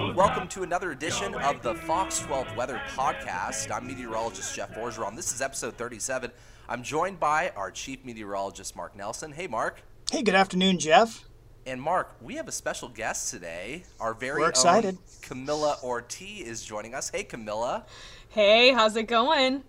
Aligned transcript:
everyone. 0.00 0.16
Welcome 0.16 0.48
to 0.48 0.62
another 0.62 0.92
edition 0.92 1.34
of 1.34 1.60
the 1.60 1.74
Fox 1.74 2.20
12 2.20 2.56
Weather 2.56 2.80
Podcast. 2.94 3.70
I'm 3.70 3.86
meteorologist 3.86 4.56
Jeff 4.56 4.74
Orgeron. 4.74 5.14
This 5.14 5.30
is 5.30 5.42
episode 5.42 5.76
37. 5.76 6.30
I'm 6.70 6.82
joined 6.82 7.20
by 7.20 7.50
our 7.50 7.70
chief 7.70 8.02
meteorologist, 8.02 8.74
Mark 8.74 8.96
Nelson. 8.96 9.32
Hey, 9.32 9.46
Mark. 9.46 9.82
Hey, 10.10 10.22
good 10.22 10.34
afternoon, 10.34 10.78
Jeff. 10.78 11.28
And 11.66 11.82
Mark, 11.82 12.16
we 12.22 12.36
have 12.36 12.48
a 12.48 12.52
special 12.52 12.88
guest 12.88 13.30
today. 13.30 13.82
Our 14.00 14.14
very 14.14 14.40
We're 14.40 14.48
excited. 14.48 14.96
own 14.96 15.00
Camila 15.20 15.78
Orti 15.84 16.40
is 16.40 16.64
joining 16.64 16.94
us. 16.94 17.10
Hey, 17.10 17.22
Camila. 17.22 17.84
Hey, 18.30 18.72
how's 18.72 18.96
it 18.96 19.06
going? 19.06 19.64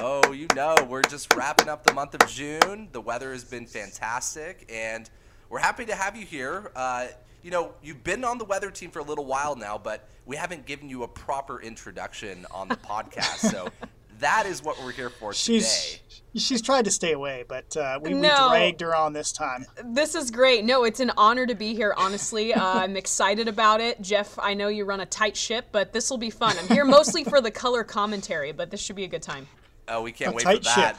Oh, 0.00 0.32
you 0.32 0.48
know, 0.56 0.74
we're 0.88 1.02
just 1.02 1.32
wrapping 1.36 1.68
up 1.68 1.84
the 1.86 1.94
month 1.94 2.20
of 2.20 2.28
June. 2.28 2.88
The 2.90 3.00
weather 3.00 3.30
has 3.30 3.44
been 3.44 3.66
fantastic, 3.66 4.68
and 4.68 5.08
we're 5.48 5.60
happy 5.60 5.84
to 5.84 5.94
have 5.94 6.16
you 6.16 6.26
here. 6.26 6.72
Uh, 6.74 7.06
you 7.46 7.52
know, 7.52 7.74
you've 7.80 8.02
been 8.02 8.24
on 8.24 8.38
the 8.38 8.44
weather 8.44 8.72
team 8.72 8.90
for 8.90 8.98
a 8.98 9.04
little 9.04 9.24
while 9.24 9.54
now, 9.54 9.78
but 9.78 10.08
we 10.24 10.34
haven't 10.34 10.66
given 10.66 10.88
you 10.88 11.04
a 11.04 11.08
proper 11.08 11.62
introduction 11.62 12.44
on 12.50 12.66
the 12.66 12.74
podcast. 12.74 13.52
So 13.52 13.68
that 14.18 14.46
is 14.46 14.64
what 14.64 14.82
we're 14.82 14.90
here 14.90 15.10
for 15.10 15.32
She's 15.32 16.00
today. 16.00 16.20
she's 16.34 16.60
tried 16.60 16.86
to 16.86 16.90
stay 16.90 17.12
away, 17.12 17.44
but 17.46 17.76
uh, 17.76 18.00
we, 18.02 18.14
we 18.14 18.20
dragged 18.20 18.80
her 18.80 18.96
on 18.96 19.12
this 19.12 19.30
time. 19.30 19.64
This 19.84 20.16
is 20.16 20.32
great. 20.32 20.64
No, 20.64 20.82
it's 20.82 20.98
an 20.98 21.12
honor 21.16 21.46
to 21.46 21.54
be 21.54 21.72
here, 21.72 21.94
honestly. 21.96 22.52
Uh, 22.66 22.80
I'm 22.80 22.96
excited 22.96 23.48
about 23.48 23.80
it. 23.82 24.00
Jeff, 24.00 24.38
I 24.38 24.54
know 24.54 24.68
you 24.68 24.84
run 24.84 25.00
a 25.00 25.06
tight 25.06 25.36
ship, 25.36 25.66
but 25.72 25.92
this 25.92 26.10
will 26.10 26.16
be 26.16 26.30
fun. 26.30 26.56
I'm 26.58 26.68
here 26.68 26.86
mostly 26.86 27.22
for 27.22 27.40
the 27.40 27.50
color 27.50 27.84
commentary, 27.84 28.50
but 28.50 28.70
this 28.70 28.80
should 28.80 28.96
be 28.96 29.04
a 29.04 29.08
good 29.08 29.22
time. 29.22 29.46
Oh, 29.88 30.02
we 30.02 30.10
can't 30.10 30.32
A 30.32 30.34
wait 30.34 30.42
tight 30.42 30.64
for 30.64 30.80
that. 30.80 30.96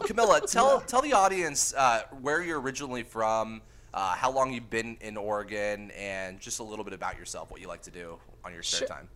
Camila, 0.00 0.50
tell 0.50 0.80
tell 0.80 1.00
the 1.00 1.12
audience 1.12 1.72
uh, 1.74 2.02
where 2.20 2.42
you're 2.42 2.60
originally 2.60 3.04
from, 3.04 3.62
uh, 3.96 4.14
how 4.14 4.30
long 4.30 4.52
you've 4.52 4.70
been 4.70 4.96
in 5.00 5.16
Oregon, 5.16 5.90
and 5.92 6.38
just 6.38 6.60
a 6.60 6.62
little 6.62 6.84
bit 6.84 6.92
about 6.94 7.18
yourself, 7.18 7.50
what 7.50 7.60
you 7.60 7.66
like 7.66 7.82
to 7.82 7.90
do 7.90 8.18
on 8.44 8.52
your 8.52 8.62
spare 8.62 8.86
Sure. 8.86 8.88
time. 8.88 9.08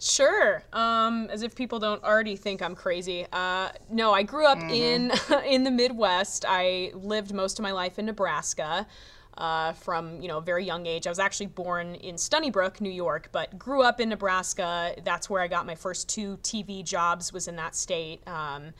Sure. 0.00 0.62
Um, 0.72 1.28
as 1.28 1.42
if 1.42 1.56
people 1.56 1.80
don't 1.80 2.02
already 2.04 2.36
think 2.36 2.62
I'm 2.62 2.76
crazy. 2.76 3.26
Uh, 3.32 3.70
no, 3.90 4.12
I 4.12 4.22
grew 4.22 4.46
up 4.46 4.60
in 4.60 5.10
in 5.44 5.64
the 5.64 5.72
Midwest. 5.72 6.44
I 6.48 6.92
lived 6.94 7.34
most 7.34 7.58
of 7.58 7.64
my 7.64 7.72
life 7.72 7.98
in 7.98 8.06
Nebraska. 8.06 8.86
Uh, 9.36 9.72
from 9.72 10.20
you 10.20 10.26
know 10.28 10.38
a 10.38 10.40
very 10.40 10.64
young 10.64 10.86
age, 10.86 11.06
I 11.06 11.10
was 11.10 11.18
actually 11.20 11.46
born 11.46 11.94
in 11.96 12.16
Stony 12.16 12.50
Brook, 12.50 12.80
New 12.80 12.90
York, 12.90 13.28
but 13.32 13.58
grew 13.58 13.82
up 13.82 14.00
in 14.00 14.08
Nebraska. 14.08 14.94
That's 15.04 15.28
where 15.28 15.42
I 15.42 15.48
got 15.48 15.66
my 15.66 15.74
first 15.76 16.08
two 16.08 16.36
TV 16.38 16.84
jobs. 16.84 17.32
Was 17.32 17.48
in 17.48 17.56
that 17.56 17.74
state. 17.74 18.20
Um, 18.28 18.72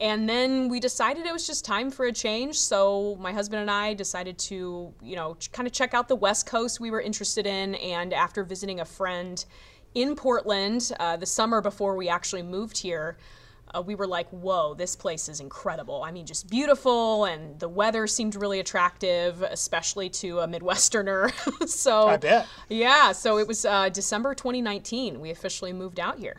and 0.00 0.28
then 0.28 0.68
we 0.68 0.78
decided 0.80 1.26
it 1.26 1.32
was 1.32 1.46
just 1.46 1.64
time 1.64 1.90
for 1.90 2.06
a 2.06 2.12
change. 2.12 2.58
So 2.58 3.16
my 3.20 3.32
husband 3.32 3.62
and 3.62 3.70
I 3.70 3.94
decided 3.94 4.38
to, 4.38 4.94
you 5.02 5.16
know, 5.16 5.36
kind 5.52 5.66
of 5.66 5.72
check 5.72 5.94
out 5.94 6.08
the 6.08 6.16
West 6.16 6.46
Coast 6.46 6.78
we 6.78 6.90
were 6.90 7.00
interested 7.00 7.46
in. 7.46 7.74
And 7.76 8.12
after 8.12 8.44
visiting 8.44 8.80
a 8.80 8.84
friend 8.84 9.44
in 9.94 10.14
Portland 10.14 10.92
uh, 11.00 11.16
the 11.16 11.26
summer 11.26 11.60
before 11.60 11.96
we 11.96 12.08
actually 12.08 12.42
moved 12.42 12.78
here, 12.78 13.16
uh, 13.74 13.82
we 13.82 13.94
were 13.94 14.06
like, 14.06 14.28
whoa, 14.30 14.74
this 14.74 14.96
place 14.96 15.28
is 15.28 15.40
incredible. 15.40 16.02
I 16.02 16.10
mean, 16.10 16.26
just 16.26 16.48
beautiful, 16.48 17.26
and 17.26 17.58
the 17.60 17.68
weather 17.68 18.06
seemed 18.06 18.34
really 18.34 18.60
attractive, 18.60 19.42
especially 19.42 20.08
to 20.10 20.40
a 20.40 20.48
Midwesterner. 20.48 21.32
so, 21.68 22.08
I 22.08 22.16
bet. 22.16 22.46
yeah, 22.68 23.12
so 23.12 23.38
it 23.38 23.46
was 23.46 23.64
uh, 23.64 23.90
December 23.90 24.34
2019. 24.34 25.20
We 25.20 25.30
officially 25.30 25.72
moved 25.72 26.00
out 26.00 26.18
here. 26.18 26.38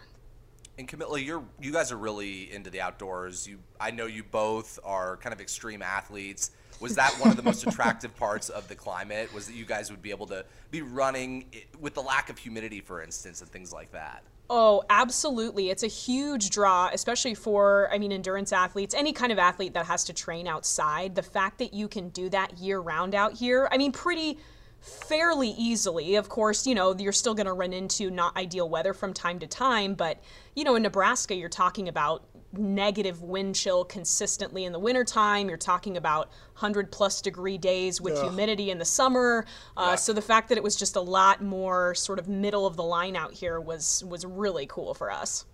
And 0.80 0.88
Camila, 0.88 1.24
you're 1.24 1.44
you 1.62 1.74
guys 1.74 1.92
are 1.92 1.98
really 1.98 2.50
into 2.54 2.70
the 2.70 2.80
outdoors. 2.80 3.46
You, 3.46 3.60
I 3.82 3.92
know 3.92 4.06
you 4.06 4.24
both 4.24 4.80
are 4.86 5.18
kind 5.18 5.34
of 5.34 5.42
extreme 5.42 5.82
athletes. 5.82 6.52
Was 6.80 6.96
that 6.96 7.12
one 7.20 7.30
of 7.30 7.36
the 7.36 7.44
most 7.44 7.68
attractive 7.68 8.16
parts 8.16 8.48
of 8.48 8.70
the 8.70 8.76
climate? 8.76 9.34
Was 9.34 9.48
that 9.48 9.56
you 9.56 9.66
guys 9.66 9.92
would 9.92 10.02
be 10.02 10.10
able 10.10 10.28
to 10.28 10.46
be 10.72 10.82
running 10.82 11.52
with 11.82 11.96
the 11.96 12.02
lack 12.02 12.30
of 12.30 12.38
humidity, 12.38 12.80
for 12.80 13.04
instance, 13.04 13.42
and 13.42 13.52
things 13.52 13.74
like 13.74 13.92
that? 13.92 14.24
Oh, 14.50 14.82
absolutely. 14.90 15.70
It's 15.70 15.84
a 15.84 15.88
huge 15.88 16.50
draw, 16.50 16.90
especially 16.94 17.36
for, 17.36 17.90
I 17.92 17.98
mean, 17.98 18.14
endurance 18.14 18.54
athletes, 18.54 18.96
any 18.96 19.12
kind 19.12 19.34
of 19.34 19.38
athlete 19.38 19.74
that 19.74 19.86
has 19.86 20.06
to 20.06 20.14
train 20.14 20.48
outside. 20.48 21.14
The 21.14 21.22
fact 21.22 21.60
that 21.60 21.74
you 21.74 21.90
can 21.90 22.08
do 22.10 22.30
that 22.30 22.58
year 22.58 22.80
round 22.80 23.14
out 23.14 23.34
here, 23.34 23.68
I 23.70 23.78
mean, 23.78 23.92
pretty 23.92 24.40
fairly 24.82 25.50
easily. 25.50 26.16
Of 26.16 26.30
course, 26.30 26.66
you 26.66 26.76
know, 26.76 26.96
you're 26.98 27.12
still 27.12 27.34
going 27.34 27.46
to 27.46 27.54
run 27.54 27.74
into 27.74 28.10
not 28.10 28.36
ideal 28.38 28.70
weather 28.70 28.94
from 28.94 29.14
time 29.14 29.40
to 29.40 29.48
time, 29.48 29.94
but, 29.94 30.22
you 30.56 30.64
know, 30.64 30.76
in 30.76 30.84
Nebraska, 30.84 31.36
you're 31.36 31.50
talking 31.50 31.88
about 31.88 32.24
negative 32.54 33.22
wind 33.22 33.56
chill 33.56 33.86
consistently 33.86 34.66
in 34.66 34.72
the 34.72 34.80
wintertime. 34.80 35.50
You're 35.50 35.58
talking 35.58 35.98
about 35.98 36.30
100 36.54 36.92
plus 36.92 37.22
degree 37.22 37.58
days 37.58 38.02
with 38.02 38.16
Ugh. 38.18 38.26
humidity 38.26 38.72
in 38.72 38.80
the 38.80 38.86
summer. 38.86 39.46
Uh, 39.78 39.96
so 39.96 40.14
the 40.14 40.22
fact 40.22 40.50
that 40.50 40.58
it 40.58 40.64
was 40.64 40.76
just 40.76 40.96
a 40.96 41.02
lot 41.02 41.44
more 41.44 41.94
sort 41.94 42.20
of 42.20 42.28
middle 42.28 42.66
of 42.66 42.76
the 42.76 42.84
line 42.84 43.16
out 43.16 43.34
here 43.34 43.60
was 43.60 44.04
was 44.08 44.26
really 44.26 44.66
cool 44.66 44.94
for 44.94 45.12
us. 45.12 45.46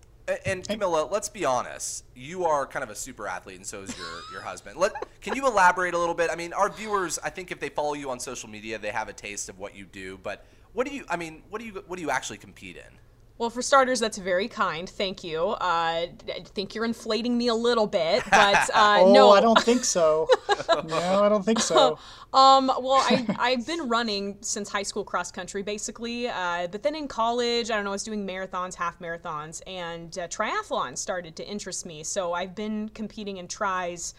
And 0.44 0.66
Camila, 0.66 1.10
let's 1.10 1.28
be 1.28 1.44
honest. 1.44 2.04
You 2.14 2.44
are 2.46 2.66
kind 2.66 2.82
of 2.82 2.90
a 2.90 2.96
super 2.96 3.28
athlete, 3.28 3.56
and 3.56 3.66
so 3.66 3.82
is 3.82 3.96
your 3.96 4.06
your 4.32 4.40
husband. 4.40 4.76
Let 4.76 4.92
can 5.20 5.36
you 5.36 5.46
elaborate 5.46 5.94
a 5.94 5.98
little 5.98 6.14
bit? 6.14 6.30
I 6.30 6.36
mean, 6.36 6.52
our 6.52 6.68
viewers, 6.68 7.18
I 7.22 7.30
think 7.30 7.52
if 7.52 7.60
they 7.60 7.68
follow 7.68 7.94
you 7.94 8.10
on 8.10 8.18
social 8.18 8.48
media, 8.48 8.78
they 8.78 8.90
have 8.90 9.08
a 9.08 9.12
taste 9.12 9.48
of 9.48 9.58
what 9.58 9.76
you 9.76 9.84
do. 9.84 10.18
But 10.22 10.44
what 10.72 10.86
do 10.86 10.94
you? 10.94 11.04
I 11.08 11.16
mean, 11.16 11.42
what 11.48 11.60
do 11.60 11.66
you? 11.66 11.84
What 11.86 11.96
do 11.96 12.02
you 12.02 12.10
actually 12.10 12.38
compete 12.38 12.76
in? 12.76 12.98
Well, 13.38 13.50
for 13.50 13.60
starters, 13.60 14.00
that's 14.00 14.16
very 14.16 14.48
kind. 14.48 14.88
Thank 14.88 15.22
you. 15.22 15.48
Uh, 15.48 15.56
I 15.60 16.12
think 16.54 16.74
you're 16.74 16.86
inflating 16.86 17.36
me 17.36 17.48
a 17.48 17.54
little 17.54 17.86
bit, 17.86 18.22
but 18.30 18.70
uh, 18.74 19.00
Oh, 19.00 19.12
no, 19.12 19.30
I 19.30 19.40
don't 19.40 19.60
think 19.60 19.84
so. 19.84 20.26
no, 20.88 21.24
I 21.24 21.28
don't 21.28 21.44
think 21.44 21.60
so. 21.60 21.98
Um, 22.34 22.66
well, 22.66 23.02
I, 23.08 23.24
I've 23.38 23.66
been 23.66 23.88
running 23.88 24.36
since 24.42 24.68
high 24.68 24.82
school 24.82 25.04
cross 25.04 25.30
country, 25.30 25.62
basically. 25.62 26.28
Uh, 26.28 26.66
but 26.66 26.82
then 26.82 26.94
in 26.94 27.08
college, 27.08 27.70
I 27.70 27.76
don't 27.76 27.84
know, 27.84 27.90
I 27.90 27.92
was 27.92 28.02
doing 28.02 28.26
marathons, 28.26 28.74
half 28.74 28.98
marathons, 28.98 29.62
and 29.66 30.18
uh, 30.18 30.28
triathlon 30.28 30.98
started 30.98 31.34
to 31.36 31.46
interest 31.48 31.86
me. 31.86 32.04
So 32.04 32.34
I've 32.34 32.54
been 32.54 32.90
competing 32.90 33.38
in 33.38 33.48
tries 33.48 34.12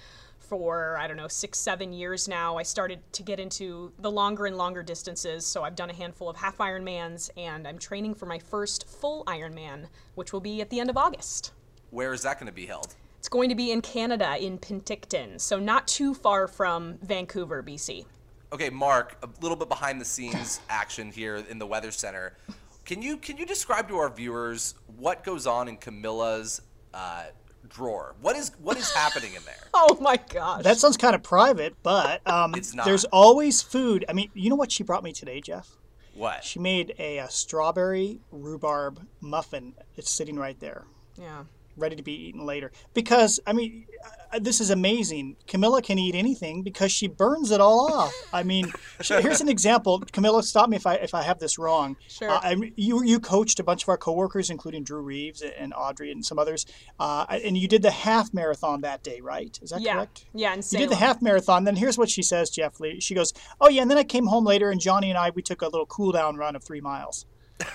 for, 0.47 0.97
I 0.97 1.07
don't 1.07 1.17
know, 1.17 1.27
six, 1.27 1.59
seven 1.59 1.93
years 1.93 2.27
now. 2.27 2.57
I 2.57 2.63
started 2.63 2.99
to 3.13 3.23
get 3.23 3.39
into 3.39 3.91
the 3.99 4.11
longer 4.11 4.45
and 4.45 4.57
longer 4.57 4.83
distances. 4.83 5.45
So 5.45 5.63
I've 5.63 5.75
done 5.75 5.89
a 5.89 5.93
handful 5.93 6.29
of 6.29 6.37
half 6.37 6.57
Ironmans, 6.57 7.29
and 7.37 7.67
I'm 7.67 7.77
training 7.77 8.15
for 8.15 8.25
my 8.25 8.39
first 8.39 8.87
full 8.87 9.25
Ironman, 9.25 9.87
which 10.15 10.33
will 10.33 10.39
be 10.39 10.61
at 10.61 10.69
the 10.69 10.79
end 10.79 10.89
of 10.89 10.97
August. 10.97 11.53
Where 11.89 12.13
is 12.13 12.23
that 12.23 12.39
going 12.39 12.47
to 12.47 12.53
be 12.53 12.65
held? 12.65 12.95
It's 13.19 13.29
going 13.29 13.49
to 13.49 13.55
be 13.55 13.71
in 13.71 13.81
Canada, 13.81 14.37
in 14.39 14.57
Penticton, 14.57 15.39
so 15.39 15.59
not 15.59 15.87
too 15.87 16.13
far 16.13 16.47
from 16.47 16.97
Vancouver, 17.01 17.63
BC. 17.63 18.05
Okay, 18.53 18.69
Mark, 18.69 19.17
a 19.23 19.29
little 19.41 19.57
bit 19.57 19.67
behind 19.67 19.99
the 19.99 20.05
scenes 20.05 20.61
action 20.69 21.11
here 21.11 21.37
in 21.49 21.59
the 21.59 21.65
Weather 21.65 21.91
Center. 21.91 22.37
Can 22.85 23.01
you 23.01 23.17
can 23.17 23.35
you 23.35 23.45
describe 23.45 23.89
to 23.89 23.97
our 23.97 24.09
viewers 24.09 24.75
what 24.95 25.25
goes 25.25 25.45
on 25.45 25.67
in 25.67 25.75
Camila's 25.75 26.61
uh, 26.93 27.25
drawer? 27.69 28.15
What 28.21 28.35
is 28.35 28.51
what 28.61 28.77
is 28.77 28.91
happening 28.91 29.33
in 29.35 29.43
there? 29.45 29.55
Oh 29.79 29.95
my 30.01 30.17
gosh. 30.17 30.63
That 30.63 30.77
sounds 30.77 30.97
kind 30.97 31.13
of 31.13 31.21
private, 31.21 31.75
but 31.83 32.25
um, 32.27 32.55
It's 32.55 32.73
not. 32.73 32.85
there's 32.85 33.05
always 33.05 33.61
food. 33.61 34.05
I 34.09 34.13
mean, 34.13 34.29
you 34.33 34.49
know 34.49 34.55
what 34.55 34.71
she 34.71 34.81
brought 34.83 35.03
me 35.03 35.11
today, 35.13 35.39
Jeff? 35.39 35.69
What? 36.15 36.43
She 36.43 36.57
made 36.59 36.95
a, 36.97 37.19
uh 37.19 37.27
strawberry 37.27 38.19
rhubarb 38.31 39.05
muffin. 39.21 39.75
It's 39.95 40.09
sitting 40.09 40.35
right 40.37 40.59
there. 40.59 40.85
yeah. 41.15 41.43
Ready 41.77 41.95
to 41.95 42.03
be 42.03 42.13
eaten 42.27 42.45
later. 42.45 42.71
Because 42.93 43.39
I 43.45 43.53
mean, 43.53 43.85
uh, 44.33 44.39
this 44.39 44.59
is 44.59 44.71
amazing. 44.71 45.35
Camila 45.47 45.83
can 45.83 45.99
eat 45.99 46.15
anything 46.15 46.63
because 46.63 46.91
she 46.91 47.07
burns 47.07 47.51
it 47.51 47.61
all 47.61 47.93
off. 47.93 48.13
I 48.33 48.41
mean, 48.43 48.71
here's 49.01 49.41
an 49.41 49.47
example. 49.47 49.99
Camila, 50.11 50.43
stop 50.43 50.69
me 50.69 50.75
if 50.77 50.87
I 50.87 50.95
if 50.95 51.13
I 51.13 51.21
have 51.21 51.37
this 51.39 51.57
wrong. 51.59 51.95
Sure. 52.07 52.29
Uh, 52.31 52.39
I, 52.41 52.71
you 52.75 53.03
you 53.03 53.19
coached 53.19 53.59
a 53.59 53.63
bunch 53.63 53.83
of 53.83 53.89
our 53.89 53.97
coworkers, 53.97 54.49
including 54.49 54.83
Drew 54.83 55.01
Reeves 55.01 55.41
and 55.43 55.73
Audrey 55.75 56.11
and 56.11 56.25
some 56.25 56.39
others, 56.39 56.65
uh, 56.99 57.25
and 57.29 57.57
you 57.57 57.67
did 57.67 57.83
the 57.83 57.91
half 57.91 58.33
marathon 58.33 58.81
that 58.81 59.03
day, 59.03 59.21
right? 59.21 59.57
Is 59.61 59.69
that 59.69 59.81
Yeah. 59.81 59.93
correct? 59.95 60.25
Yeah, 60.33 60.53
and 60.53 60.65
You 60.71 60.79
did 60.79 60.89
the 60.89 60.95
half 60.95 61.21
marathon. 61.21 61.63
Then 61.63 61.75
here's 61.75 61.97
what 61.97 62.09
she 62.09 62.23
says, 62.23 62.49
Jeff 62.49 62.79
Lee. 62.79 62.99
She 62.99 63.13
goes, 63.13 63.33
"Oh 63.61 63.69
yeah," 63.69 63.83
and 63.83 63.91
then 63.91 63.97
I 63.99 64.03
came 64.03 64.25
home 64.27 64.45
later, 64.45 64.71
and 64.71 64.81
Johnny 64.81 65.09
and 65.09 65.17
I 65.17 65.29
we 65.29 65.41
took 65.43 65.61
a 65.61 65.65
little 65.65 65.85
cool 65.85 66.11
down 66.11 66.37
run 66.37 66.55
of 66.55 66.63
three 66.63 66.81
miles. 66.81 67.25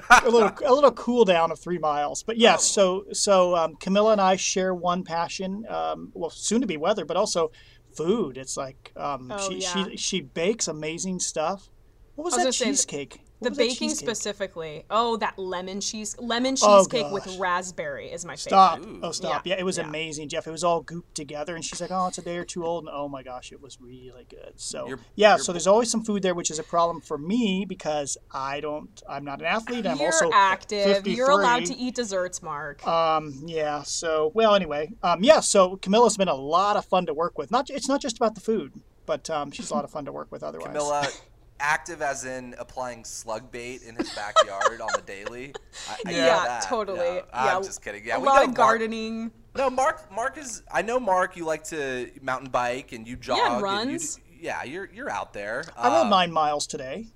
a 0.24 0.28
little 0.28 0.52
a 0.64 0.72
little 0.72 0.92
cool 0.92 1.24
down 1.24 1.50
of 1.50 1.58
three 1.58 1.78
miles. 1.78 2.22
But 2.22 2.38
yes, 2.38 2.64
so 2.64 3.04
so 3.12 3.54
um, 3.56 3.76
Camila 3.76 4.12
and 4.12 4.20
I 4.20 4.36
share 4.36 4.74
one 4.74 5.04
passion. 5.04 5.64
Um, 5.68 6.10
well, 6.14 6.30
soon 6.30 6.60
to 6.60 6.66
be 6.66 6.76
weather, 6.76 7.04
but 7.04 7.16
also 7.16 7.50
food. 7.96 8.38
It's 8.38 8.56
like 8.56 8.92
um, 8.96 9.30
Oh, 9.30 9.48
she 9.50 9.58
yeah. 9.58 9.84
she 9.86 9.96
she 9.96 10.20
bakes 10.20 10.68
amazing 10.68 11.18
stuff. 11.20 11.68
What 12.14 12.24
was, 12.24 12.34
was 12.34 12.44
that 12.44 12.64
cheesecake? 12.64 13.20
The 13.42 13.50
What 13.50 13.58
was 13.58 13.58
that 13.58 13.64
baking 13.80 13.90
specifically. 13.94 14.84
Oh, 14.90 15.16
that 15.18 15.38
lemon 15.38 15.80
cheese 15.80 16.16
lemon 16.18 16.56
Oh, 16.62 16.78
cheesecake 16.80 17.10
with 17.10 17.38
raspberry 17.38 18.08
is 18.10 18.24
my 18.24 18.34
Stop! 18.34 18.78
favorite. 18.78 19.00
Oh, 19.02 19.12
stop! 19.12 19.46
Yeah, 19.46 19.54
Yeah, 19.54 19.60
it 19.60 19.64
was 19.64 19.78
yeah. 19.78 19.88
amazing, 19.88 20.28
Jeff. 20.28 20.46
It 20.46 20.50
was 20.50 20.64
all 20.64 20.82
gooped 20.82 21.14
together, 21.14 21.54
and 21.54 21.64
she's 21.64 21.80
like, 21.80 21.90
"Oh, 21.90 22.06
it's 22.08 22.18
a 22.18 22.22
day 22.22 22.36
or 22.38 22.44
two 22.44 22.64
old." 22.64 22.84
And 22.84 22.92
oh 22.94 23.08
my 23.08 23.22
gosh, 23.22 23.52
it 23.52 23.60
was 23.60 23.78
really 23.80 24.26
good. 24.28 24.52
So 24.56 24.86
You're- 24.88 25.02
yeah, 25.14 25.32
you're- 25.34 25.42
so 25.42 25.52
there's 25.52 25.66
always 25.66 25.90
some 25.90 26.02
food 26.04 26.22
there, 26.22 26.34
which 26.34 26.50
is 26.50 26.58
a 26.58 26.62
problem 26.64 27.00
for 27.00 27.18
me 27.18 27.64
because 27.68 28.16
I 28.30 28.60
don't. 28.60 29.02
I'm 29.08 29.24
not 29.24 29.40
an 29.40 29.46
athlete. 29.46 29.86
I'm 29.86 29.96
You're 29.98 30.06
also 30.06 30.30
active. 30.32 31.06
You're 31.06 31.30
allowed 31.30 31.66
to 31.66 31.76
eat 31.76 31.94
desserts, 31.94 32.42
Mark. 32.42 32.86
Um, 32.86 33.42
yeah. 33.46 33.82
So, 33.82 34.30
well, 34.34 34.54
anyway, 34.54 34.92
um, 35.02 35.22
yeah. 35.24 35.40
So 35.40 35.76
Camila's 35.76 36.16
been 36.16 36.28
a 36.28 36.34
lot 36.34 36.76
of 36.76 36.84
fun 36.84 37.06
to 37.06 37.14
work 37.14 37.38
with. 37.38 37.50
Not, 37.50 37.70
it's 37.70 37.88
not 37.88 38.00
just 38.00 38.16
about 38.16 38.34
the 38.34 38.40
food, 38.40 38.72
but 39.06 39.28
um, 39.30 39.50
she's 39.50 39.70
a 39.70 39.74
lot 39.74 39.84
of 39.84 39.90
fun 39.90 40.04
to 40.04 40.12
work 40.12 40.30
with 40.30 40.42
otherwise. 40.42 40.74
Camila, 40.74 41.20
active 41.62 42.02
as 42.02 42.24
in 42.24 42.54
applying 42.58 43.04
slug 43.04 43.50
bait 43.50 43.82
in 43.82 43.94
his 43.94 44.10
backyard 44.14 44.80
on 44.80 44.88
the 44.94 45.02
daily? 45.02 45.54
I, 45.88 45.96
I 46.06 46.10
Yeah, 46.10 46.26
that. 46.44 46.62
totally. 46.62 46.98
No, 46.98 47.14
yeah, 47.32 47.56
I'm 47.56 47.62
just 47.62 47.82
kidding. 47.82 48.04
Yeah, 48.04 48.16
a 48.16 48.20
we 48.20 48.26
lot 48.26 48.34
got 48.34 48.42
of 48.42 48.48
Mark- 48.48 48.56
gardening. 48.56 49.30
No, 49.56 49.70
Mark. 49.70 50.10
Mark 50.12 50.36
is. 50.38 50.62
I 50.72 50.82
know 50.82 50.98
Mark. 50.98 51.36
You 51.36 51.44
like 51.44 51.64
to 51.64 52.10
mountain 52.20 52.50
bike 52.50 52.92
and 52.92 53.06
you 53.06 53.16
jog. 53.16 53.38
and 53.38 53.46
and 53.52 53.56
you 53.58 53.64
runs. 53.64 54.20
yeah, 54.40 54.64
you're 54.64 54.88
you're 54.92 55.10
out 55.10 55.32
there. 55.32 55.64
I 55.76 55.88
rode 55.88 56.02
Um, 56.02 56.10
nine 56.10 56.32
miles 56.32 56.66
today. 56.66 57.06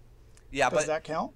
Yeah, 0.51 0.71
but 0.71 0.77
Does 0.77 0.85
but 0.87 0.93
that 0.93 1.05
count? 1.05 1.33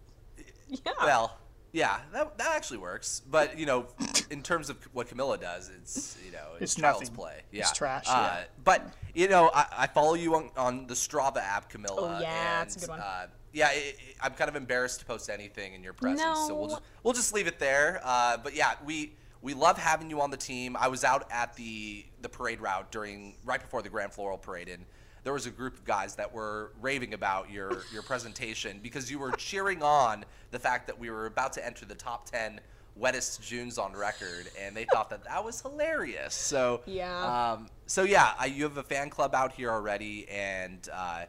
Yeah. 0.68 0.92
well, 1.02 1.36
yeah, 1.72 1.98
that, 2.12 2.38
that 2.38 2.56
actually 2.56 2.78
works. 2.78 3.22
But 3.30 3.58
you 3.58 3.66
know, 3.66 3.86
in 4.30 4.42
terms 4.42 4.70
of 4.70 4.76
what 4.92 5.08
Camila 5.08 5.40
does, 5.40 5.70
it's 5.80 6.16
you 6.24 6.32
know, 6.32 6.54
it's, 6.54 6.72
It's 6.72 6.74
child's 6.74 7.02
nothing. 7.02 7.14
play. 7.14 7.42
It's 7.52 7.72
trash, 7.72 8.04
Uh, 8.08 8.36
yeah. 8.38 8.44
But 8.64 8.92
you 9.14 9.28
know, 9.28 9.50
I, 9.54 9.66
I 9.78 9.86
follow 9.86 10.14
you 10.14 10.34
on, 10.34 10.50
on 10.56 10.86
the 10.86 10.94
Strava 10.94 11.38
app, 11.38 11.70
Camila. 11.72 11.98
Oh, 11.98 12.18
yeah, 12.20 12.60
and, 12.60 12.66
it's 12.66 12.76
a 12.76 12.80
good 12.80 12.88
one. 12.90 13.00
Uh, 13.00 13.26
yeah, 13.52 13.66
i 13.66 13.70
i 13.70 14.26
I'm 14.26 14.32
kind 14.34 14.48
of 14.48 14.56
embarrassed 14.56 15.00
to 15.00 15.06
post 15.06 15.28
anything 15.30 15.74
in 15.74 15.82
your 15.82 15.92
presence, 15.92 16.46
so 16.46 16.54
we'll 16.56 16.68
just 16.68 16.82
we'll 17.02 17.14
just 17.14 17.32
leave 17.34 17.46
it 17.46 17.58
there. 17.58 18.00
Uh, 18.04 18.36
but 18.36 18.54
yeah, 18.54 18.74
we. 18.84 19.14
We 19.42 19.54
love 19.54 19.78
having 19.78 20.10
you 20.10 20.20
on 20.20 20.30
the 20.30 20.36
team. 20.36 20.76
I 20.78 20.88
was 20.88 21.02
out 21.02 21.26
at 21.30 21.56
the 21.56 22.04
the 22.20 22.28
parade 22.28 22.60
route 22.60 22.92
during 22.92 23.36
right 23.42 23.58
before 23.58 23.80
the 23.80 23.88
Grand 23.88 24.12
Floral 24.12 24.36
Parade, 24.36 24.68
and 24.68 24.84
there 25.24 25.32
was 25.32 25.46
a 25.46 25.50
group 25.50 25.74
of 25.74 25.84
guys 25.84 26.14
that 26.16 26.32
were 26.32 26.72
raving 26.80 27.14
about 27.14 27.50
your 27.50 27.82
your 27.92 28.02
presentation 28.02 28.80
because 28.82 29.10
you 29.10 29.18
were 29.18 29.32
cheering 29.32 29.82
on 29.82 30.24
the 30.50 30.58
fact 30.58 30.86
that 30.86 30.98
we 30.98 31.10
were 31.10 31.26
about 31.26 31.52
to 31.54 31.64
enter 31.66 31.84
the 31.84 31.94
top 31.94 32.28
10 32.30 32.60
wettest 32.98 33.40
Junes 33.42 33.78
on 33.78 33.92
record, 33.94 34.50
and 34.60 34.76
they 34.76 34.84
thought 34.84 35.08
that 35.10 35.24
that 35.24 35.42
was 35.44 35.60
hilarious. 35.62 36.34
So 36.34 36.82
Yeah. 36.86 37.52
um, 37.52 37.68
so 37.86 38.02
yeah, 38.02 38.32
I, 38.38 38.46
you 38.46 38.64
have 38.64 38.76
a 38.76 38.82
fan 38.82 39.10
club 39.10 39.34
out 39.34 39.52
here 39.52 39.70
already, 39.70 40.28
and 40.28 40.86
uh, 40.92 41.24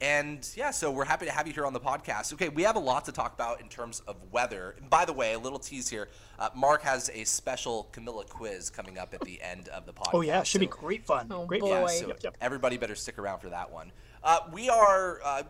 and 0.00 0.46
yeah, 0.54 0.70
so 0.70 0.90
we're 0.90 1.06
happy 1.06 1.24
to 1.24 1.32
have 1.32 1.46
you 1.46 1.54
here 1.54 1.64
on 1.64 1.72
the 1.72 1.80
podcast. 1.80 2.32
Okay, 2.34 2.50
we 2.50 2.62
have 2.64 2.76
a 2.76 2.80
lot 2.80 3.06
to 3.06 3.12
talk 3.12 3.32
about 3.32 3.60
in 3.62 3.68
terms 3.68 4.00
of 4.00 4.16
weather. 4.30 4.74
And 4.78 4.90
by 4.90 5.04
the 5.06 5.12
way, 5.12 5.32
a 5.32 5.38
little 5.38 5.58
tease 5.58 5.88
here: 5.88 6.08
uh, 6.38 6.50
Mark 6.54 6.82
has 6.82 7.10
a 7.14 7.24
special 7.24 7.88
Camila 7.92 8.28
quiz 8.28 8.68
coming 8.68 8.98
up 8.98 9.14
at 9.14 9.20
the 9.22 9.40
end 9.40 9.68
of 9.68 9.86
the 9.86 9.92
podcast. 9.92 10.10
Oh 10.12 10.20
yeah, 10.20 10.42
should 10.42 10.60
be 10.60 10.66
great 10.66 11.06
fun. 11.06 11.28
Oh, 11.30 11.46
great 11.46 11.62
boy. 11.62 11.70
yeah, 11.70 11.86
so 11.86 12.08
Yep, 12.08 12.20
yep. 12.22 12.36
everybody 12.40 12.76
better 12.76 12.94
stick 12.94 13.18
around 13.18 13.40
for 13.40 13.48
that 13.48 13.70
one. 13.72 13.90
Uh, 14.22 14.40
we 14.52 14.68
are 14.68 15.20
uh, 15.24 15.42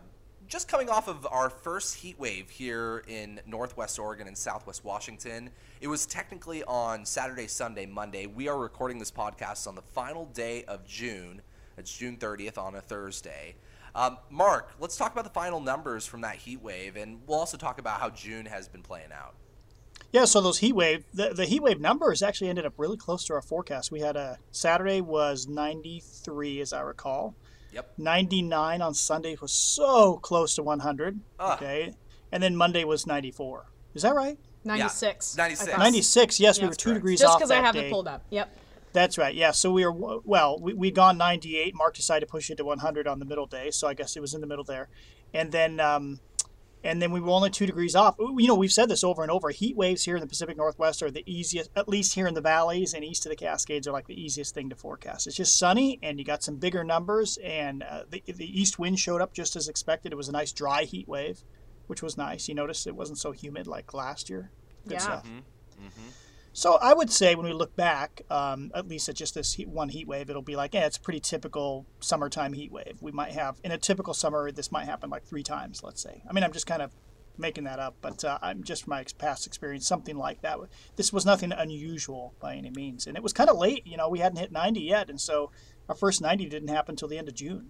just 0.47 0.69
coming 0.69 0.89
off 0.89 1.09
of 1.09 1.27
our 1.31 1.51
first 1.51 1.97
heat 1.97 2.19
wave 2.19 2.49
here 2.49 3.03
in 3.09 3.41
Northwest 3.47 3.99
Oregon 3.99 4.29
and 4.29 4.39
Southwest 4.39 4.85
Washington. 4.85 5.51
It 5.81 5.89
was 5.89 6.07
technically 6.07 6.63
on 6.65 7.05
Saturday, 7.05 7.49
Sunday, 7.49 7.87
Monday. 7.87 8.27
We 8.27 8.47
are 8.47 8.57
recording 8.59 8.99
this 8.99 9.11
podcast 9.11 9.67
on 9.67 9.75
the 9.75 9.83
final 9.83 10.27
day 10.27 10.63
of 10.65 10.87
June. 10.87 11.43
It's 11.77 11.97
June 11.97 12.17
30th 12.17 12.59
on 12.59 12.77
a 12.77 12.81
Thursday. 12.81 13.57
Um, 13.97 14.19
Mark, 14.29 14.75
let's 14.79 14.95
talk 14.95 15.13
about 15.13 15.25
the 15.25 15.31
final 15.31 15.59
numbers 15.59 16.05
from 16.05 16.21
that 16.21 16.37
heat 16.37 16.61
wave, 16.63 16.97
and 16.97 17.23
we'll 17.27 17.39
also 17.39 17.57
talk 17.57 17.79
about 17.79 17.99
how 17.99 18.11
June 18.11 18.45
has 18.45 18.69
been 18.69 18.83
playing 18.83 19.11
out. 19.11 19.35
Yeah, 20.13 20.27
so 20.27 20.43
those 20.43 20.59
heat 20.59 20.75
wave, 20.75 21.05
the, 21.15 21.33
the 21.33 21.47
heat 21.47 21.63
wave 21.63 21.81
numbers 21.81 22.23
actually 22.23 22.51
ended 22.51 22.67
up 22.67 22.75
really 22.77 22.99
close 22.99 23.25
to 23.25 23.33
our 23.33 23.41
forecast. 23.41 23.91
We 23.91 24.01
had 24.01 24.15
a 24.15 24.39
Saturday 24.53 25.01
was 25.01 25.49
93, 25.49 26.61
as 26.61 26.75
I 26.75 26.83
recall. 26.83 27.35
Yep. 27.73 27.95
99 27.97 28.83
on 28.83 28.93
Sunday 28.93 29.35
was 29.41 29.53
so 29.53 30.19
close 30.19 30.55
to 30.57 30.63
100. 30.63 31.19
Ah. 31.41 31.55
Okay, 31.57 31.95
and 32.31 32.43
then 32.43 32.55
Monday 32.55 32.85
was 32.85 33.07
94. 33.07 33.65
Is 33.95 34.03
that 34.03 34.15
right? 34.15 34.39
Ninety 34.63 34.89
six. 34.89 35.37
Ninety 35.37 35.55
six. 35.55 35.79
Ninety 35.79 36.03
six. 36.03 36.41
Yes, 36.41 36.61
we 36.61 36.67
were 36.67 36.75
two 36.75 36.91
Correct. 36.91 36.99
degrees 36.99 37.21
Just 37.21 37.35
off 37.35 37.39
because 37.39 37.53
I 37.53 37.61
have 37.61 37.75
day. 37.75 37.87
it 37.87 37.93
pulled 37.93 38.09
up. 38.09 38.25
Yep. 38.31 38.59
That's 38.97 39.19
right. 39.19 39.35
Yeah. 39.35 39.51
So 39.51 39.71
we 39.71 39.85
were 39.85 40.21
well. 40.25 40.59
We 40.59 40.73
we 40.73 40.91
gone 40.91 41.19
98. 41.19 41.75
Mark 41.75 41.95
decided 41.95 42.25
to 42.27 42.31
push 42.31 42.49
it 42.49 42.57
to 42.57 42.65
100 42.65 43.07
on 43.07 43.19
the 43.19 43.27
middle 43.27 43.45
day. 43.47 43.71
So 43.71 43.87
I 43.87 43.93
guess 43.93 44.17
it 44.17 44.21
was 44.21 44.33
in 44.33 44.41
the 44.41 44.47
middle 44.47 44.65
there, 44.65 44.89
and 45.35 45.53
then 45.53 45.79
um, 45.81 46.19
and 46.83 47.03
then 47.03 47.13
we 47.13 47.21
were 47.21 47.29
only 47.29 47.51
two 47.51 47.67
degrees 47.67 47.95
off. 47.95 48.15
You 48.19 48.47
know, 48.49 48.55
we've 48.55 48.73
said 48.73 48.89
this 48.89 49.05
over 49.05 49.21
and 49.21 49.31
over. 49.31 49.51
Heat 49.51 49.77
waves 49.77 50.05
here 50.05 50.17
in 50.17 50.23
the 50.23 50.27
Pacific 50.27 50.57
Northwest 50.57 51.03
are 51.03 51.11
the 51.11 51.23
easiest, 51.31 51.69
at 51.77 51.91
least 51.91 52.15
here 52.15 52.27
in 52.27 52.33
the 52.33 52.41
valleys 52.41 52.95
and 52.95 53.05
east 53.05 53.27
of 53.27 53.31
the 53.31 53.37
Cascades, 53.37 53.87
are 53.87 53.93
like 53.93 54.07
the 54.07 54.19
easiest 54.19 54.55
thing 54.55 54.71
to 54.71 54.77
forecast. 54.77 55.27
It's 55.27 55.37
just 55.37 55.59
sunny, 55.59 55.99
and 56.03 56.19
you 56.19 56.25
got 56.25 56.43
some 56.43 56.57
bigger 56.57 56.83
numbers, 56.83 57.37
and 57.45 57.83
uh, 57.83 58.05
the 58.09 58.23
the 58.27 58.49
east 58.61 58.79
wind 58.79 58.99
showed 58.99 59.21
up 59.21 59.35
just 59.35 59.57
as 59.57 59.69
expected. 59.69 60.11
It 60.11 60.17
was 60.17 60.29
a 60.31 60.33
nice 60.33 60.53
dry 60.53 60.85
heat 60.85 61.07
wave, 61.07 61.43
which 61.87 62.03
was 62.03 62.17
nice. 62.17 62.49
You 62.49 62.55
noticed 62.55 62.87
it 62.87 62.97
wasn't 62.97 63.19
so 63.19 63.33
humid 63.33 63.67
like 63.67 63.93
last 63.93 64.31
year. 64.31 64.53
Good 64.85 64.95
Yeah. 64.95 64.99
stuff. 65.01 65.27
Mm-hmm. 65.27 66.09
So 66.57 66.79
I 66.81 66.95
would 66.95 67.13
say 67.13 67.35
when 67.35 67.45
we 67.45 67.53
look 67.53 67.77
back, 67.77 68.23
um, 68.31 68.71
at 68.75 68.89
least 68.89 69.11
at 69.11 69.15
just 69.15 69.35
this 69.35 69.53
heat, 69.53 69.69
one 69.69 69.91
heat 69.91 70.09
wave, 70.09 70.31
it'll 70.31 70.41
be 70.41 70.57
like, 70.57 70.73
yeah, 70.73 70.87
it's 70.87 70.97
a 70.97 71.01
pretty 71.03 71.21
typical 71.21 71.85
summertime 72.01 72.55
heat 72.55 72.73
wave. 72.73 72.97
We 73.03 73.13
might 73.13 73.33
have 73.33 73.61
in 73.63 73.73
a 73.73 73.77
typical 73.77 74.15
summer, 74.15 74.51
this 74.51 74.73
might 74.73 74.87
happen 74.87 75.11
like 75.11 75.27
three 75.27 75.43
times, 75.43 75.83
let's 75.83 76.01
say. 76.01 76.23
I 76.27 76.33
mean, 76.33 76.43
I'm 76.43 76.53
just 76.53 76.67
kind 76.67 76.81
of 76.81 76.93
making 77.37 77.65
that 77.65 77.79
up, 77.79 77.97
but 78.01 78.25
uh, 78.25 78.39
I'm 78.41 78.65
just 78.65 78.85
from 78.85 78.93
my 78.93 79.05
past 79.19 79.47
experience, 79.47 79.87
something 79.87 80.17
like 80.17 80.41
that. 80.41 80.59
This 80.97 81.13
was 81.13 81.27
nothing 81.27 81.53
unusual 81.53 82.33
by 82.41 82.55
any 82.55 82.71
means, 82.71 83.07
and 83.07 83.19
it 83.19 83.23
was 83.23 83.35
kind 83.35 83.51
of 83.51 83.59
late. 83.59 83.87
You 83.87 83.99
know, 83.99 84.09
we 84.09 84.21
hadn't 84.21 84.39
hit 84.39 84.51
90 84.51 84.81
yet, 84.81 85.11
and 85.11 85.21
so 85.21 85.51
our 85.91 85.95
first 85.95 86.23
90 86.23 86.47
didn't 86.47 86.69
happen 86.69 86.95
until 86.95 87.09
the 87.09 87.19
end 87.19 87.29
of 87.29 87.35
June. 87.35 87.69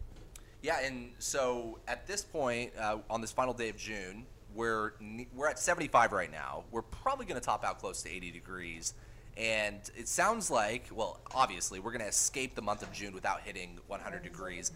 Yeah, 0.62 0.78
and 0.84 1.10
so 1.18 1.80
at 1.88 2.06
this 2.06 2.22
point, 2.22 2.70
uh, 2.78 2.98
on 3.10 3.20
this 3.20 3.32
final 3.32 3.52
day 3.52 3.68
of 3.68 3.76
June, 3.76 4.26
we're 4.56 4.94
we're 5.34 5.48
at 5.48 5.58
75 5.58 6.12
right 6.12 6.30
now. 6.30 6.64
We're 6.70 6.82
probably 6.82 7.26
going 7.26 7.40
to 7.40 7.44
top 7.44 7.64
out 7.64 7.78
close 7.78 8.02
to 8.02 8.10
80 8.10 8.30
degrees, 8.32 8.94
and 9.36 9.78
it 9.96 10.08
sounds 10.08 10.50
like, 10.50 10.88
well, 10.92 11.20
obviously, 11.34 11.78
we're 11.78 11.92
going 11.92 12.02
to 12.02 12.08
escape 12.08 12.54
the 12.54 12.62
month 12.62 12.82
of 12.82 12.92
June 12.92 13.14
without 13.14 13.42
hitting 13.42 13.78
100 13.86 14.22
degrees. 14.22 14.72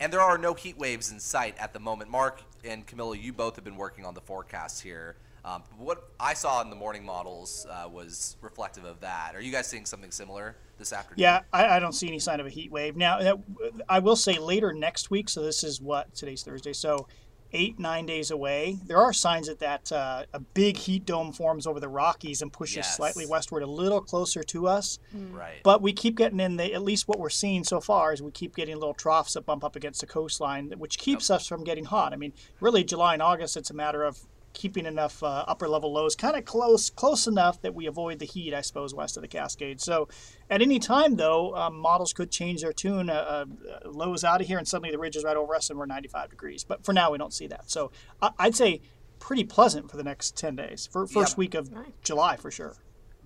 And 0.00 0.12
there 0.12 0.20
are 0.20 0.38
no 0.38 0.54
heat 0.54 0.76
waves 0.78 1.12
in 1.12 1.20
sight 1.20 1.54
at 1.58 1.72
the 1.72 1.78
moment. 1.78 2.10
Mark 2.10 2.42
and 2.64 2.86
Camila, 2.86 3.20
you 3.20 3.32
both 3.32 3.56
have 3.56 3.64
been 3.64 3.76
working 3.76 4.04
on 4.04 4.14
the 4.14 4.20
forecast 4.20 4.82
here. 4.82 5.16
Um, 5.44 5.62
what 5.76 6.08
I 6.18 6.32
saw 6.32 6.62
in 6.62 6.70
the 6.70 6.76
morning 6.76 7.04
models 7.04 7.66
uh, 7.70 7.86
was 7.86 8.36
reflective 8.40 8.84
of 8.84 9.00
that. 9.00 9.32
Are 9.34 9.42
you 9.42 9.52
guys 9.52 9.66
seeing 9.66 9.84
something 9.84 10.10
similar 10.10 10.56
this 10.78 10.90
afternoon? 10.92 11.20
Yeah, 11.20 11.40
I, 11.52 11.76
I 11.76 11.78
don't 11.80 11.92
see 11.92 12.08
any 12.08 12.18
sign 12.18 12.40
of 12.40 12.46
a 12.46 12.50
heat 12.50 12.72
wave. 12.72 12.96
Now, 12.96 13.42
I 13.86 13.98
will 13.98 14.16
say 14.16 14.38
later 14.38 14.72
next 14.72 15.10
week, 15.10 15.28
so 15.28 15.42
this 15.42 15.62
is 15.62 15.82
what, 15.82 16.14
today's 16.14 16.42
Thursday, 16.42 16.72
so 16.72 17.08
eight, 17.54 17.78
nine 17.78 18.04
days 18.04 18.30
away, 18.30 18.76
there 18.86 18.98
are 18.98 19.12
signs 19.12 19.46
that, 19.46 19.60
that 19.60 19.90
uh, 19.92 20.24
a 20.34 20.40
big 20.40 20.76
heat 20.76 21.06
dome 21.06 21.32
forms 21.32 21.66
over 21.66 21.80
the 21.80 21.88
Rockies 21.88 22.42
and 22.42 22.52
pushes 22.52 22.76
Yes. 22.76 22.96
slightly 22.96 23.24
westward 23.26 23.62
a 23.62 23.66
little 23.66 24.00
closer 24.00 24.42
to 24.42 24.66
us. 24.66 24.98
Right. 25.32 25.60
But 25.62 25.80
we 25.80 25.92
keep 25.92 26.16
getting 26.16 26.40
in 26.40 26.56
the, 26.56 26.74
at 26.74 26.82
least 26.82 27.08
what 27.08 27.18
we're 27.18 27.30
seeing 27.30 27.64
so 27.64 27.80
far 27.80 28.12
is 28.12 28.20
we 28.20 28.32
keep 28.32 28.56
getting 28.56 28.74
little 28.74 28.92
troughs 28.94 29.34
that 29.34 29.46
bump 29.46 29.64
up 29.64 29.76
against 29.76 30.00
the 30.00 30.06
coastline, 30.06 30.72
which 30.78 30.98
keeps 30.98 31.30
us 31.30 31.46
from 31.46 31.64
getting 31.64 31.84
hot. 31.84 32.12
I 32.12 32.16
mean, 32.16 32.32
really, 32.60 32.82
July 32.84 33.12
and 33.14 33.22
August, 33.22 33.56
it's 33.56 33.70
a 33.70 33.74
matter 33.74 34.02
of 34.02 34.18
keeping 34.54 34.86
enough 34.86 35.22
uh, 35.22 35.44
upper 35.46 35.68
level 35.68 35.92
lows 35.92 36.16
kind 36.16 36.36
of 36.36 36.44
close 36.46 36.88
close 36.88 37.26
enough 37.26 37.60
that 37.60 37.74
we 37.74 37.84
avoid 37.86 38.18
the 38.18 38.24
heat 38.24 38.54
i 38.54 38.60
suppose 38.62 38.94
west 38.94 39.16
of 39.18 39.20
the 39.22 39.28
cascades 39.28 39.84
so 39.84 40.08
at 40.48 40.62
any 40.62 40.78
time 40.78 41.16
though 41.16 41.54
um, 41.56 41.76
models 41.78 42.12
could 42.14 42.30
change 42.30 42.62
their 42.62 42.72
tune 42.72 43.10
uh, 43.10 43.44
uh, 43.44 43.88
lows 43.88 44.24
out 44.24 44.40
of 44.40 44.46
here 44.46 44.56
and 44.58 44.66
suddenly 44.66 44.90
the 44.90 44.98
ridge 44.98 45.16
is 45.16 45.24
right 45.24 45.36
over 45.36 45.54
us 45.54 45.68
and 45.68 45.78
we're 45.78 45.84
95 45.86 46.30
degrees. 46.30 46.64
But 46.64 46.84
for 46.84 46.92
now 46.92 47.10
we 47.10 47.18
don't 47.18 47.34
see 47.34 47.46
that. 47.48 47.68
So 47.70 47.90
I- 48.22 48.30
i'd 48.38 48.54
say 48.54 48.80
pretty 49.18 49.44
pleasant 49.44 49.90
for 49.90 49.96
the 49.96 50.04
next 50.04 50.36
10 50.36 50.56
days. 50.56 50.88
For 50.90 51.06
first 51.06 51.32
Yeah. 51.34 51.38
week 51.38 51.54
of 51.54 51.72
Right. 51.72 51.94
july 52.02 52.36
for 52.36 52.50
sure. 52.50 52.76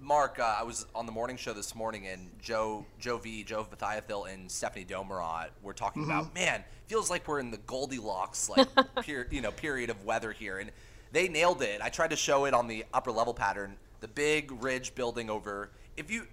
Mark, 0.01 0.39
uh, 0.39 0.57
I 0.61 0.63
was 0.63 0.87
on 0.95 1.07
the 1.07 1.13
morning 1.13 1.37
show 1.37 1.53
this 1.53 1.75
morning, 1.75 2.07
and 2.07 2.31
Joe, 2.41 2.87
Joe 3.01 3.19
V, 3.19 3.43
Joe 3.43 3.65
Vithayathil, 3.65 4.33
and 4.33 4.49
Stephanie 4.49 4.85
Domerat 4.85 5.49
were 5.61 5.73
talking 5.75 6.05
about, 6.05 6.33
man, 6.35 6.63
feels 6.87 7.11
like 7.11 7.27
we're 7.27 7.41
in 7.41 7.51
the 7.51 7.57
Goldilocks 7.59 8.49
like 8.49 8.69
per, 8.95 9.27
you 9.33 9.41
know 9.41 9.51
period 9.51 9.91
of 9.91 10.05
weather 10.05 10.31
here, 10.31 10.59
and 10.59 10.71
they 11.13 11.29
nailed 11.29 11.63
it. 11.63 11.81
I 11.83 11.89
tried 11.89 12.11
to 12.11 12.17
show 12.17 12.45
it 12.45 12.55
on 12.55 12.69
the 12.69 12.85
upper 12.93 13.13
level 13.13 13.35
pattern, 13.35 13.77
the 14.01 14.09
big 14.09 14.51
ridge 14.63 14.95
building 14.95 15.31
over. 15.31 15.71
If 15.97 16.11
you 16.11 16.27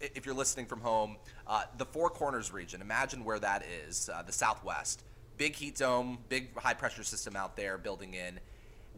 if 0.00 0.26
you're 0.26 0.34
listening 0.34 0.66
from 0.66 0.80
home, 0.80 1.16
uh, 1.46 1.62
the 1.78 1.86
Four 1.86 2.10
Corners 2.10 2.52
region, 2.52 2.82
imagine 2.82 3.24
where 3.24 3.38
that 3.38 3.64
is, 3.86 4.10
uh, 4.12 4.22
the 4.22 4.32
Southwest. 4.32 5.02
Big 5.38 5.54
heat 5.54 5.76
dome, 5.76 6.18
big 6.28 6.56
high 6.58 6.74
pressure 6.74 7.02
system 7.02 7.34
out 7.34 7.56
there 7.56 7.78
building 7.78 8.12
in 8.12 8.38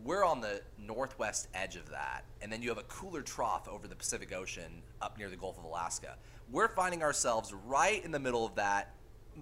we're 0.05 0.25
on 0.25 0.41
the 0.41 0.61
northwest 0.79 1.49
edge 1.55 1.77
of 1.77 1.91
that, 1.91 2.25
and 2.41 2.53
then 2.53 2.63
you 2.63 2.69
have 2.69 2.79
a 2.79 2.85
cooler 2.85 3.23
trough 3.23 3.69
over 3.69 3.89
the 3.89 3.95
Pacific 3.95 4.33
Ocean 4.33 4.83
up 5.01 5.19
near 5.19 5.29
the 5.29 5.37
Gulf 5.37 5.59
of 5.59 5.65
Alaska. 5.65 6.17
We're 6.51 6.69
finding 6.69 7.03
ourselves 7.03 7.53
right 7.67 8.03
in 8.05 8.11
the 8.11 8.19
middle 8.19 8.47
of 8.47 8.55
that 8.57 8.95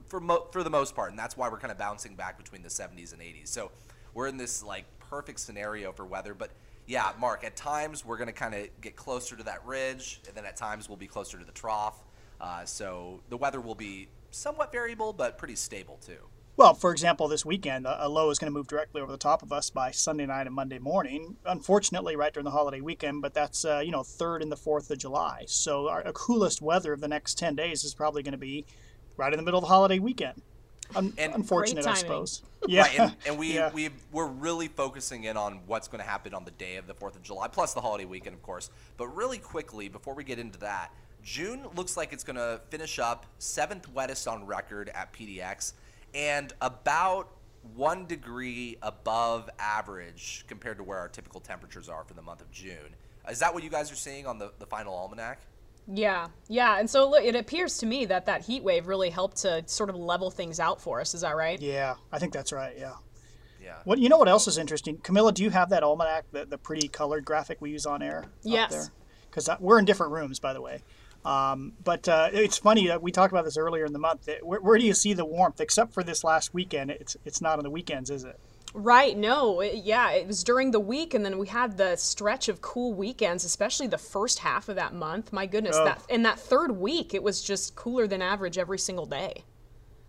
for 0.07 0.21
mo- 0.21 0.47
for 0.53 0.63
the 0.63 0.71
most 0.71 0.95
part, 0.95 1.11
and 1.11 1.19
that's 1.19 1.37
why 1.37 1.49
we're 1.49 1.59
kind 1.59 1.73
of 1.73 1.79
bouncing 1.79 2.15
back 2.15 2.37
between 2.37 2.63
the 2.63 2.69
70s 2.69 3.13
and 3.13 3.21
80s. 3.21 3.49
So 3.49 3.71
we're 4.15 4.29
in 4.29 4.37
this 4.37 4.63
like 4.63 4.85
perfect 5.09 5.41
scenario 5.41 5.93
for 5.93 6.05
weather. 6.05 6.35
But 6.35 6.51
yeah, 6.87 7.13
Mark, 7.19 7.45
at 7.45 7.57
times 7.57 8.05
we're 8.05 8.17
going 8.17 8.29
to 8.29 8.33
kind 8.33 8.55
of 8.55 8.69
get 8.81 8.97
closer 8.97 9.37
to 9.37 9.43
that 9.45 9.65
ridge, 9.67 10.21
and 10.27 10.37
then 10.37 10.45
at 10.45 10.57
times 10.57 10.89
we'll 10.89 10.97
be 10.97 11.07
closer 11.07 11.39
to 11.39 11.45
the 11.45 11.53
trough. 11.53 12.05
Uh, 12.41 12.65
so 12.65 13.21
the 13.29 13.37
weather 13.37 13.61
will 13.61 13.75
be 13.75 14.09
somewhat 14.31 14.71
variable, 14.71 15.13
but 15.13 15.39
pretty 15.39 15.57
stable 15.57 15.99
too. 16.05 16.29
Well, 16.57 16.73
for 16.73 16.91
example, 16.91 17.29
this 17.29 17.45
weekend, 17.45 17.87
a 17.87 18.09
low 18.09 18.31
is 18.31 18.39
going 18.39 18.51
to 18.51 18.57
move 18.57 18.67
directly 18.67 19.03
over 19.03 19.13
the 19.13 19.19
top 19.19 19.43
of 19.43 19.53
us 19.53 19.69
by 19.69 19.91
Sunday 19.91 20.25
night 20.25 20.47
and 20.47 20.55
Monday 20.55 20.79
morning. 20.79 21.37
Unfortunately, 21.45 22.17
right 22.17 22.33
during 22.33 22.47
the 22.47 22.51
holiday 22.51 22.81
weekend, 22.81 23.21
but 23.21 23.35
that's 23.35 23.67
uh, 23.67 23.83
you 23.85 23.91
know 23.91 24.03
third 24.03 24.41
and 24.43 24.51
the 24.51 24.57
fourth 24.57 24.91
of 24.91 24.97
July. 24.97 25.45
So 25.47 25.89
our, 25.89 26.07
our 26.07 26.13
coolest 26.13 26.63
weather 26.63 26.95
of 26.95 27.03
the 27.03 27.09
next 27.09 27.37
ten 27.37 27.57
days 27.57 27.85
is 27.85 27.95
probably 27.95 28.23
going 28.23 28.33
to 28.33 28.39
be 28.39 28.65
right 29.19 29.33
in 29.33 29.37
the 29.37 29.43
middle 29.43 29.59
of 29.59 29.65
the 29.65 29.69
holiday 29.69 29.99
weekend. 29.99 30.41
Un- 30.95 31.13
And- 31.19 31.35
unfortunate, 31.35 31.87
I 31.87 31.95
suppose. 31.95 32.43
Yeah, 32.67 32.83
Right, 32.83 32.99
and, 33.01 33.17
and 33.27 33.39
we 33.39 33.55
yeah. 33.55 33.71
we 33.73 33.91
we're 34.13 34.27
really 34.27 34.69
focusing 34.69 35.25
in 35.25 35.37
on 35.37 35.61
what's 35.67 35.89
going 35.89 36.03
to 36.03 36.09
happen 36.09 36.35
on 36.35 36.45
the 36.45 36.51
day 36.53 36.77
of 36.77 36.87
the 36.87 36.95
Fourth 36.95 37.17
of 37.17 37.23
July, 37.23 37.49
plus 37.49 37.75
the 37.75 37.81
holiday 37.81 38.05
weekend, 38.05 38.35
of 38.35 38.43
course. 38.43 38.71
But 38.97 39.09
really 39.09 39.39
quickly, 39.39 39.89
before 39.89 40.15
we 40.15 40.25
get 40.25 40.39
into 40.39 40.59
that, 40.61 40.91
June 41.23 41.67
looks 41.75 41.97
like 41.97 42.13
it's 42.13 42.25
going 42.25 42.37
to 42.37 42.61
finish 42.71 42.99
up 42.99 43.27
seventh 43.39 43.93
wettest 43.93 44.27
on 44.27 44.47
record 44.47 44.91
at 44.95 45.13
PDX, 45.13 45.73
and 46.15 46.53
about 46.61 47.29
one 47.75 48.07
degree 48.07 48.77
above 48.83 49.51
average 49.59 50.45
compared 50.49 50.77
to 50.79 50.85
where 50.85 50.99
our 50.99 51.09
typical 51.09 51.41
temperatures 51.41 51.89
are 51.89 52.05
for 52.05 52.15
the 52.15 52.23
month 52.23 52.41
of 52.41 52.51
June. 52.53 52.95
Is 53.29 53.41
that 53.41 53.53
what 53.53 53.65
you 53.65 53.71
guys 53.71 53.91
are 53.91 53.97
seeing 53.97 54.25
on 54.27 54.39
the, 54.39 54.53
the 54.61 54.67
final 54.67 54.95
almanac? 54.95 55.41
Yeah, 55.89 56.29
yeah, 56.49 56.79
and 56.79 56.91
so 56.91 57.09
look, 57.09 57.23
it 57.23 57.37
appears 57.37 57.79
to 57.79 57.87
me 57.87 58.07
that 58.07 58.27
that 58.27 58.45
heat 58.45 58.63
wave 58.65 58.89
really 58.89 59.11
helped 59.11 59.39
to 59.39 59.63
sort 59.67 59.89
of 59.89 59.97
level 59.97 60.31
things 60.31 60.59
out 60.59 60.81
for 60.81 61.01
us. 61.01 61.15
Is 61.15 61.21
that 61.21 61.37
right? 61.37 61.61
yeah, 61.61 61.95
I 62.13 62.19
think 62.19 62.33
that's 62.33 62.53
right. 62.53 62.75
Yeah. 62.77 62.95
Yeah. 63.63 63.79
What 63.85 63.99
you 63.99 64.09
know? 64.09 64.19
What 64.19 64.29
else 64.29 64.47
is 64.47 64.59
interesting, 64.59 64.99
Camila? 64.99 65.35
Do 65.35 65.43
you 65.43 65.51
have 65.51 65.71
that 65.71 65.83
almanac, 65.83 66.25
the, 66.31 66.45
the 66.45 66.59
pretty 66.59 66.87
colored 66.87 67.25
graphic 67.25 67.61
we 67.61 67.71
use 67.71 67.85
on 67.85 68.01
air? 68.01 68.25
Yes. 68.43 68.91
Because 69.29 69.49
we're 69.61 69.79
in 69.79 69.85
different 69.85 70.13
rooms, 70.13 70.39
by 70.39 70.53
the 70.53 70.61
way. 70.61 70.83
Um, 71.25 71.73
but 71.83 72.09
uh, 72.09 72.31
it's 72.33 72.57
funny 72.57 72.87
that 72.87 73.03
we 73.03 73.11
talked 73.11 73.33
about 73.33 73.45
this 73.45 73.57
earlier 73.57 73.85
in 73.85 73.93
the 73.93 73.99
month. 73.99 74.27
That 74.27 74.47
where, 74.47 74.61
where 74.61 74.79
do 74.79 74.87
you 74.87 74.95
see 74.95 75.13
the 75.13 75.25
warmth? 75.25 75.61
Except 75.61 75.93
for 75.93 76.05
this 76.05 76.23
last 76.23 76.55
weekend, 76.55 76.93
it's 76.93 77.17
it's 77.25 77.41
not 77.41 77.59
on 77.59 77.65
the 77.65 77.71
weekends, 77.71 78.11
is 78.11 78.23
it? 78.25 78.39
Right. 78.79 79.17
No. 79.17 79.61
It, 79.61 79.85
yeah, 79.85 80.11
it 80.11 80.27
was 80.27 80.45
during 80.45 80.71
the 80.71 80.79
week, 80.81 81.15
and 81.15 81.25
then 81.25 81.39
we 81.39 81.47
had 81.47 81.79
the 81.79 81.97
stretch 81.97 82.51
of 82.51 82.61
cool 82.61 82.93
weekends, 82.93 83.43
especially 83.43 83.87
the 83.87 83.97
first 83.97 84.41
half 84.41 84.69
of 84.69 84.77
that 84.77 84.93
month. 84.93 85.33
My 85.33 85.47
goodness, 85.47 85.77
Oh. 85.79 85.85
that 85.87 86.03
in 86.11 86.23
that 86.25 86.39
third 86.39 86.73
week, 86.73 87.15
it 87.15 87.23
was 87.23 87.43
just 87.43 87.75
cooler 87.75 88.07
than 88.07 88.21
average 88.21 88.59
every 88.59 88.79
single 88.79 89.07
day. 89.07 89.45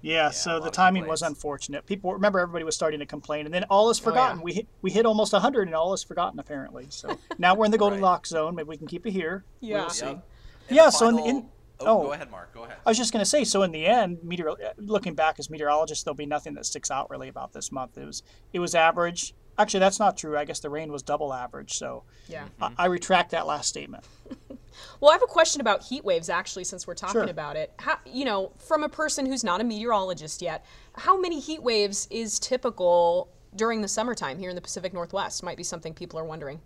Yeah. 0.02 0.28
a 0.28 0.34
so 0.34 0.60
the 0.60 0.68
of 0.68 0.74
timing 0.74 1.08
was 1.08 1.22
unfortunate. 1.22 1.86
People 1.86 2.12
remember 2.12 2.40
everybody 2.40 2.66
was 2.66 2.76
starting 2.76 3.00
to 3.00 3.06
complain, 3.06 3.46
and 3.46 3.54
then 3.54 3.64
all 3.70 3.90
is 3.90 4.00
oh, 4.00 4.04
yeah. 4.04 4.12
forgotten. 4.12 4.42
We 4.42 4.54
hit 4.54 4.68
we 4.82 4.92
hit 4.92 5.06
almost 5.06 5.32
hundred, 5.34 5.68
and 5.70 5.76
all 5.76 5.94
is 5.94 6.04
forgotten 6.04 6.38
apparently. 6.38 6.88
So 6.90 7.18
now 7.38 7.56
we're 7.56 7.66
in 7.66 7.72
the 7.72 7.78
Goldilocks 7.78 8.30
zone. 8.30 8.54
Maybe 8.54 8.68
we 8.68 8.76
can 8.78 8.88
keep 8.88 9.08
it 9.08 9.12
here. 9.12 9.46
Yeah. 9.62 9.78
We'll 9.80 9.90
see. 9.92 10.06
Yep. 10.08 10.24
Yeah, 10.70 10.86
the 10.86 10.92
so 10.92 11.08
in- 11.08 11.16
final- 11.16 11.30
in- 11.30 11.50
oh, 11.82 11.86
oh. 11.86 12.02
go 12.04 12.10
oh. 12.10 12.12
ahead, 12.14 12.32
Mark. 12.32 12.54
Go 12.54 12.64
ahead. 12.64 12.78
I 12.86 12.90
was 12.90 12.98
just 12.98 13.12
going 13.12 13.22
to 13.22 13.30
say, 13.30 13.44
so 13.44 13.64
in 13.64 13.72
the 13.72 13.86
end, 13.86 14.20
meteor, 14.24 14.52
looking 14.78 15.16
back 15.16 15.40
as 15.40 15.50
meteorologists, 15.50 16.04
there'll 16.04 16.16
be 16.16 16.26
nothing 16.26 16.54
that 16.56 16.66
sticks 16.66 16.92
out 16.92 17.10
really 17.10 17.28
about 17.28 17.54
this 17.54 17.72
month. 17.72 17.98
It 17.98 18.06
was 18.06 18.24
it 18.54 18.60
was 18.60 18.76
average. 18.76 19.34
Actually, 19.60 19.80
that's 19.80 20.00
not 20.00 20.18
true. 20.18 20.38
I 20.38 20.46
guess 20.46 20.60
the 20.60 20.70
rain 20.70 20.92
was 20.92 21.02
double 21.02 21.34
average. 21.34 21.74
So 21.74 22.04
Yeah. 22.28 22.46
I, 22.62 22.66
I 22.66 22.70
mm-hmm. 22.70 22.92
retract 22.92 23.32
that 23.32 23.48
last 23.48 23.70
statement. 23.70 24.04
Well, 25.00 25.12
I 25.12 25.14
have 25.14 25.24
a 25.24 25.28
question 25.28 25.62
about 25.62 25.84
heat 25.84 26.04
waves 26.04 26.30
actually, 26.30 26.64
since 26.64 26.88
we're 26.88 26.96
talking 26.96 27.22
Sure. 27.22 27.24
about 27.24 27.56
it. 27.56 27.74
How, 27.80 27.98
you 28.06 28.26
know, 28.26 28.52
from 28.58 28.84
a 28.84 28.90
person 28.90 29.26
who's 29.26 29.44
not 29.44 29.62
a 29.62 29.64
meteorologist 29.64 30.42
yet, 30.42 30.66
how 30.94 31.20
many 31.20 31.40
heat 31.40 31.62
waves 31.62 32.08
is 32.12 32.40
typical 32.40 33.30
during 33.56 33.82
the 33.82 33.88
summertime 33.88 34.40
here 34.40 34.50
in 34.50 34.56
the 34.56 34.62
Pacific 34.62 34.94
Northwest? 34.94 35.44
Might 35.44 35.58
be 35.58 35.64
something 35.64 35.94
people 35.94 36.20
are 36.20 36.24
wondering. 36.24 36.62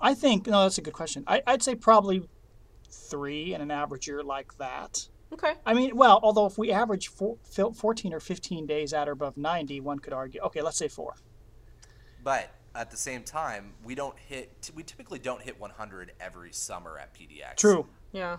I 0.00 0.14
think 0.14 0.46
no, 0.46 0.62
that's 0.62 0.78
a 0.78 0.82
good 0.82 0.92
question. 0.92 1.24
I, 1.26 1.42
I'd 1.46 1.62
say 1.62 1.74
probably 1.74 2.28
three 2.94 3.54
in 3.54 3.60
an 3.60 3.70
average 3.70 4.06
year 4.08 4.22
like 4.22 4.56
that. 4.58 5.08
Okay. 5.32 5.54
I 5.66 5.74
mean, 5.74 5.96
well, 5.96 6.20
although 6.22 6.46
if 6.46 6.56
we 6.58 6.70
average 6.70 7.08
four, 7.08 7.36
14 7.74 8.12
or 8.14 8.20
15 8.20 8.66
days 8.66 8.92
at 8.92 9.08
or 9.08 9.12
above 9.12 9.36
90, 9.36 9.80
one 9.80 9.98
could 9.98 10.12
argue, 10.12 10.40
okay, 10.42 10.62
let's 10.62 10.76
say 10.76 10.88
four. 10.88 11.14
But 12.22 12.50
at 12.74 12.90
the 12.90 12.96
same 12.96 13.22
time, 13.22 13.72
we 13.84 13.94
don't 13.94 14.18
hit. 14.18 14.70
We 14.74 14.82
typically 14.82 15.18
don't 15.18 15.42
hit 15.42 15.60
100 15.60 16.12
every 16.20 16.52
summer 16.52 16.98
at 16.98 17.14
PDX. 17.14 17.56
True. 17.56 17.86
Yeah. 18.12 18.38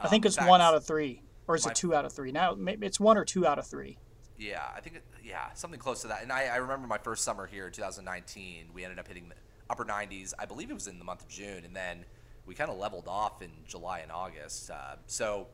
I 0.00 0.08
think 0.08 0.24
Um, 0.24 0.28
it's 0.28 0.40
one 0.40 0.60
out 0.60 0.74
of 0.74 0.84
three. 0.84 1.22
Or 1.48 1.54
is 1.54 1.64
my- 1.64 1.70
it 1.70 1.76
two 1.76 1.94
out 1.94 2.04
of 2.04 2.12
three? 2.12 2.32
Now, 2.32 2.54
maybe 2.54 2.86
it's 2.86 3.00
one 3.00 3.16
or 3.16 3.24
two 3.24 3.46
out 3.46 3.58
of 3.58 3.66
three. 3.66 3.98
Yeah, 4.38 4.62
I 4.74 4.80
think 4.80 4.96
it, 4.96 5.04
yeah, 5.24 5.52
something 5.54 5.80
close 5.80 6.02
to 6.02 6.08
that. 6.08 6.22
And 6.22 6.30
I, 6.30 6.46
I 6.48 6.56
remember 6.56 6.86
my 6.86 6.98
first 6.98 7.24
summer 7.24 7.46
here, 7.46 7.70
2019. 7.70 8.66
We 8.74 8.84
ended 8.84 8.98
up 8.98 9.08
hitting 9.08 9.28
the 9.30 9.34
upper 9.70 9.84
90s. 9.84 10.34
I 10.38 10.44
believe 10.44 10.70
it 10.70 10.74
was 10.74 10.86
in 10.88 10.98
the 10.98 11.04
month 11.04 11.22
of 11.22 11.28
June, 11.28 11.64
and 11.64 11.74
then 11.74 12.04
we 12.46 12.54
kind 12.54 12.70
of 12.70 12.78
leveled 12.78 13.08
off 13.08 13.42
in 13.42 13.50
July 13.66 14.00
and 14.00 14.12
August. 14.12 14.70
Uh, 14.70 14.96
so, 15.06 15.48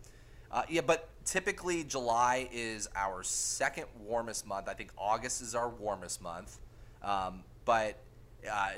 uh, 0.51 0.63
yeah, 0.69 0.83
but 0.83 1.09
typically 1.25 1.85
July 1.85 2.49
is 2.53 2.89
our 2.95 3.23
second 3.23 3.87
warmest 3.99 4.47
month. 4.47 4.69
I 4.69 4.75
think 4.75 4.91
August 4.99 5.41
is 5.43 5.55
our 5.55 5.69
warmest 5.69 6.23
month, 6.23 6.59
um, 7.03 7.43
but 7.65 7.99
uh, 8.51 8.71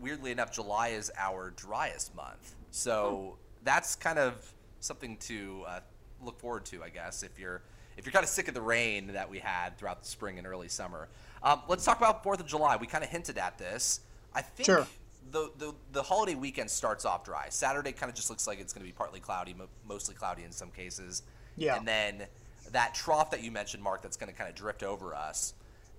weirdly 0.00 0.30
enough, 0.30 0.52
July 0.52 0.88
is 0.88 1.10
our 1.16 1.50
driest 1.50 2.14
month. 2.14 2.54
So 2.70 3.36
that's 3.64 3.96
kind 3.96 4.18
of 4.18 4.52
something 4.80 5.16
to 5.18 5.64
uh, 5.66 5.80
look 6.22 6.38
forward 6.38 6.64
to, 6.66 6.82
I 6.82 6.88
guess, 6.88 7.22
if 7.22 7.38
you're 7.38 7.62
if 7.96 8.06
you're 8.06 8.12
kind 8.12 8.24
of 8.24 8.30
sick 8.30 8.48
of 8.48 8.54
the 8.54 8.62
rain 8.62 9.08
that 9.12 9.28
we 9.28 9.38
had 9.38 9.76
throughout 9.76 10.00
the 10.02 10.08
spring 10.08 10.38
and 10.38 10.46
early 10.46 10.68
summer. 10.68 11.08
Um, 11.42 11.60
let's 11.68 11.84
talk 11.84 11.98
about 11.98 12.22
Fourth 12.22 12.40
of 12.40 12.46
July. 12.46 12.76
We 12.76 12.86
kind 12.86 13.04
of 13.04 13.10
hinted 13.10 13.36
at 13.36 13.58
this. 13.58 14.00
I 14.34 14.40
think 14.40 14.64
Sure. 14.64 14.86
The, 15.32 15.50
the 15.58 15.74
the 15.92 16.02
holiday 16.02 16.34
weekend 16.34 16.70
starts 16.70 17.04
off 17.04 17.24
dry. 17.24 17.46
Saturday 17.48 17.92
kind 17.92 18.10
of 18.10 18.14
just 18.14 18.30
looks 18.30 18.46
like 18.46 18.60
it's 18.60 18.72
going 18.72 18.86
to 18.86 18.86
be 18.86 18.94
partly 18.94 19.18
cloudy, 19.18 19.54
mo- 19.54 19.68
mostly 19.88 20.14
cloudy 20.14 20.44
in 20.44 20.52
some 20.52 20.70
cases. 20.70 21.22
Yeah. 21.56 21.76
And 21.76 21.88
then 21.88 22.24
that 22.70 22.94
trough 22.94 23.30
that 23.30 23.42
you 23.42 23.50
mentioned, 23.50 23.82
Mark, 23.82 24.02
that's 24.02 24.16
going 24.16 24.30
to 24.30 24.38
kind 24.38 24.48
of 24.48 24.54
drift 24.54 24.82
over 24.82 25.14
us. 25.14 25.54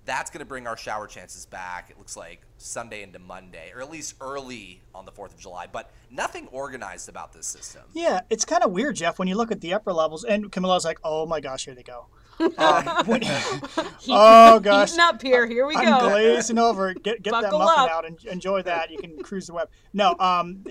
That's 0.05 0.29
going 0.29 0.39
to 0.39 0.45
bring 0.45 0.67
our 0.67 0.77
shower 0.77 1.07
chances 1.07 1.45
back. 1.45 1.89
It 1.89 1.97
looks 1.97 2.15
like 2.15 2.41
Sunday 2.57 3.03
into 3.03 3.19
Monday, 3.19 3.71
or 3.73 3.81
at 3.81 3.89
least 3.89 4.15
early 4.19 4.81
on 4.93 5.05
the 5.05 5.11
Fourth 5.11 5.33
of 5.33 5.39
July. 5.39 5.65
But 5.71 5.91
nothing 6.11 6.47
organized 6.51 7.09
about 7.09 7.33
this 7.33 7.47
system. 7.47 7.83
Yeah, 7.93 8.19
it's 8.29 8.45
kind 8.45 8.63
of 8.63 8.71
weird, 8.71 8.97
Jeff, 8.97 9.17
when 9.17 9.27
you 9.27 9.35
look 9.35 9.51
at 9.51 9.61
the 9.61 9.73
upper 9.73 9.93
levels. 9.93 10.25
And 10.25 10.51
Camila's 10.51 10.85
like, 10.85 10.99
oh 11.03 11.25
my 11.25 11.39
gosh, 11.39 11.65
here 11.65 11.73
they 11.73 11.83
go. 11.83 12.07
Um, 12.39 13.05
when- 13.05 13.21
oh 14.09 14.59
gosh. 14.63 14.89
Heating 14.91 15.03
up 15.03 15.21
here. 15.21 15.45
Here 15.47 15.65
we 15.65 15.75
I'm 15.75 15.99
go. 15.99 16.09
glazing 16.09 16.57
over. 16.57 16.93
Get 16.93 17.21
get 17.21 17.31
that 17.31 17.43
Buckle 17.43 17.59
muffin 17.59 17.83
up. 17.85 17.91
out 17.91 18.05
and 18.05 18.23
enjoy 18.25 18.61
that. 18.63 18.91
You 18.91 18.97
can 18.97 19.17
cruise 19.23 19.47
the 19.47 19.53
web. 19.53 19.69
No, 19.93 20.15
um, 20.19 20.63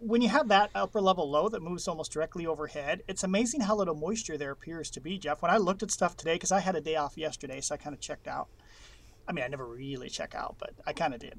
when 0.00 0.22
you 0.22 0.28
have 0.28 0.48
that 0.48 0.70
upper 0.74 1.00
level 1.00 1.30
low 1.30 1.48
that 1.48 1.62
moves 1.62 1.88
almost 1.88 2.12
directly 2.12 2.46
overhead, 2.46 3.02
it's 3.08 3.24
amazing 3.24 3.62
how 3.62 3.76
little 3.76 3.94
moisture 3.94 4.36
there 4.38 4.50
appears 4.52 4.90
to 4.90 5.00
be, 5.00 5.18
Jeff. 5.18 5.42
When 5.42 5.50
I 5.50 5.56
looked 5.56 5.82
at 5.82 5.90
stuff 5.90 6.16
today, 6.16 6.34
because 6.34 6.52
I 6.52 6.60
had 6.60 6.76
a 6.76 6.80
day 6.80 6.96
off 6.96 7.16
yesterday, 7.16 7.60
so 7.60 7.74
I 7.74 7.78
kind 7.78 7.94
of 7.94 8.00
checked 8.00 8.28
out. 8.28 8.48
I 9.26 9.32
mean, 9.32 9.44
I 9.44 9.48
never 9.48 9.66
really 9.66 10.08
check 10.08 10.34
out, 10.34 10.56
but 10.58 10.70
I 10.86 10.92
kind 10.92 11.14
of 11.14 11.20
did. 11.20 11.38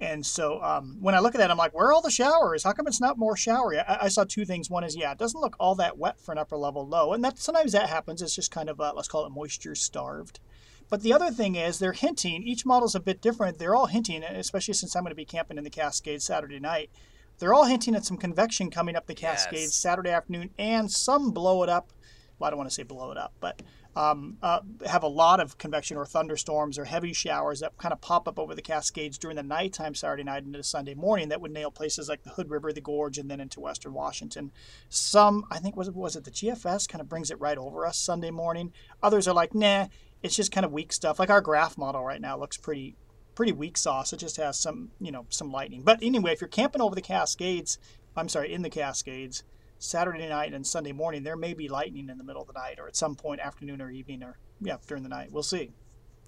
And 0.00 0.24
so 0.24 0.62
um, 0.62 0.96
when 1.00 1.14
I 1.14 1.18
look 1.18 1.34
at 1.34 1.38
that, 1.38 1.50
I'm 1.50 1.58
like, 1.58 1.74
where 1.74 1.88
are 1.88 1.92
all 1.92 2.00
the 2.00 2.10
showers? 2.10 2.64
How 2.64 2.72
come 2.72 2.86
it's 2.86 3.00
not 3.00 3.18
more 3.18 3.36
showery? 3.36 3.78
I, 3.78 4.04
I 4.04 4.08
saw 4.08 4.24
two 4.24 4.46
things. 4.46 4.70
One 4.70 4.82
is, 4.82 4.96
yeah, 4.96 5.12
it 5.12 5.18
doesn't 5.18 5.40
look 5.40 5.56
all 5.60 5.74
that 5.74 5.98
wet 5.98 6.18
for 6.18 6.32
an 6.32 6.38
upper 6.38 6.56
level 6.56 6.86
low, 6.86 7.12
and 7.12 7.22
that 7.22 7.38
sometimes 7.38 7.72
that 7.72 7.88
happens. 7.90 8.22
It's 8.22 8.34
just 8.34 8.50
kind 8.50 8.70
of 8.70 8.80
uh, 8.80 8.92
let's 8.96 9.08
call 9.08 9.26
it 9.26 9.30
moisture 9.30 9.74
starved. 9.74 10.40
But 10.88 11.02
the 11.02 11.12
other 11.12 11.30
thing 11.30 11.54
is 11.54 11.78
they're 11.78 11.92
hinting. 11.92 12.42
Each 12.42 12.66
model's 12.66 12.94
a 12.94 13.00
bit 13.00 13.20
different. 13.20 13.58
They're 13.58 13.76
all 13.76 13.86
hinting, 13.86 14.24
especially 14.24 14.74
since 14.74 14.96
I'm 14.96 15.04
going 15.04 15.12
to 15.12 15.14
be 15.16 15.24
camping 15.24 15.58
in 15.58 15.64
the 15.64 15.70
Cascades 15.70 16.24
Saturday 16.24 16.58
night. 16.58 16.90
They're 17.38 17.54
all 17.54 17.64
hinting 17.64 17.94
at 17.94 18.04
some 18.04 18.16
convection 18.16 18.70
coming 18.70 18.96
up 18.96 19.06
the 19.06 19.14
Cascades 19.14 19.62
Yes. 19.62 19.74
Saturday 19.74 20.10
afternoon, 20.10 20.50
and 20.58 20.90
some 20.90 21.30
blow 21.30 21.62
it 21.62 21.68
up. 21.68 21.92
Well, 22.38 22.48
I 22.48 22.50
don't 22.50 22.58
want 22.58 22.70
to 22.70 22.74
say 22.74 22.82
blow 22.82 23.12
it 23.12 23.18
up, 23.18 23.32
but 23.38 23.62
um, 23.96 24.36
uh, 24.42 24.60
have 24.86 25.02
a 25.02 25.08
lot 25.08 25.40
of 25.40 25.58
convection 25.58 25.96
or 25.96 26.06
thunderstorms 26.06 26.78
or 26.78 26.84
heavy 26.84 27.12
showers 27.12 27.60
that 27.60 27.76
kind 27.76 27.92
of 27.92 28.00
pop 28.00 28.28
up 28.28 28.38
over 28.38 28.54
the 28.54 28.62
Cascades 28.62 29.18
during 29.18 29.36
the 29.36 29.42
nighttime 29.42 29.94
Saturday 29.94 30.22
night 30.22 30.44
into 30.44 30.62
Sunday 30.62 30.94
morning 30.94 31.28
that 31.28 31.40
would 31.40 31.50
nail 31.50 31.70
places 31.70 32.08
like 32.08 32.22
the 32.22 32.30
Hood 32.30 32.50
River, 32.50 32.72
the 32.72 32.80
Gorge, 32.80 33.18
and 33.18 33.30
then 33.30 33.40
into 33.40 33.60
Western 33.60 33.92
Washington. 33.92 34.52
Some, 34.88 35.44
I 35.50 35.58
think, 35.58 35.76
was 35.76 35.88
it, 35.88 35.96
was 35.96 36.14
it 36.14 36.24
the 36.24 36.30
GFS 36.30 36.88
kind 36.88 37.00
of 37.00 37.08
brings 37.08 37.30
it 37.30 37.40
right 37.40 37.58
over 37.58 37.84
us 37.84 37.98
Sunday 37.98 38.30
morning. 38.30 38.72
Others 39.02 39.26
are 39.26 39.34
like, 39.34 39.54
nah, 39.54 39.88
it's 40.22 40.36
just 40.36 40.52
kind 40.52 40.64
of 40.64 40.72
weak 40.72 40.92
stuff. 40.92 41.18
Like 41.18 41.30
our 41.30 41.40
graph 41.40 41.76
model 41.76 42.04
right 42.04 42.20
now 42.20 42.38
looks 42.38 42.56
pretty 42.56 42.96
pretty 43.34 43.52
weak 43.52 43.76
sauce. 43.76 44.12
It 44.12 44.18
just 44.18 44.36
has 44.36 44.58
some, 44.58 44.90
you 45.00 45.10
know, 45.10 45.24
some 45.30 45.50
lightning. 45.50 45.82
But 45.82 46.00
anyway, 46.02 46.32
if 46.32 46.40
you're 46.40 46.48
camping 46.48 46.82
over 46.82 46.94
the 46.94 47.00
Cascades, 47.00 47.78
I'm 48.16 48.28
sorry, 48.28 48.52
in 48.52 48.62
the 48.62 48.70
Cascades, 48.70 49.44
Saturday 49.80 50.28
night 50.28 50.52
and 50.52 50.64
Sunday 50.64 50.92
morning, 50.92 51.22
there 51.22 51.36
may 51.36 51.54
be 51.54 51.66
lightning 51.68 52.08
in 52.10 52.18
the 52.18 52.24
middle 52.24 52.42
of 52.42 52.46
the 52.48 52.52
night 52.54 52.78
or 52.78 52.86
at 52.86 52.94
some 52.94 53.14
point 53.16 53.40
afternoon 53.40 53.80
or 53.80 53.90
evening 53.90 54.22
or 54.22 54.36
yeah, 54.60 54.76
during 54.86 55.02
the 55.02 55.08
night. 55.08 55.32
We'll 55.32 55.42
see. 55.42 55.72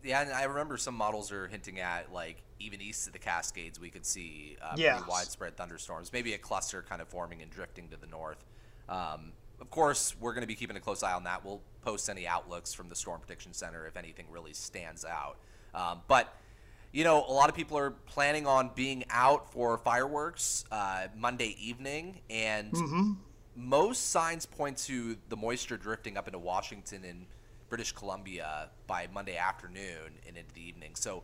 Yeah, 0.02 0.22
and 0.22 0.32
I 0.32 0.44
remember 0.44 0.76
some 0.78 0.94
models 0.96 1.30
are 1.30 1.46
hinting 1.46 1.78
at 1.78 2.12
like 2.12 2.42
even 2.58 2.80
east 2.80 3.06
of 3.06 3.12
the 3.12 3.18
Cascades, 3.18 3.78
we 3.78 3.90
could 3.90 4.06
see 4.06 4.56
uh, 4.62 4.74
Yes. 4.76 4.96
pretty 4.98 5.10
widespread 5.10 5.56
thunderstorms. 5.56 6.12
Maybe 6.12 6.32
a 6.32 6.38
cluster 6.38 6.82
kind 6.88 7.02
of 7.02 7.08
forming 7.08 7.42
and 7.42 7.50
drifting 7.50 7.88
to 7.90 7.96
the 7.96 8.06
north. 8.06 8.44
Um, 8.88 9.32
of 9.60 9.68
course, 9.70 10.16
we're 10.18 10.32
going 10.32 10.42
to 10.42 10.48
be 10.48 10.54
keeping 10.54 10.76
a 10.76 10.80
close 10.80 11.02
eye 11.02 11.12
on 11.12 11.24
that. 11.24 11.44
We'll 11.44 11.60
post 11.82 12.08
any 12.08 12.26
outlooks 12.26 12.72
from 12.72 12.88
the 12.88 12.96
Storm 12.96 13.20
Prediction 13.20 13.52
Center 13.52 13.86
if 13.86 13.96
anything 13.96 14.26
really 14.30 14.52
stands 14.54 15.04
out. 15.04 15.36
Um, 15.74 16.00
but 16.08 16.34
you 16.92 17.04
know, 17.04 17.24
a 17.26 17.32
lot 17.32 17.48
of 17.48 17.54
people 17.54 17.76
are 17.78 17.90
planning 17.90 18.46
on 18.46 18.70
being 18.74 19.04
out 19.10 19.50
for 19.52 19.76
fireworks 19.78 20.64
uh, 20.70 21.06
Monday 21.16 21.56
evening, 21.60 22.20
and 22.30 22.70
most 23.56 24.10
signs 24.10 24.46
point 24.46 24.76
to 24.78 25.16
the 25.28 25.36
moisture 25.36 25.76
drifting 25.76 26.16
up 26.16 26.26
into 26.26 26.38
Washington 26.38 27.04
and 27.04 27.26
British 27.68 27.92
Columbia 27.92 28.70
by 28.86 29.08
Monday 29.12 29.36
afternoon 29.36 30.18
and 30.26 30.36
into 30.36 30.52
the 30.54 30.66
evening. 30.66 30.92
So 30.94 31.22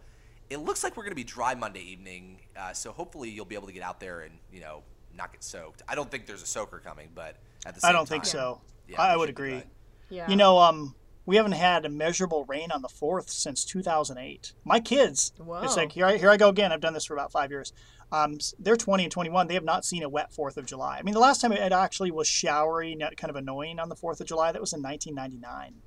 it 0.50 0.58
looks 0.58 0.82
like 0.82 0.97
we're 0.97 1.02
going 1.04 1.12
to 1.12 1.16
be 1.16 1.25
dry 1.25 1.54
Monday 1.54 1.82
evening. 1.82 2.38
Uh, 2.56 2.73
so 2.73 2.92
hopefully 2.92 3.30
you'll 3.30 3.44
be 3.44 3.54
able 3.54 3.66
to 3.66 3.73
get 3.73 3.82
out 3.82 4.00
there 4.00 4.20
and 4.20 4.38
you 4.52 4.61
know 4.61 4.82
not 5.16 5.32
get 5.32 5.42
soaked. 5.42 5.82
I 5.88 5.94
don't 5.94 6.11
think 6.11 6.26
there's 6.26 6.42
a 6.42 6.47
soaker 6.47 6.80
coming, 6.82 7.08
but 7.14 7.37
at 7.66 7.75
the 7.75 7.80
same 7.80 7.88
time. 7.88 7.94
I 7.94 7.99
don't 7.99 8.08
think 8.08 8.25
so. 8.25 8.61
yeah, 8.88 9.00
I, 9.00 9.12
I 9.12 9.16
would 9.16 9.28
agree. 9.28 9.62
Yeah. 10.08 10.28
You 10.30 10.37
know, 10.37 10.58
um, 10.58 10.94
we 11.26 11.37
haven't 11.37 11.52
had 11.52 11.85
a 11.85 11.90
measurable 11.90 12.47
rain 12.47 12.70
on 12.73 12.80
the 12.80 12.88
fourth 12.88 13.28
since 13.28 13.64
2008. 13.66 14.52
My 14.64 14.80
kids, 14.80 15.32
Whoa. 15.37 15.61
it's 15.62 15.76
like 15.76 15.92
here 15.92 16.06
I, 16.06 16.16
here 16.16 16.30
I 16.30 16.38
go 16.38 16.49
again. 16.49 16.73
I've 16.73 16.80
done 16.80 16.94
this 16.94 17.04
for 17.04 17.12
about 17.12 17.30
five 17.30 17.50
years. 17.50 17.73
Um, 18.10 18.38
they're 18.58 18.76
20 18.76 19.04
and 19.04 19.12
21. 19.12 19.48
They 19.48 19.54
have 19.54 19.64
not 19.64 19.84
seen 19.84 20.02
a 20.02 20.08
wet 20.08 20.32
Fourth 20.32 20.56
of 20.56 20.66
July. 20.66 20.98
I 20.98 21.02
mean, 21.02 21.14
the 21.14 21.20
last 21.20 21.40
time 21.40 21.52
it 21.52 21.72
actually 21.72 22.10
was 22.10 22.26
showery, 22.26 22.96
kind 23.16 23.30
of 23.30 23.36
annoying 23.36 23.78
on 23.78 23.88
the 23.88 23.96
Fourth 23.96 24.20
of 24.20 24.26
July, 24.26 24.52
that 24.52 24.60
was 24.60 24.72
in 24.72 24.82
1999. 24.82 25.82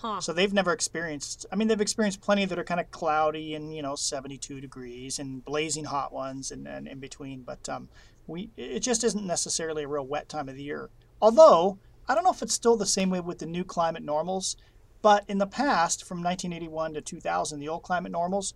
Huh. 0.00 0.20
So 0.20 0.32
they've 0.32 0.52
never 0.52 0.72
experienced. 0.72 1.44
I 1.50 1.56
mean, 1.56 1.66
they've 1.66 1.80
experienced 1.80 2.20
plenty 2.20 2.44
that 2.44 2.56
are 2.56 2.64
kind 2.64 2.78
of 2.78 2.88
cloudy 2.92 3.56
and 3.56 3.74
you 3.74 3.82
know 3.82 3.96
72 3.96 4.60
degrees 4.60 5.18
and 5.18 5.44
blazing 5.44 5.86
hot 5.86 6.12
ones 6.12 6.52
and, 6.52 6.68
and 6.68 6.86
in 6.86 7.00
between. 7.00 7.42
But 7.42 7.68
um, 7.68 7.88
we 8.28 8.50
it 8.56 8.78
just 8.80 9.02
isn't 9.02 9.26
necessarily 9.26 9.82
a 9.82 9.88
real 9.88 10.06
wet 10.06 10.28
time 10.28 10.48
of 10.48 10.54
the 10.54 10.62
year. 10.62 10.90
Although 11.20 11.78
I 12.08 12.14
don't 12.14 12.22
know 12.22 12.30
if 12.30 12.42
it's 12.42 12.54
still 12.54 12.76
the 12.76 12.86
same 12.86 13.10
way 13.10 13.18
with 13.18 13.40
the 13.40 13.46
new 13.46 13.64
climate 13.64 14.04
normals. 14.04 14.56
But 15.02 15.24
in 15.28 15.38
the 15.38 15.46
past, 15.46 16.04
from 16.04 16.22
1981 16.22 16.94
to 16.94 17.00
2000, 17.00 17.58
the 17.58 17.68
old 17.68 17.82
climate 17.82 18.12
normals, 18.12 18.54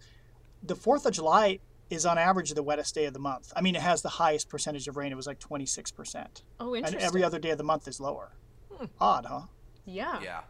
the 0.63 0.77
Fourth 0.77 1.07
of 1.07 1.13
July 1.13 1.59
is 1.93 2.07
on 2.07 2.17
average 2.17 2.51
the 2.55 2.63
wettest 2.63 2.95
day 2.95 3.05
of 3.05 3.13
the 3.13 3.19
month. 3.21 3.53
I 3.55 3.61
mean, 3.61 3.77
it 3.77 3.83
has 3.83 4.01
the 4.03 4.09
highest 4.09 4.49
percentage 4.49 4.89
of 4.89 4.97
rain. 4.97 5.13
It 5.13 5.17
was 5.17 5.27
like 5.27 5.39
26 5.39 5.91
percent, 5.91 6.43
oh, 6.59 6.75
interesting. 6.75 6.99
and 7.01 7.07
every 7.07 7.23
other 7.23 7.39
day 7.39 7.51
of 7.51 7.59
the 7.59 7.65
month 7.65 7.87
is 7.87 8.01
lower. 8.01 8.33
Hmm. 8.73 8.87
Odd, 9.01 9.27
huh? 9.27 9.41
yeah. 9.85 10.21
Yeah. 10.23 10.41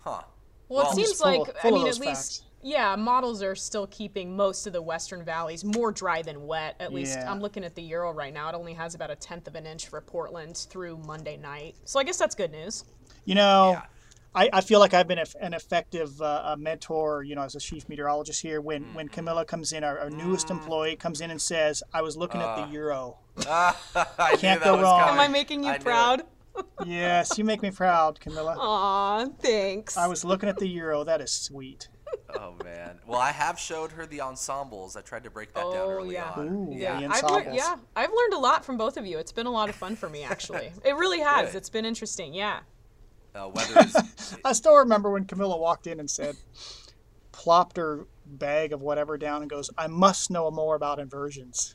Huh. 0.00 0.22
Well, 0.68 0.84
Well- 0.84 0.92
it 0.92 0.94
seems 0.96 1.20
full- 1.20 1.44
like 1.44 1.56
full 1.58 1.70
I 1.70 1.74
mean, 1.76 1.84
those 1.86 1.98
at 2.00 2.06
least 2.06 2.40
facts. 2.40 2.50
yeah, 2.62 2.94
models 2.96 3.42
are 3.42 3.54
still 3.54 3.86
keeping 3.86 4.36
most 4.36 4.66
of 4.66 4.72
the 4.74 4.82
western 4.82 5.24
valleys 5.24 5.64
more 5.64 5.90
dry 5.92 6.20
than 6.22 6.46
wet. 6.46 6.76
At 6.78 6.92
least 6.92 7.16
Yeah. 7.16 7.30
I'm 7.30 7.40
looking 7.40 7.64
at 7.64 7.74
the 7.74 7.82
Euro 7.82 8.12
right 8.12 8.32
now. 8.34 8.48
It 8.50 8.54
only 8.54 8.74
has 8.74 8.94
about 8.94 9.10
a 9.10 9.16
tenth 9.16 9.48
of 9.48 9.54
an 9.54 9.64
inch 9.66 9.88
for 9.88 10.00
Portland 10.02 10.56
through 10.58 10.98
Monday 10.98 11.36
night. 11.38 11.76
So 11.84 11.98
I 11.98 12.04
guess 12.04 12.18
that's 12.18 12.34
good 12.34 12.52
news. 12.52 12.84
You 13.24 13.34
know, 13.34 13.70
Yeah. 13.72 13.82
I, 14.38 14.48
I 14.52 14.60
feel 14.60 14.78
like 14.78 14.94
I've 14.94 15.08
been 15.08 15.18
a, 15.18 15.26
an 15.40 15.52
effective 15.52 16.22
uh, 16.22 16.42
a 16.52 16.56
mentor, 16.56 17.24
you 17.24 17.34
know, 17.34 17.42
as 17.42 17.56
a 17.56 17.58
chief 17.58 17.88
meteorologist 17.88 18.40
here. 18.40 18.60
When 18.60 18.84
mm. 18.84 18.94
when 18.94 19.08
Camila 19.08 19.44
comes 19.44 19.72
in, 19.72 19.82
our, 19.82 19.98
our 19.98 20.10
newest 20.10 20.46
mm. 20.46 20.52
employee 20.52 20.94
comes 20.94 21.20
in 21.20 21.32
and 21.32 21.42
says, 21.42 21.82
"I 21.92 22.02
was 22.02 22.16
looking 22.16 22.40
at 22.40 22.54
the 22.54 22.62
ah. 22.62 22.70
euro." 22.70 23.18
I 23.48 24.36
Can't 24.38 24.62
go 24.62 24.80
wrong. 24.80 25.00
coming. 25.00 25.14
Am 25.14 25.20
I 25.20 25.26
making 25.28 25.64
you 25.64 25.70
I 25.70 25.78
proud? 25.78 26.22
yes, 26.86 27.36
you 27.36 27.44
make 27.44 27.62
me 27.62 27.72
proud, 27.72 28.20
Camila. 28.20 28.56
Aw, 28.56 29.26
thanks. 29.40 29.96
I 29.96 30.06
was 30.06 30.24
looking 30.24 30.48
at 30.48 30.56
the 30.56 30.68
euro. 30.68 31.02
That 31.02 31.20
is 31.20 31.32
sweet. 31.32 31.88
Oh 32.38 32.54
man. 32.64 33.00
Well, 33.06 33.20
I 33.20 33.32
have 33.32 33.58
showed 33.58 33.90
her 33.92 34.06
the 34.06 34.20
ensembles. 34.20 34.96
I 34.96 35.00
tried 35.00 35.24
to 35.24 35.30
break 35.30 35.52
that 35.54 35.62
down 35.62 35.74
Oh, 35.74 35.90
early 35.90 36.14
yeah. 36.14 36.30
on. 36.36 36.48
Ooh, 36.48 36.74
yeah, 36.74 37.00
the 37.00 37.06
I've 37.06 37.24
learned, 37.24 37.54
yeah, 37.54 37.76
I've 37.96 38.12
learned 38.12 38.34
a 38.34 38.38
lot 38.38 38.64
from 38.64 38.76
both 38.76 38.96
of 38.96 39.04
you. 39.04 39.18
It's 39.18 39.32
been 39.32 39.46
a 39.46 39.50
lot 39.50 39.68
of 39.68 39.74
fun 39.74 39.96
for 39.96 40.08
me, 40.08 40.22
actually. 40.22 40.70
it 40.84 40.94
really 40.94 41.20
has. 41.32 41.50
Good. 41.50 41.58
It's 41.58 41.70
been 41.70 41.84
interesting. 41.84 42.34
Yeah. 42.34 42.60
Uh, 43.34 43.48
weather 43.54 43.80
is 43.80 44.36
I 44.44 44.52
still 44.52 44.76
remember 44.76 45.10
when 45.10 45.24
Camila 45.24 45.58
walked 45.58 45.86
in 45.86 46.00
and 46.00 46.10
said, 46.10 46.36
plopped 47.32 47.76
her 47.76 48.06
bag 48.26 48.72
of 48.72 48.80
whatever 48.82 49.16
down 49.18 49.42
and 49.42 49.50
goes, 49.50 49.70
"I 49.78 49.86
must 49.86 50.30
know 50.30 50.50
more 50.50 50.74
about 50.74 50.98
inversions." 50.98 51.74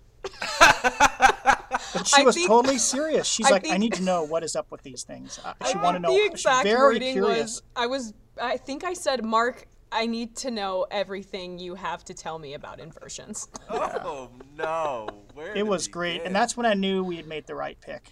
But 1.93 2.07
she 2.07 2.21
I 2.21 2.23
was 2.23 2.35
think- 2.35 2.47
totally 2.47 2.77
serious. 2.77 3.27
She's 3.27 3.47
I 3.47 3.51
like, 3.51 3.69
"I 3.69 3.77
need 3.77 3.93
to 3.93 4.03
know 4.03 4.23
what 4.23 4.43
is 4.43 4.55
up 4.55 4.71
with 4.71 4.81
these 4.83 5.03
things." 5.03 5.39
Uh, 5.43 5.53
she 5.69 5.77
wanted 5.77 5.99
to 5.99 6.03
know. 6.03 6.13
The 6.13 6.25
exact 6.25 6.65
She's 6.65 6.73
very 6.73 6.93
wording 6.95 7.13
curious. 7.13 7.39
was 7.41 7.63
I 7.75 7.85
was 7.87 8.13
I 8.41 8.57
think 8.57 8.83
I 8.83 8.93
said, 8.93 9.23
Mark, 9.23 9.67
I 9.91 10.05
need 10.07 10.35
to 10.37 10.51
know 10.51 10.85
everything 10.89 11.59
you 11.59 11.75
have 11.75 12.03
to 12.05 12.13
tell 12.13 12.39
me 12.39 12.53
about 12.55 12.79
inversions. 12.79 13.47
Oh 13.69 14.29
no. 14.57 15.07
Where 15.33 15.55
It 15.55 15.65
was 15.67 15.87
great, 15.87 16.13
begin? 16.13 16.27
and 16.27 16.35
that's 16.35 16.57
when 16.57 16.65
I 16.65 16.73
knew 16.73 17.03
we 17.03 17.17
had 17.17 17.27
made 17.27 17.45
the 17.47 17.55
right 17.55 17.77
pick, 17.79 18.11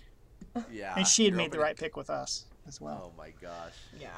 yeah. 0.72 0.94
and 0.96 1.08
she 1.08 1.26
had 1.26 1.34
made 1.34 1.52
the 1.52 1.60
right 1.60 1.76
pick 1.78 1.96
with 1.96 2.10
us 2.10 2.46
as 2.68 2.80
well. 2.80 3.12
Oh 3.14 3.18
my 3.18 3.32
gosh. 3.42 3.76
Yeah. 4.00 4.10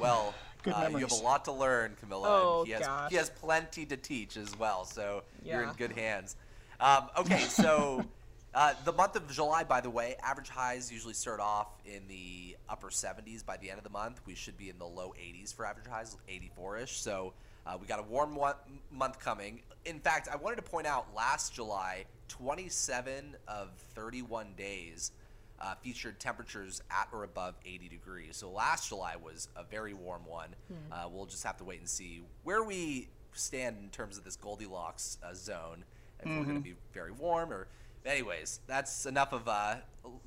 Well, 0.00 0.34
Good 0.62 0.74
uh, 0.74 0.88
you 0.90 0.98
have 0.98 1.12
a 1.12 1.14
lot 1.14 1.46
to 1.46 1.52
learn, 1.52 1.96
Camila. 2.04 2.24
Oh, 2.24 2.58
and 2.60 2.66
he 2.66 2.72
has 2.74 2.86
gosh. 2.86 3.10
he 3.10 3.16
has 3.16 3.30
plenty 3.30 3.86
to 3.86 3.96
teach 3.96 4.36
as 4.36 4.58
well. 4.58 4.84
So 4.84 5.22
you're 5.42 5.62
in 5.62 5.72
good 5.72 5.92
hands. 5.92 6.36
Um, 6.80 7.08
okay, 7.18 7.40
so 7.40 8.04
uh, 8.54 8.74
the 8.84 8.92
month 8.92 9.16
of 9.16 9.30
July, 9.30 9.64
by 9.64 9.80
the 9.80 9.90
way, 9.90 10.16
average 10.22 10.48
highs 10.48 10.90
usually 10.92 11.14
start 11.14 11.40
off 11.40 11.68
in 11.86 12.02
the 12.08 12.56
upper 12.68 12.88
70s. 12.88 13.44
By 13.44 13.56
the 13.56 13.70
end 13.70 13.78
of 13.78 13.84
the 13.84 13.90
month, 13.90 14.20
we 14.26 14.34
should 14.34 14.56
be 14.56 14.68
in 14.68 14.78
the 14.78 14.86
low 14.86 15.14
80s 15.18 15.54
for 15.54 15.64
average 15.64 15.86
highs, 15.86 16.16
84ish. 16.28 16.88
So 16.88 17.32
uh, 17.66 17.76
we 17.80 17.86
got 17.86 18.00
a 18.00 18.02
warm 18.02 18.34
one, 18.34 18.54
month 18.90 19.18
coming. 19.18 19.60
In 19.84 19.98
fact, 19.98 20.28
I 20.30 20.36
wanted 20.36 20.56
to 20.56 20.62
point 20.62 20.86
out 20.86 21.06
last 21.14 21.54
July, 21.54 22.04
27 22.28 23.36
of 23.48 23.70
31 23.94 24.54
days 24.56 25.12
uh, 25.60 25.74
featured 25.82 26.18
temperatures 26.18 26.82
at 26.90 27.08
or 27.12 27.24
above 27.24 27.54
80 27.64 27.88
degrees. 27.88 28.36
So 28.36 28.50
last 28.50 28.88
July 28.88 29.16
was 29.16 29.48
a 29.56 29.62
very 29.64 29.94
warm 29.94 30.24
one. 30.26 30.54
Uh, 30.90 31.08
we'll 31.10 31.26
just 31.26 31.44
have 31.44 31.56
to 31.58 31.64
wait 31.64 31.80
and 31.80 31.88
see 31.88 32.22
where 32.44 32.62
we 32.62 33.08
stand 33.32 33.76
in 33.82 33.90
terms 33.90 34.18
of 34.18 34.24
this 34.24 34.36
Goldilocks 34.36 35.18
uh, 35.22 35.34
zone. 35.34 35.84
If 36.20 36.26
we're 36.26 36.44
going 36.44 36.56
to 36.56 36.60
be 36.60 36.74
very 36.92 37.12
warm 37.12 37.50
or, 37.52 37.66
anyways, 38.04 38.60
that's 38.66 39.06
enough 39.06 39.32
of 39.32 39.48
uh, 39.48 39.76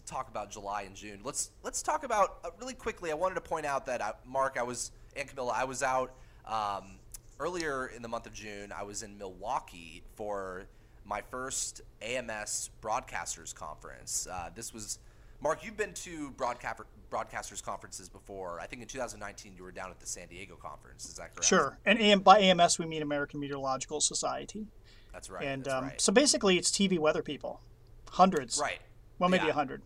talk 0.05 0.27
about 0.29 0.49
July 0.49 0.83
and 0.83 0.95
June. 0.95 1.19
Let's 1.23 1.51
let's 1.63 1.83
talk 1.83 2.03
about 2.03 2.37
uh, 2.43 2.49
really 2.59 2.73
quickly. 2.73 3.11
I 3.11 3.13
wanted 3.13 3.35
to 3.35 3.41
point 3.41 3.65
out 3.65 3.85
that 3.85 4.01
uh, 4.01 4.13
Mark, 4.25 4.57
I 4.59 4.63
was 4.63 4.91
and 5.15 5.29
Camila, 5.29 5.53
I 5.53 5.65
was 5.65 5.83
out 5.83 6.13
um, 6.47 6.95
earlier 7.39 7.87
in 7.87 8.01
the 8.01 8.07
month 8.07 8.25
of 8.25 8.33
June. 8.33 8.71
I 8.71 8.83
was 8.83 9.03
in 9.03 9.17
Milwaukee 9.17 10.01
for 10.15 10.65
my 11.05 11.21
first 11.29 11.81
AMS 12.01 12.69
Broadcasters 12.81 13.53
Conference. 13.53 14.27
Uh, 14.31 14.49
this 14.55 14.73
was 14.73 14.99
Mark. 15.41 15.63
You've 15.63 15.77
been 15.77 15.93
to 15.93 16.31
broadcast 16.31 16.81
broadcasters 17.11 17.61
conferences 17.61 18.09
before. 18.09 18.59
I 18.59 18.65
think 18.65 18.81
in 18.81 18.87
2019 18.87 19.53
you 19.55 19.63
were 19.63 19.71
down 19.71 19.91
at 19.91 19.99
the 19.99 20.07
San 20.07 20.27
Diego 20.27 20.55
conference. 20.55 21.05
Is 21.05 21.15
that 21.15 21.33
correct? 21.35 21.45
Sure, 21.45 21.77
and 21.85 21.99
AM, 21.99 22.21
by 22.21 22.39
AMS 22.39 22.79
we 22.79 22.85
mean 22.85 23.01
American 23.01 23.39
Meteorological 23.39 24.01
Society, 24.01 24.67
That's 25.11 25.29
right. 25.29 25.45
and 25.45 25.63
that's 25.63 25.73
um, 25.75 25.83
right. 25.85 26.01
so 26.01 26.11
basically 26.11 26.57
it's 26.57 26.71
TV 26.71 26.97
weather 26.97 27.21
people, 27.21 27.61
hundreds, 28.09 28.59
right. 28.59 28.79
Well, 29.19 29.29
maybe 29.29 29.43
a 29.43 29.47
Yeah. 29.47 29.53
hundred. 29.53 29.81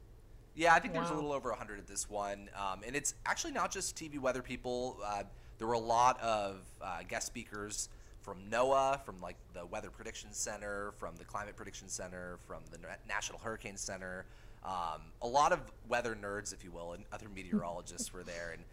Yeah, 0.56 0.74
I 0.74 0.80
think 0.80 0.94
there 0.94 1.02
was 1.04 1.12
a 1.12 1.14
little 1.14 1.34
over 1.34 1.50
100 1.52 1.78
at 1.78 1.86
this 1.86 2.10
one. 2.10 2.50
Um, 2.56 2.82
and 2.84 2.96
it's 2.96 3.14
actually 3.28 3.54
not 3.54 3.72
just 3.72 3.96
TV 3.96 4.18
weather 4.18 4.42
people. 4.42 4.98
Uh, 5.06 5.22
there 5.60 5.68
were 5.68 5.76
a 5.76 5.80
lot 5.80 6.20
of 6.20 6.62
uh, 6.82 7.02
guest 7.08 7.28
speakers 7.28 7.90
from 8.22 8.38
NOAA, 8.50 9.06
from 9.06 9.22
like 9.22 9.36
the 9.54 9.68
Weather 9.68 9.92
Prediction 9.92 10.34
Center, 10.34 10.94
from 10.98 11.16
the 11.16 11.26
Climate 11.26 11.56
Prediction 11.56 11.88
Center, 11.88 12.40
from 12.48 12.64
the 12.72 12.80
National 13.08 13.38
Hurricane 13.38 13.78
Center. 13.78 14.26
Um, 14.64 15.02
a 15.22 15.28
lot 15.28 15.52
of 15.54 15.60
weather 15.88 16.16
nerds, 16.16 16.54
if 16.54 16.64
you 16.64 16.72
will, 16.72 16.94
and 16.94 17.06
other 17.12 17.28
meteorologists 17.34 18.12
were 18.14 18.24
there. 18.24 18.54
And 18.54 18.64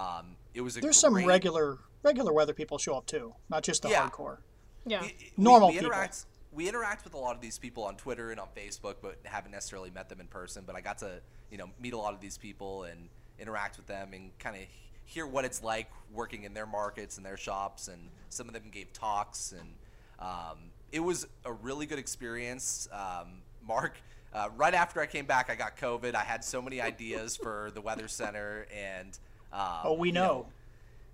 um, 0.00 0.36
it 0.54 0.60
was 0.60 0.76
a 0.76 0.80
There's 0.80 0.96
some 0.96 1.14
regular 1.14 1.78
regular 2.02 2.32
weather 2.32 2.52
people 2.52 2.76
show 2.78 2.96
up 2.96 3.06
too, 3.06 3.34
not 3.48 3.62
just 3.62 3.82
the 3.82 3.88
Yeah. 3.88 4.08
hardcore. 4.08 4.38
Yeah. 4.86 5.02
we- 5.02 5.32
Normal 5.36 5.68
we, 5.68 5.74
people. 5.74 5.86
Interact, 5.86 6.26
we 6.52 6.68
interact 6.68 7.04
with 7.04 7.14
a 7.14 7.18
lot 7.18 7.34
of 7.34 7.40
these 7.40 7.58
people 7.58 7.84
on 7.84 7.96
Twitter 7.96 8.30
and 8.30 8.38
on 8.38 8.48
Facebook, 8.56 8.96
but 9.00 9.18
haven't 9.24 9.52
necessarily 9.52 9.90
met 9.90 10.08
them 10.08 10.20
in 10.20 10.26
person. 10.26 10.64
But 10.66 10.76
I 10.76 10.80
got 10.80 10.98
to, 10.98 11.20
you 11.50 11.56
know, 11.58 11.70
meet 11.80 11.94
a 11.94 11.98
lot 11.98 12.12
of 12.14 12.20
these 12.20 12.36
people 12.36 12.84
and 12.84 13.08
interact 13.38 13.76
with 13.76 13.86
them 13.86 14.12
and 14.12 14.36
kind 14.38 14.56
of 14.56 14.62
hear 15.06 15.26
what 15.26 15.44
it's 15.44 15.62
like 15.62 15.90
working 16.12 16.44
in 16.44 16.54
their 16.54 16.66
markets 16.66 17.16
and 17.16 17.24
their 17.24 17.36
shops. 17.36 17.88
And 17.88 18.10
some 18.28 18.48
of 18.48 18.54
them 18.54 18.64
gave 18.70 18.92
talks, 18.92 19.52
and 19.52 19.74
um, 20.18 20.58
it 20.92 21.00
was 21.00 21.26
a 21.44 21.52
really 21.52 21.86
good 21.86 21.98
experience. 21.98 22.88
Um, 22.92 23.42
Mark. 23.66 23.96
Uh, 24.34 24.48
right 24.56 24.74
after 24.74 25.00
I 25.00 25.06
came 25.06 25.26
back, 25.26 25.48
I 25.48 25.54
got 25.54 25.76
COVID. 25.76 26.14
I 26.14 26.24
had 26.24 26.42
so 26.44 26.60
many 26.60 26.80
ideas 26.80 27.36
for 27.42 27.70
the 27.74 27.80
Weather 27.80 28.08
Center, 28.08 28.66
and 28.74 29.16
um, 29.52 29.60
Oh, 29.84 29.92
we 29.94 30.08
you 30.08 30.14
know. 30.14 30.46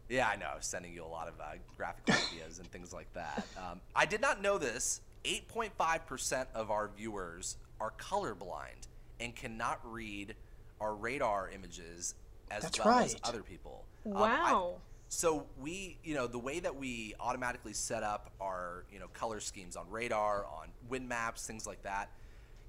yeah, 0.08 0.28
I 0.28 0.36
know. 0.36 0.46
I 0.52 0.56
was 0.56 0.64
sending 0.66 0.94
you 0.94 1.04
a 1.04 1.06
lot 1.06 1.28
of 1.28 1.34
uh, 1.40 1.52
graphic 1.76 2.08
ideas 2.32 2.58
and 2.58 2.70
things 2.72 2.92
like 2.92 3.12
that. 3.14 3.46
Um, 3.58 3.80
I 3.94 4.06
did 4.06 4.20
not 4.20 4.40
know 4.40 4.56
this. 4.58 5.02
8.5% 5.24 6.46
of 6.54 6.70
our 6.70 6.88
viewers 6.96 7.58
are 7.78 7.92
colorblind 7.98 8.88
and 9.20 9.36
cannot 9.36 9.78
read 9.84 10.34
our 10.80 10.94
radar 10.94 11.50
images 11.50 12.14
as 12.50 12.62
That's 12.62 12.82
well 12.82 12.98
as 13.00 13.16
other 13.24 13.42
people. 13.42 13.84
Um, 14.06 14.16
I- 14.16 14.20
Wow. 14.20 14.76
so 15.10 15.44
we, 15.60 15.98
you 16.02 16.14
know, 16.14 16.26
the 16.26 16.38
way 16.38 16.58
that 16.60 16.74
we 16.74 17.14
automatically 17.20 17.74
set 17.74 18.02
up 18.02 18.30
our, 18.40 18.84
you 18.90 18.98
know, 18.98 19.08
color 19.12 19.40
schemes 19.40 19.76
on 19.76 19.90
radar, 19.90 20.46
on 20.46 20.68
wind 20.88 21.06
maps, 21.06 21.46
things 21.46 21.66
like 21.66 21.82
that, 21.82 22.08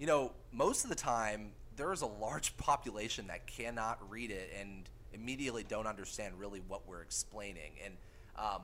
you 0.02 0.08
know, 0.08 0.32
most 0.52 0.84
of 0.84 0.90
the 0.90 0.96
time 0.96 1.52
there 1.78 1.94
is 1.94 2.02
a 2.02 2.08
large 2.08 2.58
population 2.58 3.28
that 3.28 3.46
cannot 3.46 4.00
read 4.10 4.32
it 4.32 4.52
and 4.60 4.90
immediately 5.14 5.64
don't 5.64 5.86
understand 5.86 6.34
really 6.40 6.60
what 6.68 6.88
we're 6.88 7.04
explaining. 7.04 7.74
And 7.86 7.94
um, 8.36 8.62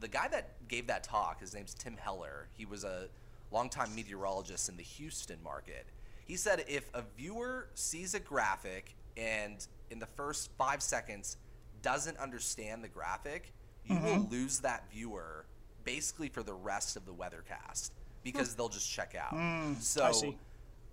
the 0.00 0.08
guy 0.08 0.28
that 0.28 0.68
gave 0.68 0.86
that 0.88 1.02
talk, 1.02 1.40
his 1.40 1.54
name's 1.54 1.72
Tim 1.72 1.96
Heller. 1.96 2.48
He 2.52 2.66
was 2.66 2.84
a 2.84 3.08
longtime 3.50 3.94
meteorologist 3.94 4.68
in 4.68 4.76
the 4.76 4.82
Houston 4.82 5.42
market. 5.42 5.86
He 6.26 6.36
said 6.36 6.62
if 6.68 6.90
a 6.92 7.02
viewer 7.16 7.68
sees 7.72 8.12
a 8.12 8.20
graphic 8.20 8.94
and 9.16 9.66
in 9.90 9.98
the 9.98 10.06
first 10.06 10.50
five 10.58 10.82
seconds 10.82 11.38
doesn't 11.80 12.18
understand 12.18 12.84
the 12.84 12.88
graphic, 12.88 13.54
you 13.86 13.94
will 13.98 14.28
lose 14.30 14.58
that 14.58 14.90
viewer 14.92 15.46
basically 15.84 16.28
for 16.28 16.42
the 16.42 16.52
rest 16.52 16.96
of 16.96 17.06
the 17.06 17.12
weathercast 17.12 17.92
because 18.24 18.56
they'll 18.56 18.68
just 18.68 18.90
check 18.90 19.14
out. 19.14 19.32
so 19.80 20.34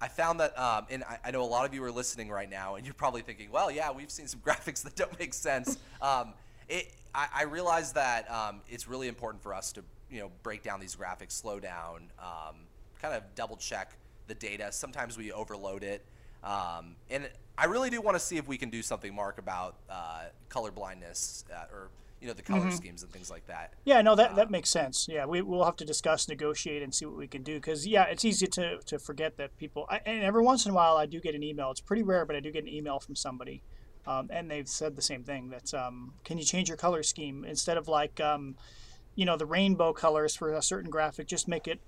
I 0.04 0.10
found 0.10 0.42
that, 0.42 0.60
um, 0.60 0.86
and 0.90 1.02
I, 1.06 1.18
I 1.24 1.32
know 1.32 1.44
a 1.44 1.46
lot 1.48 1.66
of 1.66 1.74
you 1.74 1.82
are 1.86 1.92
listening 1.92 2.30
right 2.30 2.50
now, 2.50 2.76
and 2.76 2.86
you're 2.86 2.94
probably 2.94 3.22
thinking, 3.22 3.50
well, 3.50 3.72
yeah, 3.72 3.90
we've 3.90 4.12
seen 4.12 4.28
some 4.28 4.42
graphics 4.46 4.84
that 4.84 4.98
don't 4.98 5.18
make 5.18 5.34
sense. 5.34 5.78
Um, 6.02 6.34
it, 6.68 6.92
I, 7.16 7.28
I 7.34 7.44
realize 7.44 7.94
that 7.94 8.30
um, 8.30 8.60
it's 8.68 8.86
really 8.86 9.08
important 9.08 9.42
for 9.42 9.54
us 9.54 9.72
to, 9.72 9.84
you 10.12 10.20
know, 10.20 10.30
break 10.44 10.62
down 10.62 10.82
these 10.82 10.94
graphics, 10.94 11.32
slow 11.32 11.58
down, 11.58 12.12
um, 12.20 12.56
kind 13.02 13.14
of 13.14 13.24
double 13.34 13.56
check 13.56 13.96
the 14.28 14.34
data. 14.34 14.74
Sometimes 14.74 15.18
we 15.18 15.32
overload 15.32 15.84
it. 15.84 16.04
Um, 16.44 16.98
and 17.10 17.30
I 17.58 17.66
really 17.68 17.90
do 17.90 18.02
want 18.02 18.16
to 18.16 18.20
see 18.20 18.36
if 18.36 18.46
we 18.46 18.58
can 18.58 18.70
do 18.70 18.82
something, 18.82 19.16
Mark, 19.16 19.38
about 19.38 19.78
uh, 19.90 20.24
color 20.50 20.72
blindness 20.72 21.46
uh, 21.50 21.74
or 21.74 21.88
you 22.24 22.30
know 22.30 22.34
the 22.34 22.42
color 22.42 22.72
schemes 22.72 23.04
and 23.04 23.12
things 23.12 23.30
like 23.30 23.46
that. 23.48 23.74
Yeah, 23.84 24.02
no, 24.02 24.16
that, 24.16 24.38
that 24.38 24.50
makes 24.50 24.70
sense. 24.70 25.08
Yeah, 25.10 25.26
we, 25.26 25.42
we'll 25.42 25.66
have 25.66 25.76
to 25.76 25.86
discuss, 25.86 26.30
negotiate, 26.30 26.82
and 26.82 26.96
see 26.96 27.06
what 27.06 27.18
we 27.18 27.28
can 27.28 27.44
do. 27.44 27.56
Because, 27.56 27.86
yeah, 27.86 28.06
it's 28.06 28.24
easy 28.24 28.48
to, 28.48 28.80
to 28.80 28.98
forget 28.98 29.36
that 29.36 29.58
people, 29.58 29.86
I, 29.90 30.00
and 30.06 30.24
every 30.24 30.42
once 30.42 30.66
in 30.66 30.72
a 30.72 30.74
while 30.74 30.96
I 30.96 31.06
do 31.06 31.20
get 31.20 31.36
an 31.36 31.44
email. 31.44 31.70
It's 31.70 31.82
pretty 31.82 32.02
rare, 32.02 32.26
but 32.26 32.38
I 32.38 32.40
do 32.40 32.50
get 32.50 32.64
an 32.64 32.70
email 32.70 33.02
from 33.02 33.18
somebody. 33.18 33.62
Um, 34.08 34.30
and 34.32 34.50
they've 34.50 34.70
said 34.70 34.96
the 34.96 35.02
same 35.02 35.26
thing 35.26 35.50
that, 35.50 35.74
um, 35.74 36.14
can 36.24 36.38
you 36.38 36.46
change 36.46 36.70
your 36.70 36.78
color 36.78 37.04
scheme? 37.04 37.44
Instead 37.44 37.76
of 37.76 37.90
like, 37.90 38.22
um, 38.22 38.56
you 39.16 39.26
know, 39.26 39.36
the 39.36 39.46
rainbow 39.46 39.92
colors 39.92 40.34
for 40.34 40.54
a 40.54 40.62
certain 40.62 40.90
graphic, 40.90 41.28
just 41.28 41.50
make 41.50 41.68
it, 41.68 41.82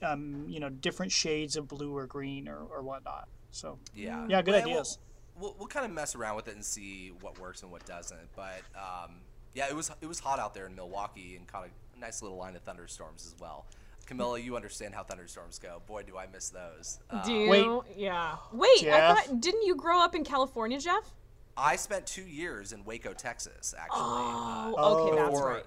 um, 0.00 0.44
you 0.46 0.60
know, 0.60 0.68
different 0.68 1.10
shades 1.10 1.56
of 1.56 1.66
blue 1.66 1.96
or 1.96 2.06
green 2.06 2.46
or, 2.46 2.58
or 2.58 2.82
whatnot. 2.82 3.26
So, 3.50 3.80
Yeah. 3.96 4.26
Yeah, 4.28 4.42
good 4.42 4.52
Well, 4.52 4.62
ideas. 4.62 4.98
We'll, 5.34 5.50
we'll, 5.50 5.56
we'll 5.58 5.68
kind 5.68 5.84
of 5.84 5.90
mess 5.90 6.14
around 6.14 6.36
with 6.36 6.46
it 6.46 6.54
and 6.54 6.64
see 6.64 7.12
what 7.20 7.40
works 7.40 7.62
and 7.62 7.72
what 7.72 7.84
doesn't. 7.84 8.28
But 8.36 8.62
um, 8.76 9.16
yeah, 9.54 9.68
it 9.68 9.76
was 9.76 9.90
it 10.00 10.06
was 10.06 10.20
hot 10.20 10.38
out 10.38 10.54
there 10.54 10.66
in 10.66 10.74
Milwaukee 10.74 11.36
and 11.36 11.46
caught 11.46 11.68
a 11.96 12.00
nice 12.00 12.22
little 12.22 12.38
line 12.38 12.56
of 12.56 12.62
thunderstorms 12.62 13.26
as 13.26 13.38
well. 13.40 13.66
Camila, 14.06 14.42
you 14.42 14.56
understand 14.56 14.94
how 14.94 15.02
thunderstorms 15.04 15.58
go. 15.58 15.80
Boy, 15.86 16.02
do 16.02 16.18
I 16.18 16.26
miss 16.26 16.50
those. 16.50 16.98
Uh, 17.08 17.24
Do 17.24 17.32
you? 17.32 17.48
Wait. 17.48 17.66
Yeah. 17.96 18.36
Wait, 18.52 18.88
I 18.88 19.14
thought 19.14 19.40
didn't 19.40 19.62
you 19.62 19.76
grow 19.76 20.00
up 20.00 20.14
in 20.14 20.24
California, 20.24 20.78
Jeff? 20.78 21.14
I 21.56 21.76
spent 21.76 22.06
two 22.06 22.22
years 22.22 22.72
in 22.72 22.84
Waco, 22.84 23.12
Texas, 23.12 23.74
actually. 23.78 24.00
Oh, 24.00 24.74
uh, 24.76 24.94
okay, 24.94 25.16
that's 25.16 25.40
right. 25.40 25.64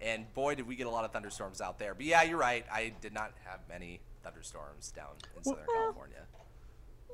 And 0.00 0.32
boy, 0.34 0.54
did 0.54 0.66
we 0.66 0.76
get 0.76 0.86
a 0.86 0.90
lot 0.90 1.04
of 1.04 1.12
thunderstorms 1.12 1.60
out 1.60 1.78
there. 1.78 1.94
But 1.94 2.06
yeah, 2.06 2.22
you're 2.22 2.38
right. 2.38 2.64
I 2.72 2.92
did 3.00 3.12
not 3.12 3.32
have 3.44 3.60
many 3.68 4.00
thunderstorms 4.22 4.92
down 4.92 5.16
in 5.36 5.42
Southern 5.42 5.64
California. 5.74 6.22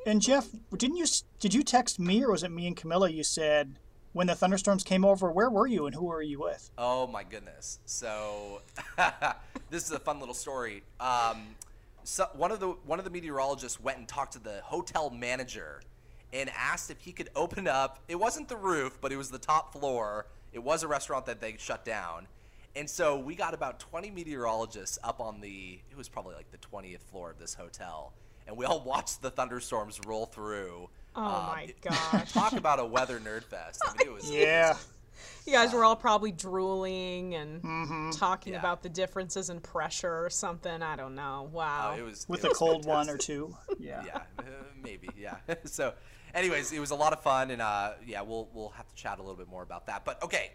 And 0.05 0.21
Jeff, 0.21 0.49
didn't 0.77 0.97
you, 0.97 1.07
did 1.39 1.55
you 1.55 1.63
text 1.63 2.01
me 2.01 2.25
or 2.25 2.33
was 2.33 2.43
it 2.43 2.51
me 2.51 2.67
and 2.67 2.77
Camila? 2.77 3.13
You 3.13 3.23
said, 3.23 3.79
when 4.13 4.27
the 4.27 4.35
thunderstorms 4.35 4.85
came 4.85 5.05
over, 5.05 5.31
where 5.31 5.51
were 5.51 5.67
you 5.67 5.87
and 5.87 5.95
who 5.95 6.07
were 6.07 6.23
you 6.23 6.41
with? 6.41 6.71
Oh 6.79 7.07
my 7.07 7.25
goodness! 7.25 7.79
So 7.85 8.63
this 9.71 9.85
is 9.85 9.93
a 9.93 9.99
fun 9.99 10.21
little 10.21 10.35
story. 10.35 10.83
Um, 11.01 11.57
so 12.05 12.27
one 12.35 12.51
of 12.51 12.61
the 12.61 12.69
one 12.69 12.99
of 12.99 13.05
the 13.05 13.11
meteorologists 13.11 13.81
went 13.81 13.99
and 13.99 14.09
talked 14.09 14.33
to 14.35 14.39
the 14.39 14.61
hotel 14.65 15.11
manager 15.11 15.83
and 16.33 16.51
asked 16.57 16.91
if 16.91 17.01
he 17.01 17.13
could 17.13 17.29
open 17.37 17.69
up. 17.69 18.01
It 18.09 18.17
wasn't 18.17 18.49
the 18.49 18.57
roof, 18.57 18.99
but 19.01 19.13
it 19.13 19.17
was 19.17 19.31
the 19.31 19.39
top 19.39 19.73
floor. 19.73 20.27
It 20.53 20.63
was 20.63 20.83
a 20.83 20.89
restaurant 20.89 21.27
that 21.27 21.41
they 21.41 21.57
shut 21.59 21.85
down. 21.85 22.27
And 22.75 22.89
so 22.89 23.19
we 23.19 23.35
got 23.35 23.53
about 23.53 23.81
20 23.81 24.11
meteorologists 24.11 24.99
up 25.05 25.21
on 25.21 25.41
the, 25.41 25.79
it 25.91 25.97
was 25.97 26.09
probably 26.09 26.35
like 26.35 26.51
the 26.51 26.59
20th 26.59 27.01
floor 27.01 27.31
of 27.31 27.39
this 27.39 27.55
hotel. 27.55 28.13
And 28.47 28.57
we 28.57 28.65
all 28.65 28.81
watched 28.85 29.21
the 29.21 29.31
thunderstorms 29.31 30.01
roll 30.07 30.27
through. 30.27 30.89
Oh 31.15 31.23
Um, 31.25 31.33
my 31.47 31.75
gosh. 31.83 32.33
Talk 32.33 32.53
about 32.53 32.79
a 32.81 32.85
weather 32.85 33.21
nerd 33.21 33.45
fest. 33.45 33.81
I 33.87 33.93
mean, 33.99 34.09
it 34.09 34.13
was, 34.13 34.31
Yeah. 34.31 34.77
You 35.47 35.53
guys 35.53 35.73
were 35.73 35.85
all 35.85 35.97
probably 35.97 36.31
drooling 36.33 37.35
and 37.35 38.13
talking 38.13 38.53
Yeah. 38.55 38.59
about 38.61 38.83
the 38.83 38.89
differences 38.89 39.51
in 39.51 39.61
pressure 39.61 40.25
or 40.25 40.31
something. 40.31 40.83
I 40.83 40.95
don't 40.97 41.15
know. 41.17 41.49
Wow. 41.53 41.93
oh, 41.95 41.99
it 41.99 42.03
was 42.05 42.29
With 42.29 42.41
it 42.45 42.47
a 42.47 42.49
was 42.51 42.59
cold 42.59 42.85
one 42.87 43.09
or 43.11 43.19
two. 43.19 43.57
Yeah. 43.81 44.05
yeah, 44.07 44.17
uh, 44.39 44.43
maybe, 44.83 45.09
yeah. 45.17 45.37
so, 45.65 45.95
anyways, 46.35 46.73
it 46.73 46.79
was 46.81 46.91
a 46.93 46.95
lot 46.97 47.13
of 47.13 47.23
fun, 47.23 47.51
and 47.51 47.61
uh, 47.61 47.93
yeah, 48.07 48.23
we'll 48.23 48.49
we'll 48.55 48.71
have 48.71 48.89
to 48.89 48.95
chat 48.95 49.19
a 49.19 49.23
little 49.23 49.37
bit 49.37 49.49
more 49.49 49.63
about 49.63 49.87
that. 49.87 50.05
But 50.05 50.23
okay, 50.23 50.53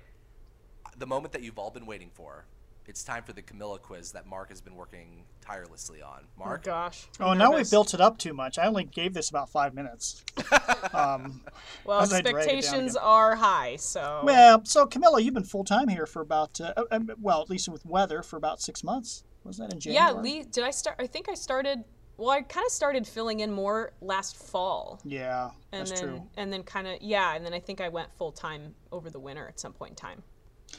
the 0.97 1.07
moment 1.07 1.33
that 1.33 1.43
you've 1.43 1.59
all 1.59 1.71
been 1.71 1.85
waiting 1.85 2.09
for, 2.13 2.45
it's 2.88 3.04
time 3.04 3.21
for 3.23 3.34
the 3.34 3.41
Camila 3.41 3.82
quiz 3.82 4.12
that 4.13 4.26
Mark 4.26 4.50
has 4.50 4.62
been 4.62 4.76
working 4.76 5.26
tirelessly 5.41 6.02
on. 6.02 6.23
Mark, 6.38 6.39
oh 6.39 6.45
Mark, 6.45 6.63
gosh. 6.63 7.08
Oh, 7.19 7.28
I'm 7.30 7.38
now 7.38 7.54
we've 7.54 7.69
built 7.69 7.93
it 7.93 8.00
up 8.02 8.17
too 8.17 8.34
much. 8.34 8.58
I 8.58 8.65
only 8.65 8.86
gave 8.86 9.13
this 9.13 9.30
about 9.30 9.50
five 9.50 9.73
minutes. 9.73 10.23
Um, 10.93 11.41
Well, 11.86 12.00
as 12.00 12.13
I 12.13 12.21
drag 12.21 12.36
it 12.36 12.47
down 12.47 12.58
expectations 12.58 12.95
are 12.95 13.36
high, 13.36 13.76
so. 13.76 14.21
well, 14.23 14.63
so 14.63 14.86
Camila, 14.86 15.21
you've 15.23 15.34
been 15.34 15.43
full 15.43 15.63
time 15.63 15.88
here 15.88 16.06
for 16.06 16.21
about, 16.21 16.62
uh, 16.62 16.73
uh, 16.91 17.00
well, 17.19 17.41
at 17.41 17.50
least 17.50 17.67
with 17.67 17.86
weather, 17.86 18.21
for 18.21 18.38
about 18.38 18.62
six 18.62 18.84
months. 18.84 19.23
Wasn't 19.43 19.67
that 19.69 19.73
in 19.73 19.80
January? 19.80 20.06
yeah, 20.15 20.21
Lee, 20.21 20.43
did 20.43 20.63
I 20.63 20.71
start? 20.71 20.95
I 21.00 21.08
think 21.08 21.30
I 21.30 21.34
started. 21.34 21.84
Well, 22.17 22.30
I 22.30 22.41
kind 22.41 22.65
of 22.65 22.71
started 22.71 23.06
filling 23.08 23.41
in 23.41 23.52
more 23.52 23.91
last 24.02 24.38
fall, 24.38 25.00
Yeah, 25.04 25.50
and 25.71 25.82
that's 25.88 26.00
then 26.00 26.10
true. 26.10 26.23
and 26.38 26.54
then 26.54 26.63
kind 26.63 26.88
of 26.88 26.97
yeah, 27.02 27.36
and 27.36 27.45
then 27.45 27.54
I 27.54 27.60
think 27.60 27.82
I 27.82 27.89
went 27.89 28.10
full 28.17 28.32
time 28.32 28.73
over 28.91 29.10
the 29.10 29.19
winter 29.19 29.47
at 29.47 29.60
some 29.60 29.73
point 29.73 29.91
in 29.91 29.95
time. 29.95 30.23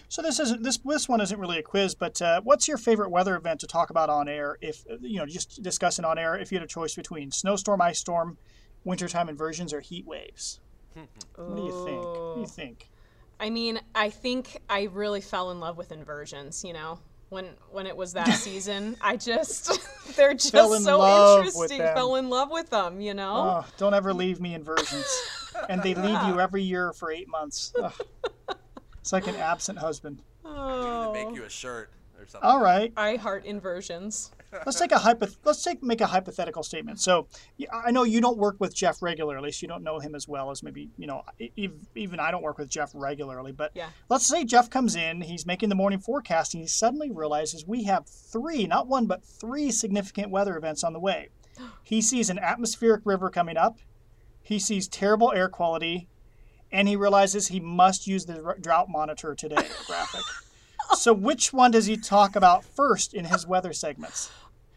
So 0.08 0.22
this 0.22 0.40
isn't 0.40 0.62
this 0.62 0.78
this 0.78 1.08
one 1.08 1.20
isn't 1.20 1.38
really 1.38 1.58
a 1.58 1.62
quiz, 1.62 1.94
but 1.94 2.20
uh, 2.20 2.40
what's 2.42 2.68
your 2.68 2.78
favorite 2.78 3.10
weather 3.10 3.36
event 3.36 3.60
to 3.60 3.66
talk 3.66 3.90
about 3.90 4.10
on 4.10 4.28
air? 4.28 4.58
If 4.60 4.84
you 5.00 5.18
know, 5.18 5.26
just 5.26 5.62
discussing 5.62 6.04
on 6.04 6.18
air, 6.18 6.36
if 6.36 6.50
you 6.50 6.58
had 6.58 6.64
a 6.64 6.68
choice 6.68 6.94
between 6.94 7.30
snowstorm, 7.30 7.80
ice 7.80 7.98
storm, 7.98 8.38
wintertime 8.84 9.28
inversions, 9.28 9.72
or 9.72 9.80
heat 9.80 10.06
waves, 10.06 10.60
what 11.36 11.56
do 11.56 11.62
you 11.62 11.84
think? 11.84 12.04
What 12.04 12.34
do 12.34 12.40
you 12.40 12.46
think? 12.46 12.90
I 13.40 13.50
mean, 13.50 13.80
I 13.94 14.10
think 14.10 14.60
I 14.68 14.84
really 14.84 15.20
fell 15.20 15.50
in 15.50 15.60
love 15.60 15.76
with 15.76 15.92
inversions. 15.92 16.64
You 16.64 16.72
know, 16.72 16.98
when 17.28 17.46
when 17.70 17.86
it 17.86 17.96
was 17.96 18.14
that 18.14 18.28
season, 18.34 18.96
I 19.00 19.16
just 19.16 19.78
they're 20.16 20.34
just 20.34 20.54
in 20.54 20.82
so 20.82 21.38
interesting. 21.38 21.78
Fell 21.78 22.16
in 22.16 22.30
love 22.30 22.50
with 22.50 22.70
them. 22.70 23.00
You 23.00 23.14
know. 23.14 23.64
Oh, 23.64 23.66
don't 23.78 23.94
ever 23.94 24.12
leave 24.12 24.40
me 24.40 24.54
inversions. 24.54 25.06
and 25.68 25.82
they 25.82 25.94
leave 25.94 26.22
you 26.24 26.40
every 26.40 26.62
year 26.62 26.92
for 26.92 27.10
eight 27.10 27.28
months. 27.28 27.72
Ugh. 27.82 27.92
It's 29.08 29.12
like 29.14 29.26
an 29.26 29.36
absent 29.36 29.78
husband. 29.78 30.20
Oh. 30.44 31.14
make 31.14 31.34
you 31.34 31.42
a 31.44 31.48
shirt 31.48 31.88
or 32.20 32.26
something. 32.26 32.46
All 32.46 32.60
right, 32.60 32.92
I 32.94 33.16
heart 33.16 33.46
inversions. 33.46 34.32
let's 34.66 34.78
take 34.78 34.92
a 34.92 34.96
hypoth- 34.96 35.38
let's 35.44 35.62
take 35.64 35.82
make 35.82 36.02
a 36.02 36.06
hypothetical 36.06 36.62
statement. 36.62 37.00
So, 37.00 37.26
I 37.72 37.90
know 37.90 38.02
you 38.02 38.20
don't 38.20 38.36
work 38.36 38.56
with 38.58 38.74
Jeff 38.74 39.00
regularly, 39.00 39.50
so 39.50 39.64
you 39.64 39.68
don't 39.68 39.82
know 39.82 39.98
him 39.98 40.14
as 40.14 40.28
well 40.28 40.50
as 40.50 40.62
maybe 40.62 40.90
you 40.98 41.06
know. 41.06 41.22
Even 41.94 42.20
I 42.20 42.30
don't 42.30 42.42
work 42.42 42.58
with 42.58 42.68
Jeff 42.68 42.90
regularly, 42.92 43.50
but 43.52 43.70
Yeah. 43.74 43.88
let's 44.10 44.26
say 44.26 44.44
Jeff 44.44 44.68
comes 44.68 44.94
in, 44.94 45.22
he's 45.22 45.46
making 45.46 45.70
the 45.70 45.74
morning 45.74 46.00
forecast, 46.00 46.52
and 46.52 46.60
he 46.60 46.66
suddenly 46.66 47.10
realizes 47.10 47.64
we 47.66 47.84
have 47.84 48.06
three, 48.06 48.66
not 48.66 48.88
one, 48.88 49.06
but 49.06 49.24
three 49.24 49.70
significant 49.70 50.30
weather 50.30 50.54
events 50.58 50.84
on 50.84 50.92
the 50.92 51.00
way. 51.00 51.30
He 51.82 52.02
sees 52.02 52.28
an 52.28 52.38
atmospheric 52.38 53.00
river 53.06 53.30
coming 53.30 53.56
up. 53.56 53.78
He 54.42 54.58
sees 54.58 54.86
terrible 54.86 55.32
air 55.32 55.48
quality, 55.48 56.08
and 56.72 56.88
he 56.88 56.96
realizes 56.96 57.48
he 57.48 57.60
must 57.60 58.06
use 58.06 58.26
the 58.26 58.56
drought 58.60 58.88
monitor 58.88 59.34
today 59.34 59.66
graphic. 59.86 60.22
So, 60.96 61.12
which 61.12 61.52
one 61.52 61.70
does 61.70 61.84
he 61.84 61.98
talk 61.98 62.34
about 62.34 62.64
first 62.64 63.12
in 63.12 63.26
his 63.26 63.46
weather 63.46 63.74
segments? 63.74 64.30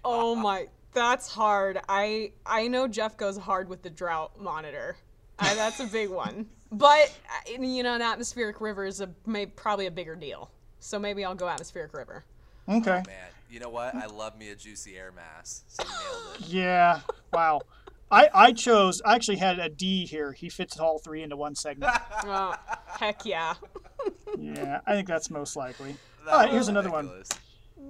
Oh 0.03 0.35
my, 0.35 0.67
that's 0.93 1.29
hard. 1.29 1.79
I 1.87 2.33
I 2.45 2.67
know 2.67 2.89
Jeff 2.89 3.15
goes 3.15 3.37
hard 3.37 3.69
with 3.69 3.81
the 3.81 3.89
drought 3.89 4.37
monitor. 4.37 4.97
I, 5.39 5.55
that's 5.55 5.79
a 5.79 5.85
big 5.85 6.09
one. 6.09 6.47
But 6.71 7.17
uh, 7.29 7.61
you 7.61 7.83
know, 7.83 7.95
an 7.95 8.01
atmospheric 8.01 8.61
river 8.61 8.85
is 8.85 8.99
a 8.99 9.09
may, 9.25 9.45
probably 9.45 9.85
a 9.85 9.91
bigger 9.91 10.15
deal. 10.15 10.51
So 10.79 10.99
maybe 10.99 11.23
I'll 11.23 11.35
go 11.35 11.47
atmospheric 11.47 11.93
river. 11.93 12.25
Okay. 12.67 13.03
Man, 13.07 13.29
you 13.49 13.59
know 13.59 13.69
what? 13.69 13.95
I 13.95 14.05
love 14.05 14.37
me 14.37 14.49
a 14.49 14.55
juicy 14.55 14.97
air 14.97 15.11
mass. 15.11 15.63
So 15.67 15.83
you 15.83 15.89
nailed 15.89 16.35
it. 16.39 16.47
Yeah. 16.47 16.99
Wow. 17.33 17.61
I, 18.11 18.29
I 18.33 18.51
chose, 18.51 19.01
I 19.05 19.15
actually 19.15 19.37
had 19.37 19.57
a 19.57 19.69
D 19.69 20.05
here. 20.05 20.33
He 20.33 20.49
fits 20.49 20.77
all 20.79 20.99
three 20.99 21.23
into 21.23 21.37
one 21.37 21.55
segment. 21.55 21.93
Oh, 22.23 22.53
heck 22.99 23.25
yeah. 23.25 23.55
Yeah, 24.37 24.81
I 24.85 24.93
think 24.93 25.07
that's 25.07 25.31
most 25.31 25.55
likely. 25.55 25.95
That 26.25 26.33
All 26.33 26.39
right, 26.41 26.51
here's 26.51 26.67
another 26.67 26.91
one. 26.91 27.09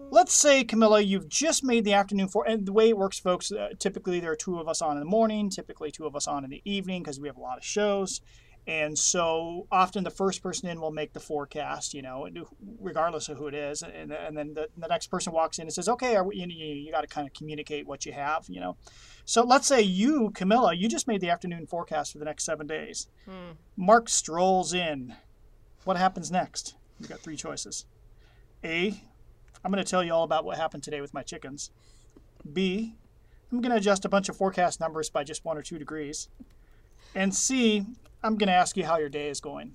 Let's 0.10 0.34
say, 0.34 0.64
Camila, 0.64 1.06
you've 1.06 1.28
just 1.28 1.64
made 1.64 1.84
the 1.84 1.94
afternoon 1.94 2.30
for, 2.30 2.48
and 2.48 2.66
the 2.66 2.72
way 2.72 2.90
it 2.90 2.98
works, 2.98 3.20
folks, 3.20 3.52
uh, 3.52 3.70
typically 3.78 4.20
there 4.20 4.32
are 4.32 4.38
two 4.38 4.60
of 4.60 4.70
us 4.70 4.82
on 4.82 4.94
in 4.94 5.00
the 5.00 5.10
morning, 5.10 5.50
typically 5.50 5.92
two 5.92 6.06
of 6.06 6.16
us 6.16 6.28
on 6.28 6.46
in 6.46 6.50
the 6.50 6.62
evening 6.64 7.04
because 7.04 7.20
we 7.20 7.28
have 7.28 7.38
a 7.38 7.42
lot 7.42 7.58
of 7.58 7.66
shows. 7.66 8.22
And 8.68 8.98
so 8.98 9.68
often 9.72 10.04
the 10.04 10.12
first 10.12 10.44
person 10.44 10.70
in 10.70 10.80
will 10.80 10.92
make 10.92 11.14
the 11.14 11.20
forecast, 11.20 11.94
you 11.94 12.02
know, 12.02 12.28
regardless 12.80 13.28
of 13.28 13.38
who 13.38 13.48
it 13.48 13.56
is. 13.56 13.82
And, 13.82 14.12
and 14.12 14.38
then 14.38 14.54
the, 14.54 14.68
the 14.78 14.88
next 14.88 15.08
person 15.08 15.34
walks 15.34 15.58
in 15.58 15.64
and 15.64 15.74
says, 15.74 15.90
okay, 15.90 16.16
are 16.16 16.24
we, 16.24 16.38
you, 16.38 16.46
you, 16.48 16.76
you 16.76 16.92
got 16.92 17.02
to 17.02 17.08
kind 17.08 17.28
of 17.28 17.34
communicate 17.34 17.88
what 17.88 18.06
you 18.06 18.14
have, 18.14 18.46
you 18.48 18.62
know. 18.62 18.78
So 19.26 19.44
let's 19.44 19.68
say 19.68 19.82
you, 19.82 20.32
Camila, 20.32 20.78
you 20.78 20.88
just 20.88 21.08
made 21.08 21.22
the 21.22 21.30
afternoon 21.30 21.68
forecast 21.68 22.12
for 22.12 22.18
the 22.20 22.26
next 22.26 22.44
seven 22.44 22.68
days. 22.68 23.08
Hmm. 23.26 23.52
Mark 23.78 24.10
strolls 24.10 24.74
in. 24.74 25.16
What 25.84 25.98
happens 25.98 26.32
next? 26.32 26.76
You've 27.00 27.10
got 27.10 27.20
three 27.20 27.36
choices. 27.36 27.86
A, 28.64 29.02
I'm 29.64 29.72
going 29.72 29.84
to 29.84 29.90
tell 29.90 30.04
you 30.04 30.14
all 30.14 30.24
about 30.24 30.46
what 30.46 30.58
happened 30.58 30.84
today 30.84 31.02
with 31.02 31.14
my 31.14 31.24
chickens. 31.24 31.72
B, 32.52 32.96
I'm 33.52 33.62
going 33.62 33.72
to 33.72 33.78
adjust 33.78 34.06
a 34.06 34.10
bunch 34.10 34.30
of 34.30 34.38
forecast 34.38 34.80
numbers 34.80 35.10
by 35.10 35.24
just 35.24 35.46
one 35.46 35.58
or 35.58 35.62
two 35.62 35.80
degrees. 35.80 36.30
And 37.16 37.34
C, 37.34 37.86
I'm 38.24 38.38
going 38.38 38.48
to 38.48 38.54
ask 38.54 38.78
you 38.78 38.86
how 38.86 38.98
your 38.98 39.10
day 39.10 39.30
is 39.30 39.40
going. 39.40 39.74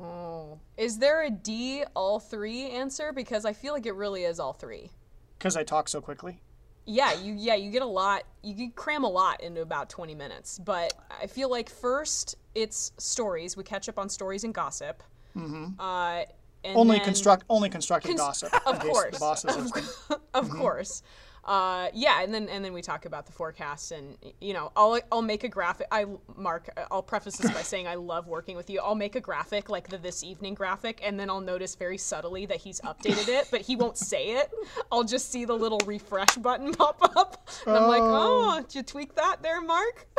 Oh, 0.00 0.58
is 0.76 0.98
there 0.98 1.22
a 1.22 1.30
D 1.30 1.84
all 1.94 2.18
three 2.18 2.70
answer? 2.70 3.12
Because 3.12 3.44
I 3.44 3.52
feel 3.52 3.72
like 3.72 3.86
it 3.86 3.94
really 3.94 4.24
is 4.24 4.40
all 4.40 4.52
three. 4.52 4.90
Because 5.38 5.56
I 5.56 5.62
talk 5.62 5.88
so 5.88 6.00
quickly. 6.00 6.40
Yeah, 6.86 7.12
you 7.20 7.34
yeah 7.36 7.54
you 7.56 7.70
get 7.70 7.82
a 7.82 7.86
lot. 7.86 8.22
You 8.42 8.54
can 8.54 8.70
cram 8.70 9.04
a 9.04 9.08
lot 9.08 9.42
into 9.42 9.60
about 9.60 9.90
20 9.90 10.14
minutes. 10.14 10.58
But 10.58 10.94
I 11.20 11.26
feel 11.26 11.50
like 11.50 11.68
first 11.68 12.36
it's 12.54 12.92
stories. 12.96 13.56
We 13.56 13.64
catch 13.64 13.88
up 13.88 13.98
on 13.98 14.08
stories 14.08 14.44
and 14.44 14.54
gossip. 14.54 15.02
Mm-hmm. 15.36 15.78
Uh, 15.78 16.22
and 16.64 16.76
only 16.76 16.98
construct 17.00 17.44
only 17.48 17.68
constructive 17.68 18.16
Cons- 18.16 18.20
gossip. 18.20 18.54
of 18.66 18.78
course. 18.80 19.20
are 19.20 20.16
of 20.34 20.50
course. 20.56 21.02
Uh, 21.46 21.88
yeah, 21.94 22.22
and 22.22 22.34
then 22.34 22.48
and 22.48 22.64
then 22.64 22.72
we 22.72 22.82
talk 22.82 23.06
about 23.06 23.24
the 23.24 23.30
forecast, 23.30 23.92
and 23.92 24.16
you 24.40 24.52
know, 24.52 24.72
I'll 24.74 24.98
I'll 25.12 25.22
make 25.22 25.44
a 25.44 25.48
graphic. 25.48 25.86
I 25.92 26.04
Mark, 26.34 26.68
I'll 26.90 27.04
preface 27.04 27.36
this 27.36 27.52
by 27.52 27.62
saying 27.62 27.86
I 27.86 27.94
love 27.94 28.26
working 28.26 28.56
with 28.56 28.68
you. 28.68 28.80
I'll 28.80 28.96
make 28.96 29.14
a 29.14 29.20
graphic 29.20 29.70
like 29.70 29.88
the 29.88 29.96
this 29.96 30.24
evening 30.24 30.54
graphic, 30.54 31.00
and 31.04 31.20
then 31.20 31.30
I'll 31.30 31.40
notice 31.40 31.76
very 31.76 31.98
subtly 31.98 32.46
that 32.46 32.56
he's 32.56 32.80
updated 32.80 33.28
it, 33.28 33.46
but 33.52 33.60
he 33.60 33.76
won't 33.76 33.96
say 33.96 34.32
it. 34.32 34.50
I'll 34.90 35.04
just 35.04 35.30
see 35.30 35.44
the 35.44 35.54
little 35.54 35.78
refresh 35.86 36.34
button 36.34 36.72
pop 36.74 36.98
up, 37.16 37.48
and 37.64 37.76
I'm 37.76 37.88
like, 37.88 38.02
oh, 38.02 38.60
did 38.62 38.74
you 38.74 38.82
tweak 38.82 39.14
that 39.14 39.40
there, 39.42 39.60
Mark? 39.60 40.06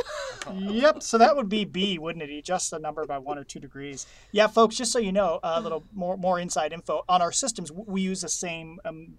Yep. 0.53 1.03
So 1.03 1.17
that 1.17 1.35
would 1.35 1.49
be 1.49 1.65
B, 1.65 1.97
wouldn't 1.97 2.23
it? 2.23 2.29
Adjust 2.29 2.71
the 2.71 2.79
number 2.79 3.05
by 3.05 3.17
one 3.17 3.37
or 3.37 3.43
two 3.43 3.59
degrees. 3.59 4.07
Yeah, 4.31 4.47
folks. 4.47 4.77
Just 4.77 4.93
so 4.93 4.99
you 4.99 5.11
know, 5.11 5.41
a 5.43 5.59
little 5.59 5.83
more 5.93 6.15
more 6.15 6.39
inside 6.39 6.71
info 6.71 7.03
on 7.09 7.21
our 7.21 7.33
systems. 7.33 7.69
We 7.69 7.99
use 8.01 8.21
the 8.21 8.29
same 8.29 8.79
um, 8.85 9.13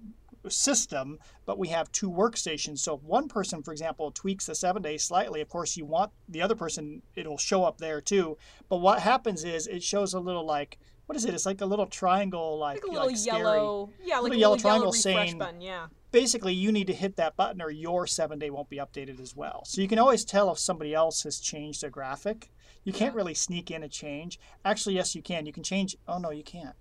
system, 0.53 1.19
but 1.47 1.59
we 1.59 1.69
have 1.69 1.91
two 1.93 2.11
workstations. 2.11 2.79
So 2.81 2.95
if 2.97 3.03
one 3.03 3.29
person, 3.29 3.63
for 3.63 3.73
example, 3.73 4.11
tweaks 4.11 4.47
the 4.47 4.55
seven 4.55 4.83
day 4.83 4.97
slightly, 4.99 5.41
of 5.41 5.49
course 5.49 5.77
you 5.77 5.85
want 5.87 6.11
the 6.29 6.43
other 6.43 6.55
person. 6.55 7.03
It'll 7.17 7.39
show 7.39 7.65
up 7.65 7.79
there 7.79 8.01
too. 8.01 8.37
But 8.69 8.79
what 8.79 9.01
happens 9.01 9.45
is 9.45 9.67
it 9.67 9.83
shows 9.83 10.15
a 10.15 10.21
little 10.21 10.45
like 10.45 10.79
what 11.07 11.17
is 11.17 11.25
it? 11.25 11.33
It's 11.33 11.47
like 11.47 11.63
a 11.63 11.67
little 11.67 11.87
triangle, 11.87 12.59
like 12.59 12.83
Like 12.83 12.85
a 12.85 12.93
little 12.93 13.07
like 13.07 13.17
scary. 13.17 13.39
yellow, 13.39 13.91
yeah, 14.05 14.17
like 14.17 14.25
Little 14.25 14.37
a 14.37 14.41
yellow 14.41 14.55
little 14.57 14.63
triangle 14.71 14.93
refresh 14.93 15.03
saying- 15.03 15.39
button, 15.39 15.61
yeah. 15.63 15.87
basically 16.13 16.53
you 16.53 16.71
need 16.71 16.87
to 16.89 16.93
hit 16.93 17.17
that 17.17 17.35
button 17.35 17.63
or 17.63 17.71
your 17.71 18.07
seven 18.07 18.39
day 18.39 18.51
won't 18.51 18.69
be 18.69 18.77
updated 18.77 19.19
as 19.19 19.35
well. 19.35 19.63
So 19.65 19.81
you 19.81 19.89
can 19.89 19.99
always 19.99 20.23
tell 20.25 20.53
if 20.53 20.59
somebody 20.59 20.93
else 20.95 21.23
has 21.23 21.41
changed 21.41 21.83
a 21.83 21.89
graphic. 21.89 22.51
You 22.85 22.93
can't 22.93 23.15
Yeah. 23.15 23.17
really 23.19 23.33
sneak 23.35 23.71
in 23.71 23.83
a 23.83 23.89
change. 23.89 24.39
Actually, 24.67 24.97
yes, 24.97 25.15
you 25.15 25.23
can. 25.23 25.47
You 25.47 25.53
can 25.53 25.63
change. 25.63 25.97
Oh 26.07 26.19
no, 26.19 26.31
you 26.31 26.43
can't. 26.45 26.77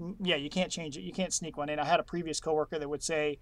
Mm, 0.00 0.16
Yeah, 0.20 0.36
you 0.36 0.50
can't 0.50 0.70
change 0.70 0.96
it. 0.96 1.02
You 1.02 1.12
can't 1.12 1.32
sneak 1.32 1.56
one 1.56 1.68
in. 1.68 1.78
I 1.78 1.84
had 1.84 2.00
a 2.00 2.02
previous 2.02 2.40
coworker 2.40 2.78
that 2.78 2.88
would 2.88 3.02
say, 3.02 3.38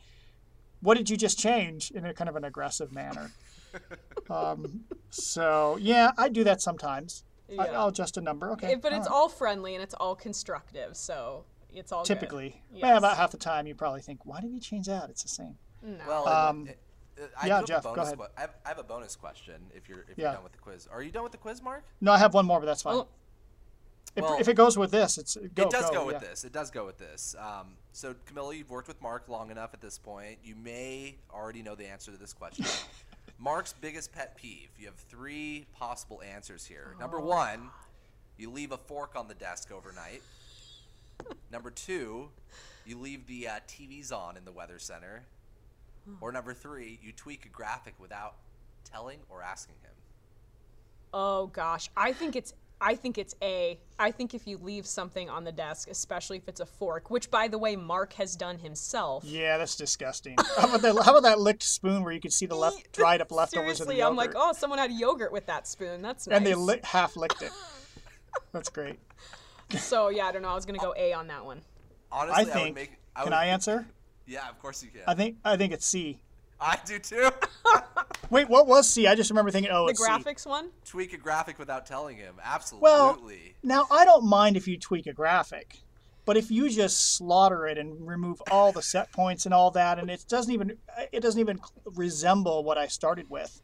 "What 0.81 0.97
did 0.97 1.09
you 1.11 1.17
just 1.17 1.39
change?" 1.39 1.91
in 1.91 2.05
a 2.07 2.15
kind 2.15 2.29
of 2.29 2.37
an 2.37 2.45
aggressive 2.45 2.93
manner. 2.93 3.31
um, 4.31 4.85
so 5.11 5.77
yeah, 5.81 6.13
I 6.19 6.29
do 6.29 6.45
that 6.45 6.61
sometimes. 6.61 7.25
I, 7.49 7.53
Yeah. 7.53 7.63
I'll 7.81 7.89
adjust 7.89 8.17
a 8.17 8.21
number. 8.21 8.51
Okay, 8.53 8.73
It- 8.73 8.83
but 8.83 8.93
it's 8.93 9.07
all 9.07 9.13
right. 9.15 9.21
all 9.23 9.29
friendly 9.29 9.75
and 9.75 9.83
it's 9.83 9.95
all 9.95 10.15
constructive, 10.15 10.97
so 10.97 11.45
it's 11.75 11.93
all 11.93 12.03
good. 12.03 12.07
typically. 12.15 12.63
Yes. 12.73 12.83
Yeah, 12.83 12.97
about 12.97 13.17
half 13.17 13.31
the 13.33 13.37
time 13.39 13.67
you 13.67 13.75
probably 13.75 14.03
think, 14.03 14.25
"Why 14.27 14.41
did 14.41 14.51
he 14.53 14.61
change 14.61 14.87
that?" 14.87 15.11
It's 15.11 15.23
the 15.23 15.29
same. 15.29 15.57
No. 15.83 15.97
Well, 16.07 16.29
Um, 16.29 16.67
it- 16.69 16.79
it- 17.17 17.31
I 17.41 17.47
yeah, 17.47 17.55
do 17.55 17.55
have 17.61 17.67
Jeff, 17.67 17.81
a 17.81 17.83
go 17.89 17.95
bonus 17.95 18.07
ahead. 18.09 18.19
que- 18.19 18.29
I, 18.37 18.41
have, 18.43 18.55
I 18.65 18.69
have 18.69 18.79
a 18.79 18.83
bonus 18.85 19.17
question 19.17 19.71
if 19.75 19.89
you're 19.89 20.03
if 20.09 20.17
Yeah. 20.19 20.25
you're 20.27 20.35
done 20.35 20.43
with 20.45 20.53
the 20.53 20.59
quiz. 20.59 20.87
Are 20.89 21.03
you 21.03 21.11
done 21.11 21.23
with 21.23 21.33
the 21.33 21.39
quiz, 21.39 21.61
Mark? 21.63 21.85
No, 22.01 22.13
I 22.13 22.19
have 22.19 22.35
one 22.35 22.47
more, 22.47 22.61
but 22.61 22.67
that's 22.67 22.83
fine. 22.83 22.95
Oh, 22.95 23.09
If, 24.17 24.25
Well, 24.25 24.39
if 24.41 24.49
it 24.49 24.55
goes 24.55 24.77
with 24.77 24.91
this, 24.91 25.19
it's 25.19 25.37
go. 25.55 25.63
it 25.65 25.71
does 25.71 25.91
go, 25.91 26.05
with 26.07 26.15
yeah. 26.21 26.29
this. 26.31 26.45
It 26.45 26.53
does 26.53 26.71
go 26.71 26.85
with 26.85 26.99
this. 26.99 27.37
Um, 27.39 27.75
so, 27.93 28.15
Camila, 28.27 28.57
you've 28.57 28.71
worked 28.71 28.89
with 28.89 29.01
Mark 29.01 29.29
long 29.29 29.51
enough 29.51 29.73
at 29.73 29.81
this 29.81 29.99
point. 29.99 30.39
You 30.43 30.57
may 30.57 31.17
already 31.33 31.63
know 31.63 31.75
the 31.77 31.87
answer 31.87 32.11
to 32.11 32.17
this 32.17 32.33
question. 32.33 32.65
Mark's 33.39 33.73
biggest 33.73 34.13
pet 34.13 34.37
peeve. 34.37 34.69
You 34.79 34.87
have 34.87 34.97
three 34.97 35.67
possible 35.79 36.21
answers 36.23 36.67
here. 36.67 36.95
Number 36.99 37.19
Oh. 37.19 37.25
one, 37.25 37.71
you 38.37 38.51
leave 38.51 38.73
a 38.73 38.77
fork 38.79 39.15
on 39.17 39.29
the 39.29 39.35
desk 39.35 39.71
overnight. 39.73 40.23
Number 41.53 41.71
two, 41.71 42.31
you 42.85 42.99
leave 42.99 43.27
the 43.27 43.47
uh, 43.49 43.53
TVs 43.69 44.13
on 44.13 44.37
in 44.37 44.45
the 44.45 44.53
weather 44.53 44.79
center. 44.79 45.23
Or 46.21 46.33
number 46.33 46.53
three, 46.55 46.99
you 47.03 47.13
tweak 47.13 47.45
a 47.45 47.49
graphic 47.49 47.95
without 48.01 48.35
telling 48.85 49.19
or 49.29 49.43
asking 49.43 49.77
him. 49.83 49.91
Oh 51.13 51.47
gosh, 51.49 51.91
I 51.97 52.13
think 52.13 52.35
it's 52.37 52.55
I 52.81 52.95
think 52.95 53.19
it's 53.19 53.35
A. 53.43 53.79
I 53.99 54.11
think 54.11 54.33
if 54.35 54.47
you 54.47 54.57
leave 54.59 54.87
something 54.87 55.29
on 55.29 55.45
the 55.45 55.53
desk, 55.53 55.89
especially 55.91 56.39
if 56.39 56.49
it's 56.49 56.61
a 56.61 56.67
fork, 56.67 57.11
which 57.11 57.31
by 57.31 57.47
the 57.49 57.59
way 57.59 57.77
Mark 57.77 58.15
has 58.15 58.37
done 58.37 58.59
himself. 58.59 59.25
Yeah, 59.25 59.59
that's 59.59 59.77
disgusting. 59.77 60.37
How 60.57 60.69
about 60.69 60.83
that? 60.83 60.95
How 61.05 61.11
about 61.11 61.25
that 61.25 61.39
licked 61.39 61.63
spoon 61.63 62.03
where 62.03 62.13
you 62.13 62.21
could 62.21 62.33
see 62.33 62.47
the 62.47 62.55
left 62.55 62.93
dried 62.97 63.21
up 63.21 63.31
leftovers 63.31 63.79
Seriously, 63.79 63.83
of 63.85 63.89
the 63.89 63.95
yogurt? 63.97 64.11
I'm 64.11 64.17
like, 64.17 64.33
oh, 64.35 64.53
someone 64.55 64.79
had 64.79 64.93
yogurt 64.93 65.33
with 65.33 65.47
that 65.47 65.67
spoon. 65.67 66.01
That's 66.01 66.27
nice. 66.27 66.37
and 66.39 66.47
they 66.47 66.55
li- 66.55 66.81
half 66.85 67.17
licked 67.17 67.43
it. 67.43 67.53
That's 68.53 68.71
great. 68.71 68.99
so 69.79 70.09
yeah, 70.09 70.27
I 70.27 70.33
don't 70.33 70.43
know. 70.43 70.49
I 70.49 70.55
was 70.55 70.65
gonna 70.65 70.79
go 70.79 70.95
A 70.97 71.13
on 71.13 71.27
that 71.27 71.45
one. 71.45 71.61
Honestly, 72.11 72.35
I 72.41 72.45
would 72.45 72.53
think. 72.53 72.75
make. 72.75 72.93
I 73.15 73.21
can 73.23 73.31
would, 73.31 73.37
I 73.37 73.47
answer? 73.47 73.87
Yeah, 74.27 74.49
of 74.49 74.59
course 74.61 74.83
you 74.83 74.91
can. 74.91 75.03
I 75.07 75.15
think. 75.15 75.37
I 75.45 75.57
think 75.57 75.73
it's 75.73 75.85
C. 75.87 76.21
I 76.61 76.79
do 76.85 76.99
too. 76.99 77.31
Wait, 78.31 78.49
what 78.49 78.67
was 78.67 78.89
C? 78.89 79.07
I 79.07 79.15
just 79.15 79.31
remember 79.31 79.51
thinking, 79.51 79.73
oh, 79.73 79.87
The 79.87 79.93
it's 79.93 80.05
C. 80.05 80.11
graphics 80.11 80.47
one. 80.47 80.71
Tweak 80.85 81.13
a 81.13 81.17
graphic 81.17 81.59
without 81.59 81.87
telling 81.87 82.17
him. 82.17 82.35
Absolutely. 82.43 82.83
Well, 82.83 83.19
now 83.63 83.87
I 83.91 84.05
don't 84.05 84.25
mind 84.25 84.57
if 84.57 84.69
you 84.69 84.79
tweak 84.79 85.07
a 85.07 85.13
graphic, 85.13 85.79
but 86.25 86.37
if 86.37 86.51
you 86.51 86.69
just 86.69 87.17
slaughter 87.17 87.67
it 87.67 87.79
and 87.79 88.07
remove 88.07 88.43
all 88.51 88.73
the 88.73 88.83
set 88.83 89.11
points 89.13 89.47
and 89.47 89.55
all 89.55 89.71
that, 89.73 89.99
and 89.99 90.11
it 90.11 90.25
doesn't 90.29 90.53
even 90.53 90.77
uh, 90.97 91.05
it 91.13 91.21
doesn't 91.21 91.41
even 91.41 91.59
resemble 91.85 92.63
what 92.63 92.79
I 92.79 92.87
started 92.87 93.29
with, 93.29 93.61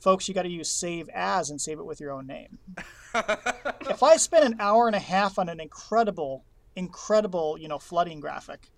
folks, 0.00 0.26
you 0.26 0.34
got 0.34 0.42
to 0.42 0.48
use 0.48 0.68
save 0.68 1.08
as 1.10 1.50
and 1.50 1.60
save 1.60 1.78
it 1.78 1.84
with 1.86 2.00
your 2.00 2.12
own 2.12 2.26
name. 2.26 2.58
if 3.88 4.02
I 4.02 4.16
spend 4.16 4.44
an 4.44 4.56
hour 4.58 4.86
and 4.86 4.96
a 4.96 5.00
half 5.00 5.38
on 5.38 5.48
an 5.48 5.60
incredible, 5.60 6.44
incredible, 6.74 7.56
you 7.58 7.68
know, 7.68 7.78
flooding 7.78 8.20
graphic, 8.20 8.70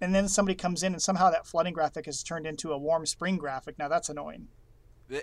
and 0.00 0.14
then 0.14 0.28
somebody 0.28 0.54
comes 0.54 0.82
in 0.82 0.92
and 0.92 1.02
somehow 1.02 1.30
that 1.30 1.46
flooding 1.46 1.72
graphic 1.74 2.06
is 2.08 2.22
turned 2.22 2.46
into 2.46 2.72
a 2.72 2.78
warm 2.78 3.06
spring 3.06 3.36
graphic, 3.36 3.78
now 3.78 3.88
that's 3.88 4.08
annoying. 4.08 4.48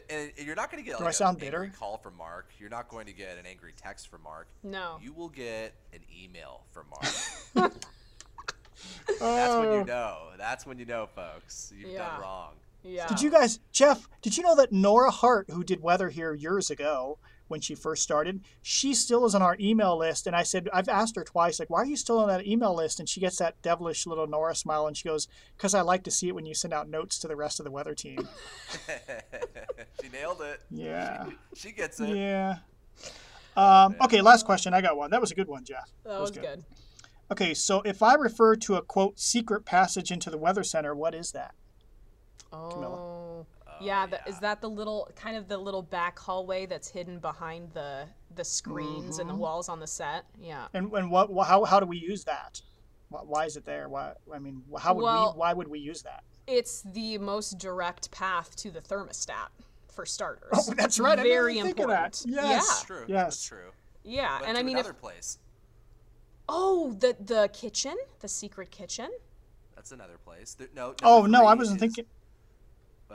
And 0.09 0.31
you're 0.37 0.55
not 0.55 0.71
going 0.71 0.83
to 0.83 0.89
get 0.89 0.99
I 0.99 1.03
like 1.03 1.13
sound 1.13 1.37
an 1.37 1.43
angry 1.43 1.67
bitter? 1.67 1.77
call 1.77 1.97
from 1.97 2.17
Mark. 2.17 2.51
You're 2.57 2.71
not 2.71 2.89
going 2.89 3.05
to 3.05 3.13
get 3.13 3.37
an 3.37 3.45
angry 3.45 3.73
text 3.79 4.07
from 4.07 4.23
Mark. 4.23 4.47
No. 4.63 4.97
You 5.01 5.13
will 5.13 5.29
get 5.29 5.75
an 5.93 5.99
email 6.23 6.63
from 6.71 6.87
Mark. 6.89 7.71
That's 9.19 9.55
when 9.55 9.71
you 9.71 9.79
oh. 9.79 9.83
know. 9.83 10.17
That's 10.37 10.65
when 10.65 10.79
you 10.79 10.85
know, 10.85 11.07
folks. 11.15 11.71
You've 11.75 11.91
Yeah. 11.91 12.09
done 12.09 12.21
wrong. 12.21 12.53
Yeah. 12.83 13.07
Did 13.07 13.21
you 13.21 13.29
guys, 13.31 13.59
Jeff? 13.71 14.07
Did 14.21 14.37
you 14.37 14.43
know 14.43 14.55
that 14.55 14.71
Nora 14.71 15.11
Hart, 15.11 15.49
who 15.49 15.63
did 15.63 15.81
weather 15.81 16.09
here 16.09 16.33
years 16.33 16.69
ago 16.69 17.19
when 17.47 17.61
she 17.61 17.75
first 17.75 18.03
started, 18.03 18.41
she 18.61 18.93
still 18.93 19.25
is 19.25 19.35
on 19.35 19.41
our 19.41 19.55
email 19.59 19.97
list? 19.97 20.27
And 20.27 20.35
I 20.35 20.43
said, 20.43 20.67
I've 20.73 20.89
asked 20.89 21.15
her 21.15 21.23
twice, 21.23 21.59
like, 21.59 21.69
why 21.69 21.81
are 21.81 21.85
you 21.85 21.95
still 21.95 22.19
on 22.19 22.27
that 22.29 22.47
email 22.47 22.75
list? 22.75 22.99
And 22.99 23.07
she 23.07 23.19
gets 23.19 23.37
that 23.37 23.61
devilish 23.61 24.05
little 24.07 24.27
Nora 24.27 24.55
smile, 24.55 24.87
and 24.87 24.95
she 24.97 25.07
goes, 25.07 25.27
"Because 25.57 25.73
I 25.73 25.81
like 25.81 26.03
to 26.03 26.11
see 26.11 26.27
it 26.27 26.35
when 26.35 26.45
you 26.45 26.53
send 26.53 26.73
out 26.73 26.89
notes 26.89 27.19
to 27.19 27.27
the 27.27 27.35
rest 27.35 27.59
of 27.59 27.63
the 27.65 27.71
weather 27.71 27.93
team." 27.93 28.27
she 30.01 30.09
nailed 30.09 30.41
it. 30.41 30.61
Yeah, 30.71 31.27
She 31.55 31.71
gets 31.71 31.99
it. 31.99 32.15
yeah. 32.15 32.57
Um, 33.57 33.95
okay, 34.01 34.21
last 34.21 34.45
question. 34.45 34.73
I 34.73 34.81
got 34.81 34.97
one. 34.97 35.11
That 35.11 35.21
was 35.21 35.31
a 35.31 35.35
good 35.35 35.47
one, 35.47 35.63
Jeff. 35.63 35.89
That 36.03 36.19
was 36.19 36.31
good. 36.31 36.63
Okay, 37.31 37.53
so 37.53 37.81
if 37.81 38.03
I 38.03 38.13
refer 38.15 38.55
to 38.55 38.75
a 38.75 38.81
quote 38.81 39.19
secret 39.19 39.65
passage 39.65 40.11
into 40.11 40.29
the 40.29 40.37
weather 40.37 40.63
center, 40.63 40.93
what 40.93 41.15
is 41.15 41.31
that? 41.31 41.55
Oh. 42.53 42.69
Yeah, 43.81 44.05
oh, 44.07 44.11
the, 44.11 44.29
is 44.29 44.39
that 44.39 44.61
the 44.61 44.69
little 44.69 45.09
kind 45.15 45.35
of 45.37 45.47
the 45.47 45.57
little 45.57 45.81
back 45.81 46.17
hallway 46.19 46.65
that's 46.65 46.89
hidden 46.89 47.19
behind 47.19 47.71
the 47.73 48.05
the 48.35 48.43
screens 48.43 49.19
and 49.19 49.29
the 49.29 49.33
mm-hmm. 49.33 49.41
walls 49.41 49.69
on 49.69 49.79
the 49.79 49.87
set? 49.87 50.25
Yeah. 50.39 50.67
And 50.73 50.91
and 50.93 51.09
what, 51.09 51.29
how 51.45 51.63
how 51.63 51.79
do 51.79 51.85
we 51.85 51.97
use 51.97 52.23
that? 52.25 52.61
Why, 53.09 53.19
why 53.21 53.45
is 53.45 53.57
it 53.57 53.65
there? 53.65 53.89
Why 53.89 54.13
I 54.33 54.39
mean, 54.39 54.63
how 54.79 54.93
would 54.93 55.03
Well- 55.03 55.33
we? 55.33 55.39
Why 55.39 55.53
would 55.53 55.67
we 55.67 55.79
use 55.79 56.01
that? 56.03 56.23
It's 56.47 56.83
the 56.83 57.17
most 57.17 57.57
direct 57.57 58.11
path 58.11 58.55
to 58.57 58.69
the 58.69 58.79
thermostat 58.79 59.47
for 59.91 60.05
starters. 60.05 60.49
Oh, 60.53 60.73
that's 60.77 60.99
right. 60.99 61.13
I 61.17 61.23
didn't 61.23 61.31
Very 61.31 61.53
even 61.53 61.65
think 61.65 61.79
of 61.79 61.89
important. 61.89 62.13
that. 62.13 62.29
Yes. 62.29 62.43
Yeah. 62.43 62.51
That's 62.51 62.83
true. 62.83 63.05
Yes. 63.07 63.23
That's 63.23 63.43
true. 63.43 63.71
Yeah, 64.03 64.37
But 64.39 64.49
and 64.49 64.55
to 64.55 64.59
I 64.59 64.63
mean, 64.63 64.75
another 64.75 64.91
if, 64.91 65.01
place. 65.01 65.39
oh, 66.47 66.93
the 66.99 67.15
the 67.19 67.49
kitchen, 67.53 67.95
the 68.19 68.27
secret 68.27 68.69
kitchen. 68.69 69.09
That's 69.75 69.91
another 69.91 70.17
place. 70.23 70.53
There, 70.53 70.67
no. 70.75 70.93
Oh 71.01 71.25
no, 71.25 71.45
I 71.45 71.55
wasn't 71.55 71.77
is- 71.77 71.81
thinking. 71.81 72.05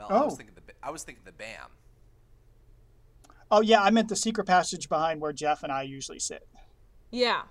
Well, 0.09 0.17
I 0.17 0.21
oh. 0.21 0.25
was 0.25 0.33
Oh. 0.33 0.37
thinking 0.37 0.55
the. 0.55 0.73
I 0.83 0.89
was 0.89 1.03
thinking 1.03 1.23
the 1.25 1.31
BAM. 1.31 1.69
Oh 3.49 3.61
yeah, 3.61 3.83
I 3.83 3.91
meant 3.91 4.07
the 4.09 4.15
secret 4.15 4.45
passage 4.45 4.87
behind 4.87 5.19
where 5.19 5.33
Jeff 5.33 5.63
and 5.63 5.71
I 5.71 5.83
usually 5.83 6.19
sit. 6.19 6.47
Yeah. 7.11 7.41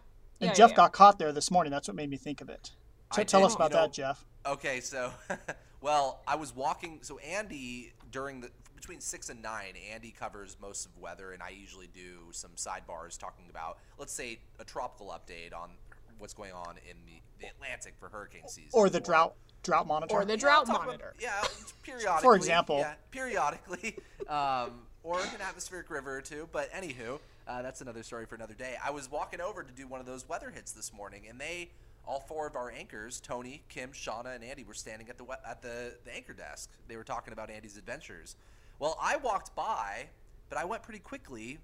And 0.41 0.49
yeah, 0.49 0.55
Jeff 0.55 0.71
yeah. 0.71 0.77
got 0.77 0.93
caught 0.93 1.19
there 1.19 1.33
this 1.33 1.51
morning. 1.51 1.71
That's 1.71 1.87
what 1.87 1.95
made 1.95 2.09
me 2.09 2.17
think 2.17 2.41
of 2.41 2.49
it. 2.49 2.71
So 3.13 3.21
I 3.21 3.25
tell 3.25 3.41
did, 3.41 3.47
us 3.47 3.55
about 3.55 3.71
you 3.71 3.77
know- 3.77 3.83
that, 3.83 3.93
Jeff. 3.93 4.25
Okay, 4.47 4.81
so, 4.81 5.13
well, 5.83 6.23
I 6.27 6.37
was 6.37 6.57
walking. 6.57 7.01
So 7.03 7.19
Andy, 7.19 7.93
during 8.11 8.41
the 8.41 8.51
between 8.75 9.01
six 9.01 9.29
and 9.29 9.43
nine, 9.43 9.75
Andy 9.93 10.11
covers 10.11 10.57
most 10.61 10.87
of 10.87 10.97
weather, 10.97 11.33
and 11.33 11.43
I 11.43 11.51
usually 11.51 11.89
do 11.89 12.31
some 12.33 12.53
sidebars 12.57 13.19
talking 13.19 13.45
about, 13.51 13.77
let's 13.99 14.15
say, 14.15 14.39
a 14.59 14.65
tropical 14.65 15.09
update 15.09 15.55
on 15.55 15.73
what's 16.21 16.35
going 16.35 16.53
on 16.53 16.77
in 16.89 16.97
the, 17.07 17.21
the 17.41 17.47
Atlantic 17.49 17.95
for 17.99 18.09
hurricane 18.09 18.47
season, 18.49 18.71
Or 18.73 18.89
the 18.91 19.01
drought 19.01 19.35
drought 19.63 19.87
monitor. 19.87 20.15
Or 20.15 20.25
the 20.25 20.33
Yeah, 20.35 20.37
drought 20.37 20.67
talk 20.67 20.77
about- 20.77 20.87
monitor. 20.87 21.15
yeah, 21.21 21.43
periodically. 21.83 22.23
For 22.23 22.37
example. 22.37 22.79
Yeah, 22.79 22.95
periodically. 23.11 23.97
Um, 24.29 24.83
or 25.03 25.19
an 25.19 25.41
atmospheric 25.45 25.91
river 25.91 26.19
or 26.19 26.21
two. 26.21 26.49
But 26.53 26.71
anywho, 26.73 27.19
uh, 27.49 27.63
that's 27.63 27.81
another 27.81 28.05
story 28.05 28.27
for 28.27 28.37
another 28.37 28.55
day. 28.55 28.77
I 28.85 28.91
was 28.93 29.11
walking 29.11 29.41
over 29.41 29.65
to 29.65 29.73
do 29.73 29.89
one 29.89 29.99
of 29.99 30.07
those 30.07 30.29
weather 30.29 30.51
hits 30.51 30.71
this 30.71 30.93
morning, 30.93 31.23
and 31.29 31.41
they 31.41 31.71
all 32.07 32.21
four 32.21 32.47
of 32.47 32.55
our 32.55 32.71
anchors, 32.71 33.19
Tony, 33.21 33.63
Kim, 33.69 33.91
Shauna, 33.91 34.37
and 34.37 34.45
Andy, 34.45 34.63
were 34.63 34.75
standing 34.75 35.09
at 35.09 35.19
the 35.19 35.25
at 35.45 35.63
the, 35.63 35.95
the 36.05 36.15
anchor 36.15 36.33
desk. 36.33 36.71
They 36.87 36.97
were 36.97 37.03
talking 37.03 37.33
about 37.33 37.51
Andy's 37.51 37.77
adventures. 37.77 38.37
Well, 38.79 38.97
I 39.03 39.17
walked 39.17 39.53
by, 39.57 40.07
but 40.49 40.59
I 40.59 40.65
went 40.65 40.85
pretty 40.85 41.01
quickly, 41.01 41.59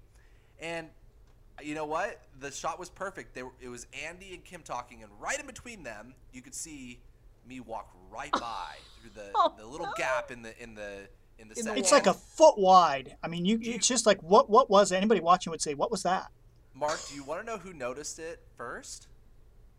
and 0.59 0.89
you 1.63 1.75
know 1.75 1.85
what? 1.85 2.21
The 2.39 2.51
shot 2.51 2.79
was 2.79 2.89
perfect. 2.89 3.33
They 3.35 3.43
were, 3.43 3.51
it 3.61 3.69
was 3.69 3.87
Andy 4.05 4.33
and 4.33 4.43
Kim 4.43 4.61
talking, 4.61 5.03
and 5.03 5.11
right 5.19 5.39
in 5.39 5.45
between 5.45 5.83
them, 5.83 6.13
you 6.31 6.41
could 6.41 6.55
see 6.55 6.99
me 7.47 7.59
walk 7.59 7.91
right 8.11 8.31
by 8.33 8.75
through 9.01 9.11
the, 9.15 9.29
Oh, 9.35 9.53
the 9.57 9.65
little 9.65 9.87
no. 9.87 9.93
gap 9.97 10.31
in 10.31 10.41
the 10.41 10.61
in 10.61 10.75
the 10.75 11.07
in 11.39 11.47
the 11.49 11.55
In 11.59 11.65
the 11.65 11.71
set. 11.71 11.77
It's 11.77 11.91
like 11.91 12.07
a 12.07 12.13
foot 12.13 12.57
wide. 12.57 13.15
I 13.23 13.27
mean, 13.27 13.45
you. 13.45 13.59
It's 13.61 13.87
just 13.87 14.05
like 14.05 14.21
what? 14.23 14.49
What 14.49 14.69
was? 14.69 14.91
it? 14.91 14.97
Anybody 14.97 15.19
watching 15.21 15.51
would 15.51 15.61
say, 15.61 15.73
"What 15.73 15.91
was 15.91 16.03
that?" 16.03 16.27
Mark, 16.73 16.99
do 17.09 17.15
you 17.15 17.23
want 17.23 17.41
to 17.41 17.45
know 17.45 17.57
who 17.57 17.73
noticed 17.73 18.19
it 18.19 18.39
first? 18.55 19.07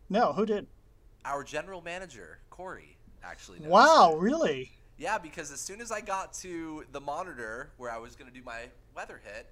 No, 0.09 0.33
who 0.33 0.45
did? 0.45 0.67
Our 1.23 1.43
general 1.43 1.81
manager, 1.81 2.39
Corey, 2.49 2.97
actually. 3.23 3.59
Noticed 3.59 3.71
Wow, 3.71 4.13
it. 4.15 4.19
really? 4.19 4.71
Yeah, 4.97 5.17
because 5.17 5.49
as 5.51 5.61
soon 5.61 5.79
as 5.79 5.91
I 5.93 6.01
got 6.01 6.33
to 6.35 6.83
the 6.91 6.99
monitor 6.99 7.71
where 7.77 7.89
I 7.89 7.97
was 7.99 8.15
going 8.17 8.29
to 8.29 8.37
do 8.37 8.43
my 8.43 8.63
weather 8.95 9.21
hit, 9.23 9.47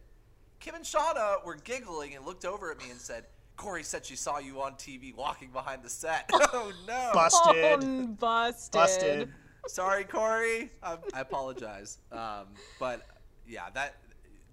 Kim 0.60 0.76
and 0.76 0.84
Shauna 0.84 1.43
were 1.46 1.56
giggling 1.56 2.15
and 2.15 2.26
looked 2.26 2.46
over 2.46 2.72
at 2.72 2.78
me 2.78 2.89
and 2.89 3.00
said, 3.00 3.26
Corey 3.56 3.84
said 3.84 4.06
she 4.06 4.15
saw 4.15 4.38
you 4.39 4.62
on 4.62 4.74
TV 4.74 5.15
walking 5.15 5.50
behind 5.52 5.84
the 5.84 5.89
set. 5.89 6.30
oh, 6.34 6.72
no. 6.88 7.12
Busted. 7.13 7.84
Oh, 7.84 8.08
busted. 8.20 8.72
Busted. 8.72 9.34
Sorry, 9.67 10.04
Corey. 10.04 10.70
I, 10.82 10.98
I 11.13 11.22
apologize. 11.22 11.98
Um, 12.12 12.48
but 12.80 13.06
yeah, 13.48 13.70
that 13.74 13.96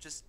just 0.00 0.24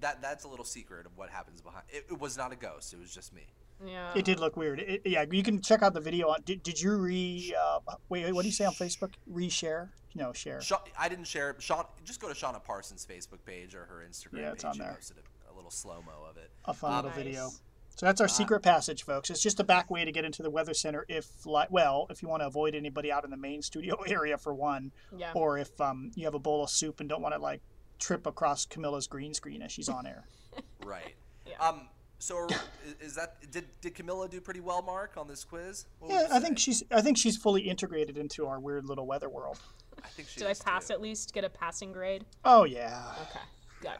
that 0.00 0.20
that's 0.20 0.44
a 0.44 0.48
little 0.48 0.64
secret 0.64 1.06
of 1.06 1.16
what 1.16 1.30
happens 1.30 1.60
behind. 1.60 1.84
It, 1.88 2.06
it 2.10 2.20
was 2.20 2.36
not 2.36 2.52
a 2.52 2.56
ghost. 2.56 2.92
It 2.92 2.98
was 2.98 3.14
just 3.14 3.32
me. 3.32 3.46
Yeah. 3.84 4.12
It 4.14 4.24
did 4.24 4.40
look 4.40 4.56
weird. 4.56 4.80
It, 4.80 5.02
yeah, 5.04 5.24
you 5.30 5.42
can 5.42 5.60
check 5.60 5.82
out 5.82 5.92
the 5.94 6.00
video 6.00 6.28
on. 6.28 6.40
Did, 6.44 6.62
did 6.62 6.80
you 6.80 6.96
re? 6.96 7.54
Uh, 7.60 7.80
wait, 8.08 8.24
wait, 8.24 8.32
what 8.32 8.42
do 8.42 8.48
you 8.48 8.54
say 8.54 8.64
on 8.64 8.72
Facebook? 8.74 9.12
Reshare? 9.30 9.88
No, 10.14 10.32
share. 10.32 10.60
Sha- 10.62 10.80
I 10.98 11.08
didn't 11.10 11.26
share 11.26 11.50
it. 11.50 11.60
Sean, 11.62 11.84
just 12.04 12.20
go 12.20 12.28
to 12.28 12.34
Shauna 12.34 12.62
Parsons' 12.64 13.06
Facebook 13.08 13.44
page 13.44 13.74
or 13.74 13.84
her 13.84 14.02
Instagram 14.08 14.38
Yeah, 14.38 14.44
page. 14.46 14.54
it's 14.54 14.64
on 14.64 14.72
She 14.74 14.78
there. 14.80 14.94
posted 14.94 15.16
a, 15.18 15.52
a 15.52 15.54
little 15.54 15.70
slow 15.70 16.02
mo 16.06 16.24
of 16.30 16.38
it. 16.38 16.50
A 16.64 16.72
fun 16.72 16.90
Um, 16.92 16.96
little 17.04 17.10
video. 17.10 17.50
So 17.96 18.04
that's 18.04 18.20
our 18.20 18.28
secret 18.28 18.60
passage, 18.60 19.04
folks. 19.04 19.30
It's 19.30 19.42
just 19.42 19.58
a 19.60 19.64
back 19.64 19.90
way 19.90 20.04
to 20.04 20.12
get 20.12 20.24
into 20.26 20.42
the 20.42 20.50
weather 20.50 20.74
center 20.74 21.06
if, 21.08 21.46
like, 21.46 21.70
well, 21.70 22.06
if 22.10 22.22
you 22.22 22.28
want 22.28 22.42
to 22.42 22.46
avoid 22.46 22.74
anybody 22.74 23.10
out 23.10 23.24
in 23.24 23.30
the 23.30 23.38
main 23.38 23.62
studio 23.62 23.96
area 24.06 24.36
for 24.36 24.52
one, 24.54 24.92
Yeah. 25.16 25.32
or 25.34 25.56
if 25.58 25.78
um, 25.80 26.10
you 26.14 26.24
have 26.24 26.34
a 26.34 26.38
bowl 26.38 26.62
of 26.64 26.68
soup 26.70 27.00
and 27.00 27.08
don't 27.08 27.22
want 27.22 27.34
to 27.34 27.40
like 27.40 27.62
trip 27.98 28.26
across 28.26 28.66
Camila's 28.66 29.06
green 29.06 29.32
screen 29.32 29.62
as 29.62 29.72
she's 29.72 29.88
on 29.88 30.06
air. 30.06 30.24
Right. 30.84 31.14
Yeah. 31.46 31.58
Um. 31.58 31.88
So 32.18 32.46
is- 32.46 32.94
is 33.00 33.14
that 33.16 33.50
did 33.50 33.66
did 33.80 33.94
Camila 33.94 34.28
do 34.30 34.40
pretty 34.40 34.60
well, 34.60 34.82
Mark, 34.82 35.16
on 35.16 35.28
this 35.28 35.44
quiz? 35.44 35.86
What 35.98 36.10
Yeah, 36.10 36.22
you 36.22 36.28
I 36.34 36.40
think 36.40 36.58
she's 36.58 36.82
I 36.90 37.02
think 37.02 37.18
she's 37.18 37.36
fully 37.36 37.62
integrated 37.68 38.16
into 38.16 38.46
our 38.46 38.58
weird 38.58 38.86
little 38.86 39.06
weather 39.06 39.28
world. 39.28 39.58
I 40.02 40.08
think 40.08 40.28
she 40.28 40.40
Did 40.40 40.48
I 40.48 40.54
pass 40.54 40.88
too. 40.88 40.94
at 40.94 41.00
least? 41.00 41.32
Get 41.34 41.44
a 41.44 41.50
passing 41.50 41.92
grade? 41.92 42.24
Oh 42.44 42.64
yeah. 42.64 43.12
Okay. 43.22 43.40
Good. 43.80 43.98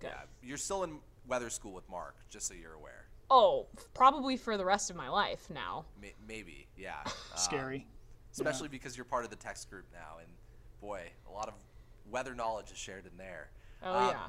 Good. 0.00 0.10
Yeah, 0.10 0.22
you're 0.42 0.58
still 0.58 0.84
in 0.84 0.98
weather 1.26 1.50
school 1.50 1.72
with 1.72 1.88
Mark, 1.88 2.16
just 2.30 2.46
so 2.46 2.54
you're 2.54 2.74
aware. 2.74 3.06
Oh, 3.30 3.68
probably 3.94 4.36
for 4.36 4.56
the 4.56 4.64
rest 4.64 4.90
of 4.90 4.96
my 4.96 5.08
life 5.08 5.48
now. 5.50 5.84
May- 6.00 6.14
Maybe, 6.26 6.66
yeah. 6.76 6.96
Uh, 7.06 7.10
Scary. 7.36 7.86
especially 8.32 8.68
because 8.68 8.96
you're 8.96 9.04
part 9.04 9.24
of 9.24 9.30
the 9.30 9.36
text 9.36 9.70
group 9.70 9.86
now, 9.92 10.18
and 10.20 10.28
boy, 10.80 11.02
a 11.28 11.32
lot 11.32 11.46
of 11.48 11.54
weather 12.10 12.34
knowledge 12.34 12.72
is 12.72 12.78
shared 12.78 13.06
in 13.06 13.16
there. 13.16 13.50
Oh 13.84 13.92
Um, 13.98 14.08
yeah. 14.10 14.26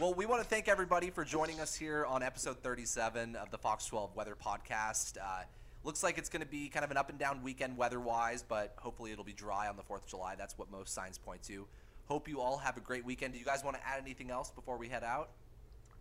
Well, 0.00 0.14
we 0.14 0.26
want 0.26 0.42
to 0.42 0.48
thank 0.48 0.68
everybody 0.68 1.10
for 1.10 1.24
joining 1.24 1.60
us 1.60 1.74
here 1.74 2.04
on 2.06 2.22
episode 2.22 2.62
37 2.62 3.36
of 3.36 3.50
the 3.50 3.58
Fox 3.58 3.86
12 3.86 4.16
Weather 4.16 4.34
Podcast. 4.34 5.16
Uh, 5.18 5.44
looks 5.84 6.02
like 6.02 6.18
it's 6.18 6.28
going 6.28 6.42
to 6.42 6.48
be 6.48 6.68
kind 6.68 6.84
of 6.84 6.90
an 6.90 6.96
up 6.96 7.10
and 7.10 7.18
down 7.18 7.42
weekend 7.42 7.76
weather 7.76 8.00
wise, 8.00 8.42
but 8.42 8.74
hopefully 8.78 9.12
it'll 9.12 9.24
be 9.24 9.32
dry 9.32 9.68
on 9.68 9.76
the 9.76 9.82
4th 9.82 10.02
of 10.02 10.06
July. 10.06 10.34
That's 10.36 10.56
what 10.58 10.70
most 10.70 10.94
signs 10.94 11.18
point 11.18 11.42
to. 11.44 11.66
Hope 12.06 12.28
you 12.28 12.40
all 12.40 12.58
have 12.58 12.76
a 12.76 12.80
great 12.80 13.04
weekend. 13.04 13.34
Do 13.34 13.38
you 13.38 13.44
guys 13.44 13.62
want 13.62 13.76
to 13.76 13.86
add 13.86 14.00
anything 14.00 14.30
else 14.30 14.50
before 14.50 14.76
we 14.76 14.88
head 14.88 15.04
out? 15.04 15.30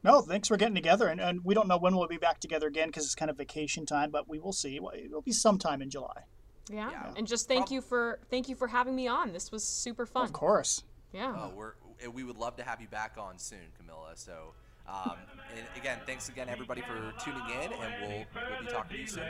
No, 0.04 0.22
thanks 0.22 0.48
for 0.48 0.56
getting 0.56 0.76
together, 0.76 1.08
and, 1.08 1.20
and 1.20 1.44
we 1.44 1.54
don't 1.54 1.68
know 1.68 1.78
when 1.78 1.96
we'll 1.96 2.08
be 2.08 2.18
back 2.18 2.40
together 2.40 2.68
again 2.68 2.88
because 2.88 3.04
it's 3.04 3.16
kind 3.16 3.30
of 3.30 3.38
vacation 3.38 3.86
time, 3.86 4.12
but 4.12 4.30
we 4.30 4.40
will 4.40 4.54
see. 4.54 4.78
It'll 4.78 5.22
be 5.22 5.34
sometime 5.34 5.82
in 5.82 5.90
July. 5.90 6.24
Yeah. 6.72 6.90
yeah. 6.90 7.14
And 7.18 7.28
just 7.28 7.48
thank 7.48 7.68
Prob- 7.68 7.72
you 7.72 7.82
for 7.82 8.20
thank 8.30 8.48
you 8.48 8.56
for 8.56 8.68
having 8.68 8.96
me 8.96 9.08
on. 9.08 9.34
This 9.34 9.52
was 9.52 9.64
super 9.64 10.06
fun. 10.06 10.24
Of 10.24 10.34
course. 10.34 10.84
Yeah. 11.12 11.36
Oh, 11.36 11.52
we're 11.56 11.74
we 12.14 12.24
would 12.24 12.38
love 12.38 12.56
to 12.58 12.64
have 12.64 12.82
you 12.82 12.88
back 12.88 13.16
on 13.18 13.38
soon, 13.38 13.60
Camila. 13.78 14.16
So, 14.16 14.54
um, 14.88 15.18
and 15.56 15.66
again, 15.76 16.00
thanks 16.06 16.30
again, 16.30 16.48
everybody, 16.50 16.82
for 16.82 17.14
tuning 17.24 17.44
in, 17.62 17.74
and 17.74 17.94
we'll, 18.02 18.26
we'll 18.50 18.62
be 18.62 18.72
talking 18.72 18.96
to 18.96 19.02
you 19.02 19.08
soon. 19.08 19.24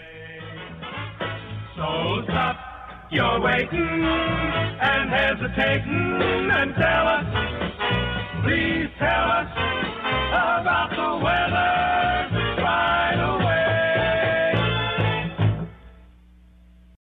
So 1.76 2.24
stop 2.26 2.58
your 3.12 3.42
waiting 3.42 3.80
and 3.80 5.10
hesitating 5.10 6.50
and 6.52 6.76
tell 6.76 7.08
us, 7.08 8.44
please 8.44 8.90
tell 9.00 9.32
us 9.32 9.52
about 10.32 10.90
the 10.92 11.26
weather. 11.26 11.89